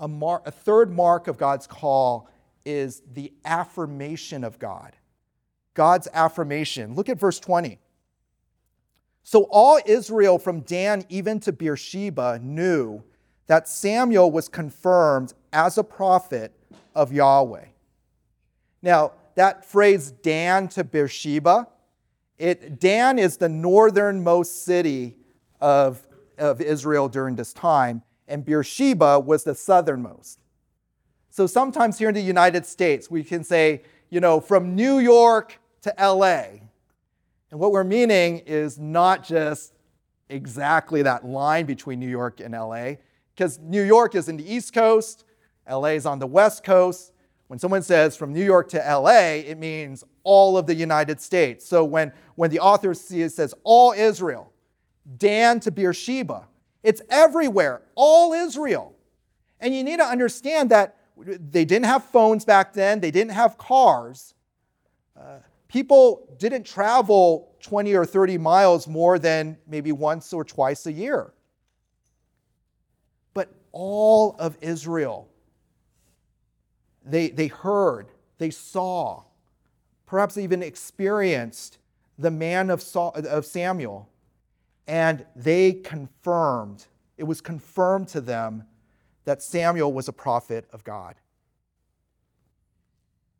a, 0.00 0.08
mar- 0.08 0.42
a 0.44 0.50
third 0.50 0.90
mark 0.90 1.28
of 1.28 1.36
God's 1.36 1.66
call 1.66 2.28
is 2.64 3.02
the 3.12 3.32
affirmation 3.44 4.44
of 4.44 4.58
God. 4.58 4.96
God's 5.74 6.08
affirmation. 6.12 6.94
Look 6.94 7.08
at 7.08 7.18
verse 7.18 7.40
20. 7.40 7.78
So 9.22 9.46
all 9.50 9.78
Israel 9.86 10.38
from 10.38 10.60
Dan 10.60 11.04
even 11.08 11.40
to 11.40 11.52
Beersheba 11.52 12.40
knew 12.42 13.02
that 13.46 13.68
Samuel 13.68 14.30
was 14.30 14.48
confirmed 14.48 15.34
as 15.52 15.78
a 15.78 15.84
prophet 15.84 16.52
of 16.94 17.12
Yahweh. 17.12 17.66
Now, 18.82 19.12
that 19.34 19.64
phrase 19.64 20.10
Dan 20.10 20.68
to 20.68 20.84
Beersheba, 20.84 21.68
it, 22.38 22.80
Dan 22.80 23.18
is 23.18 23.36
the 23.36 23.48
northernmost 23.48 24.64
city 24.64 25.16
of, 25.60 26.06
of 26.38 26.60
Israel 26.60 27.08
during 27.08 27.36
this 27.36 27.52
time, 27.52 28.02
and 28.26 28.44
Beersheba 28.44 29.20
was 29.20 29.44
the 29.44 29.54
southernmost. 29.54 30.40
So 31.30 31.46
sometimes 31.46 31.98
here 31.98 32.08
in 32.08 32.14
the 32.14 32.20
United 32.20 32.66
States, 32.66 33.10
we 33.10 33.24
can 33.24 33.44
say, 33.44 33.82
you 34.10 34.20
know, 34.20 34.40
from 34.40 34.74
New 34.74 34.98
York 34.98 35.58
to 35.82 35.94
LA. 35.98 36.44
And 37.52 37.60
what 37.60 37.70
we're 37.70 37.84
meaning 37.84 38.38
is 38.46 38.78
not 38.78 39.22
just 39.22 39.74
exactly 40.30 41.02
that 41.02 41.26
line 41.26 41.66
between 41.66 42.00
New 42.00 42.08
York 42.08 42.40
and 42.40 42.54
LA, 42.54 42.94
because 43.36 43.58
New 43.58 43.82
York 43.82 44.14
is 44.14 44.30
in 44.30 44.38
the 44.38 44.52
East 44.54 44.72
Coast, 44.72 45.24
LA 45.70 45.88
is 45.88 46.06
on 46.06 46.18
the 46.18 46.26
West 46.26 46.64
Coast, 46.64 47.12
when 47.48 47.58
someone 47.58 47.82
says 47.82 48.16
from 48.16 48.32
New 48.32 48.42
York 48.42 48.70
to 48.70 48.78
LA, 48.78 49.42
it 49.44 49.58
means 49.58 50.02
all 50.22 50.56
of 50.56 50.66
the 50.66 50.74
United 50.74 51.20
States. 51.20 51.66
So 51.66 51.84
when, 51.84 52.10
when 52.36 52.48
the 52.48 52.58
author 52.58 52.94
says 52.94 53.52
all 53.64 53.92
Israel, 53.92 54.50
Dan 55.18 55.60
to 55.60 55.70
Beersheba, 55.70 56.48
it's 56.82 57.02
everywhere, 57.10 57.82
all 57.94 58.32
Israel. 58.32 58.94
And 59.60 59.74
you 59.74 59.84
need 59.84 59.98
to 59.98 60.06
understand 60.06 60.70
that 60.70 60.96
they 61.18 61.66
didn't 61.66 61.84
have 61.84 62.02
phones 62.04 62.46
back 62.46 62.72
then, 62.72 63.00
they 63.00 63.10
didn't 63.10 63.32
have 63.32 63.58
cars. 63.58 64.32
Uh, 65.14 65.40
people 65.72 66.36
didn't 66.38 66.64
travel 66.64 67.56
20 67.62 67.94
or 67.94 68.04
30 68.04 68.38
miles 68.38 68.86
more 68.86 69.18
than 69.18 69.56
maybe 69.66 69.90
once 69.90 70.32
or 70.32 70.44
twice 70.44 70.86
a 70.86 70.92
year. 70.92 71.32
But 73.34 73.52
all 73.72 74.36
of 74.38 74.58
Israel 74.60 75.28
they, 77.04 77.30
they 77.30 77.48
heard, 77.48 78.08
they 78.38 78.50
saw, 78.50 79.24
perhaps 80.06 80.36
even 80.38 80.62
experienced 80.62 81.78
the 82.18 82.30
man 82.30 82.70
of, 82.70 82.82
Saul, 82.82 83.12
of 83.14 83.46
Samuel, 83.46 84.08
and 84.86 85.24
they 85.34 85.72
confirmed, 85.72 86.86
it 87.16 87.24
was 87.24 87.40
confirmed 87.40 88.08
to 88.08 88.20
them 88.20 88.64
that 89.24 89.42
Samuel 89.42 89.92
was 89.92 90.08
a 90.08 90.12
prophet 90.12 90.68
of 90.72 90.84
God. 90.84 91.14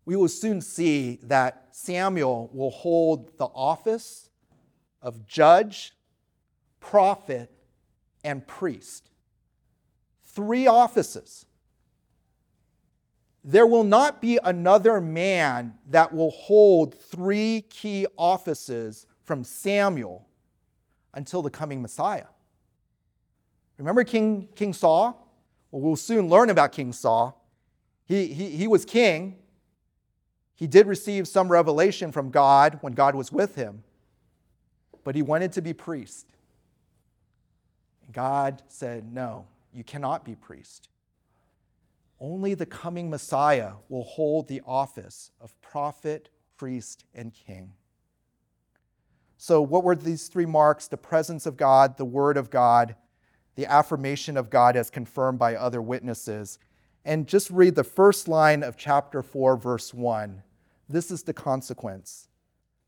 We 0.04 0.16
will 0.16 0.28
soon 0.28 0.60
see 0.60 1.20
that 1.22 1.68
Samuel 1.70 2.50
will 2.52 2.70
hold 2.70 3.38
the 3.38 3.46
office 3.46 4.30
of 5.00 5.26
judge, 5.26 5.92
prophet, 6.80 7.50
and 8.24 8.46
priest. 8.46 9.10
Three 10.24 10.66
offices. 10.66 11.46
There 13.44 13.66
will 13.66 13.84
not 13.84 14.20
be 14.20 14.38
another 14.42 15.00
man 15.00 15.74
that 15.90 16.12
will 16.12 16.30
hold 16.30 16.94
three 16.94 17.62
key 17.62 18.06
offices 18.16 19.06
from 19.24 19.44
Samuel 19.44 20.28
until 21.14 21.42
the 21.42 21.50
coming 21.50 21.82
Messiah. 21.82 22.26
Remember 23.78 24.04
King, 24.04 24.48
king 24.54 24.72
Saul? 24.72 25.18
Well, 25.70 25.82
we'll 25.82 25.96
soon 25.96 26.28
learn 26.28 26.50
about 26.50 26.72
King 26.72 26.92
Saul. 26.92 27.44
He, 28.04 28.28
he, 28.28 28.50
he 28.50 28.66
was 28.68 28.84
king. 28.84 29.41
He 30.54 30.66
did 30.66 30.86
receive 30.86 31.26
some 31.26 31.50
revelation 31.50 32.12
from 32.12 32.30
God 32.30 32.78
when 32.82 32.92
God 32.92 33.14
was 33.14 33.32
with 33.32 33.54
him, 33.54 33.82
but 35.04 35.14
he 35.14 35.22
wanted 35.22 35.52
to 35.52 35.62
be 35.62 35.72
priest. 35.72 36.26
God 38.12 38.62
said, 38.68 39.12
No, 39.12 39.46
you 39.72 39.84
cannot 39.84 40.24
be 40.24 40.34
priest. 40.34 40.88
Only 42.20 42.54
the 42.54 42.66
coming 42.66 43.10
Messiah 43.10 43.72
will 43.88 44.04
hold 44.04 44.46
the 44.46 44.62
office 44.64 45.32
of 45.40 45.60
prophet, 45.60 46.28
priest, 46.56 47.04
and 47.14 47.32
king. 47.34 47.72
So, 49.38 49.60
what 49.60 49.82
were 49.82 49.96
these 49.96 50.28
three 50.28 50.46
marks? 50.46 50.86
The 50.86 50.96
presence 50.96 51.46
of 51.46 51.56
God, 51.56 51.96
the 51.96 52.04
word 52.04 52.36
of 52.36 52.48
God, 52.48 52.94
the 53.56 53.66
affirmation 53.66 54.36
of 54.36 54.50
God 54.50 54.76
as 54.76 54.88
confirmed 54.88 55.40
by 55.40 55.56
other 55.56 55.82
witnesses. 55.82 56.60
And 57.04 57.26
just 57.26 57.50
read 57.50 57.74
the 57.74 57.84
first 57.84 58.28
line 58.28 58.62
of 58.62 58.76
chapter 58.76 59.22
4, 59.22 59.56
verse 59.56 59.92
1. 59.92 60.42
This 60.88 61.10
is 61.10 61.22
the 61.22 61.32
consequence. 61.32 62.28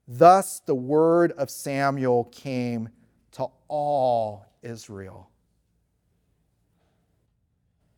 Thus 0.07 0.61
the 0.61 0.75
word 0.75 1.33
of 1.33 1.51
Samuel 1.51 2.25
came 2.25 2.91
to 3.33 3.47
all 3.69 4.47
Israel. 4.62 5.31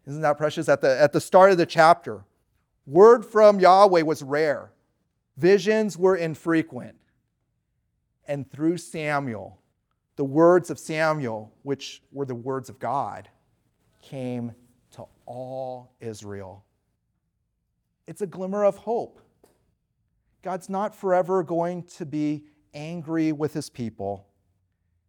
Isn't 0.06 0.22
that 0.22 0.38
precious? 0.38 0.68
At 0.68 0.80
the, 0.80 1.00
at 1.00 1.12
the 1.12 1.20
start 1.20 1.50
of 1.50 1.58
the 1.58 1.66
chapter, 1.66 2.24
word 2.86 3.26
from 3.26 3.58
Yahweh 3.58 4.02
was 4.02 4.22
rare, 4.22 4.70
visions 5.36 5.98
were 5.98 6.16
infrequent. 6.16 6.96
And 8.28 8.50
through 8.50 8.78
Samuel, 8.78 9.58
the 10.16 10.24
words 10.24 10.70
of 10.70 10.78
Samuel, 10.78 11.52
which 11.62 12.02
were 12.12 12.24
the 12.24 12.34
words 12.34 12.68
of 12.68 12.78
God, 12.78 13.28
came 14.02 14.52
to 14.92 15.04
all 15.26 15.94
Israel. 16.00 16.64
It's 18.06 18.22
a 18.22 18.26
glimmer 18.26 18.64
of 18.64 18.76
hope. 18.76 19.20
God's 20.42 20.68
not 20.68 20.94
forever 20.94 21.42
going 21.42 21.82
to 21.84 22.06
be 22.06 22.44
angry 22.72 23.32
with 23.32 23.52
his 23.52 23.68
people. 23.68 24.26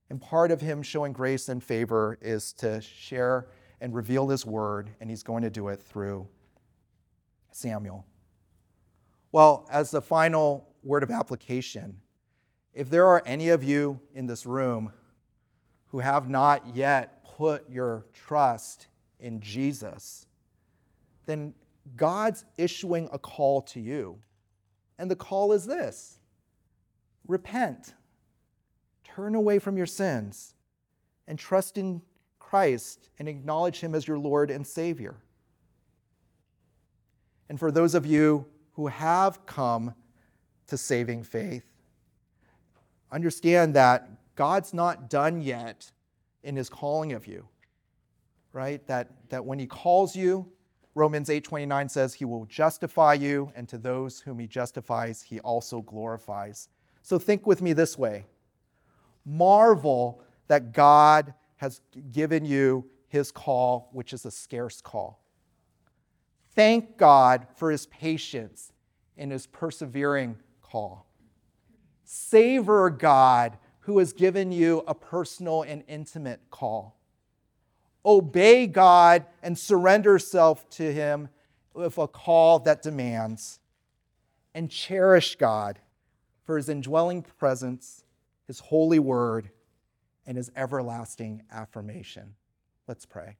And 0.09 0.21
part 0.21 0.51
of 0.51 0.61
him 0.61 0.82
showing 0.82 1.13
grace 1.13 1.49
and 1.49 1.63
favor 1.63 2.17
is 2.21 2.53
to 2.53 2.82
share 2.82 3.49
and 3.80 3.93
reveal 3.93 4.30
his 4.30 4.45
word, 4.45 4.89
and 4.99 5.09
he's 5.09 5.21
going 5.21 5.43
to 5.43 5.49
do 5.49 5.67
it 5.67 5.82
through 5.82 6.28
Samuel. 7.51 8.05
Well, 9.32 9.67
as 9.69 9.91
the 9.91 10.01
final 10.01 10.67
word 10.84 11.03
of 11.03 11.11
application, 11.11 11.99
if 12.73 12.89
there 12.89 13.05
are 13.05 13.21
any 13.25 13.49
of 13.49 13.63
you 13.63 13.99
in 14.15 14.25
this 14.25 14.45
room 14.45 14.91
who 15.88 15.99
have 15.99 16.30
not 16.30 16.75
yet 16.75 17.23
put 17.23 17.69
your 17.69 18.05
trust 18.13 18.88
in 19.20 19.39
Jesus, 19.41 20.26
then 21.26 21.53
God's 21.95 22.45
issuing 22.57 23.09
a 23.11 23.20
call 23.20 23.61
to 23.63 23.80
you. 23.80 24.20
And 24.99 25.09
the 25.09 25.15
call 25.15 25.53
is 25.53 25.65
this 25.65 26.20
repent, 27.28 27.93
turn 29.03 29.36
away 29.36 29.59
from 29.59 29.78
your 29.78 29.86
sins, 29.86 30.53
and 31.28 31.38
trust 31.38 31.78
in 31.78 32.01
Christ 32.39 33.09
and 33.20 33.28
acknowledge 33.28 33.80
Him 33.80 33.93
as 33.93 34.07
your 34.07 34.18
Lord 34.18 34.49
and 34.49 34.65
Savior. 34.65 35.15
And 37.49 37.59
for 37.59 37.72
those 37.72 37.95
of 37.95 38.05
you 38.05 38.45
who 38.74 38.88
have 38.88 39.45
come 39.45 39.93
to 40.68 40.78
saving 40.78 41.24
faith, 41.24 41.65
understand 43.11 43.74
that 43.76 44.09
God's 44.36 44.74
not 44.74 45.09
done 45.09 45.41
yet 45.41 45.91
in 46.43 46.55
His 46.55 46.70
calling 46.70 47.13
of 47.13 47.28
you, 47.28 47.47
right? 48.58 48.86
That, 48.88 49.08
that 49.30 49.45
when 49.45 49.60
He 49.60 49.68
calls 49.68 50.16
you, 50.16 50.51
Romans 50.97 51.30
8:29 51.30 51.91
says 51.91 52.16
he 52.16 52.26
will 52.26 52.45
justify 52.45 53.14
you 53.14 53.51
and 53.55 53.70
to 53.70 53.78
those 53.78 54.20
whom 54.20 54.39
he 54.39 54.47
justifies 54.47 55.22
he 55.22 55.39
also 55.41 55.82
glorifies. 55.82 56.70
So 57.03 57.20
think 57.20 57.45
with 57.45 57.62
me 57.62 57.74
this 57.74 57.99
way. 57.99 58.26
Marvel 59.24 60.24
that 60.47 60.74
God 60.74 61.36
has 61.58 61.82
given 62.12 62.45
you 62.45 62.84
his 63.10 63.32
call, 63.32 63.89
which 63.93 64.12
is 64.12 64.26
a 64.26 64.32
scarce 64.32 64.82
call. 64.82 65.24
Thank 66.55 66.97
God 66.97 67.45
for 67.55 67.70
his 67.70 67.86
patience 67.86 68.72
in 69.18 69.30
his 69.30 69.45
persevering 69.45 70.36
call. 70.64 71.05
Savor 72.05 72.89
God 72.89 73.60
who 73.82 73.99
has 73.99 74.14
given 74.14 74.51
you 74.51 74.84
a 74.88 74.95
personal 74.95 75.62
and 75.62 75.84
intimate 75.88 76.41
call. 76.49 76.97
Obey 78.08 78.68
God 78.68 79.26
and 79.43 79.60
surrender 79.60 80.18
self 80.18 80.70
to 80.72 80.93
him 80.93 81.28
with 81.74 81.97
a 81.97 82.08
call 82.08 82.60
that 82.60 82.82
demands. 82.82 83.60
And 84.55 84.72
cherish 84.72 85.36
God 85.36 85.80
for 86.45 86.55
his 86.55 86.70
indwelling 86.70 87.22
presence, 87.22 88.05
his 88.47 88.60
holy 88.60 88.97
word, 88.97 89.51
and 90.26 90.38
his 90.38 90.49
everlasting 90.55 91.43
affirmation. 91.51 92.36
Let's 92.88 93.05
pray. 93.05 93.36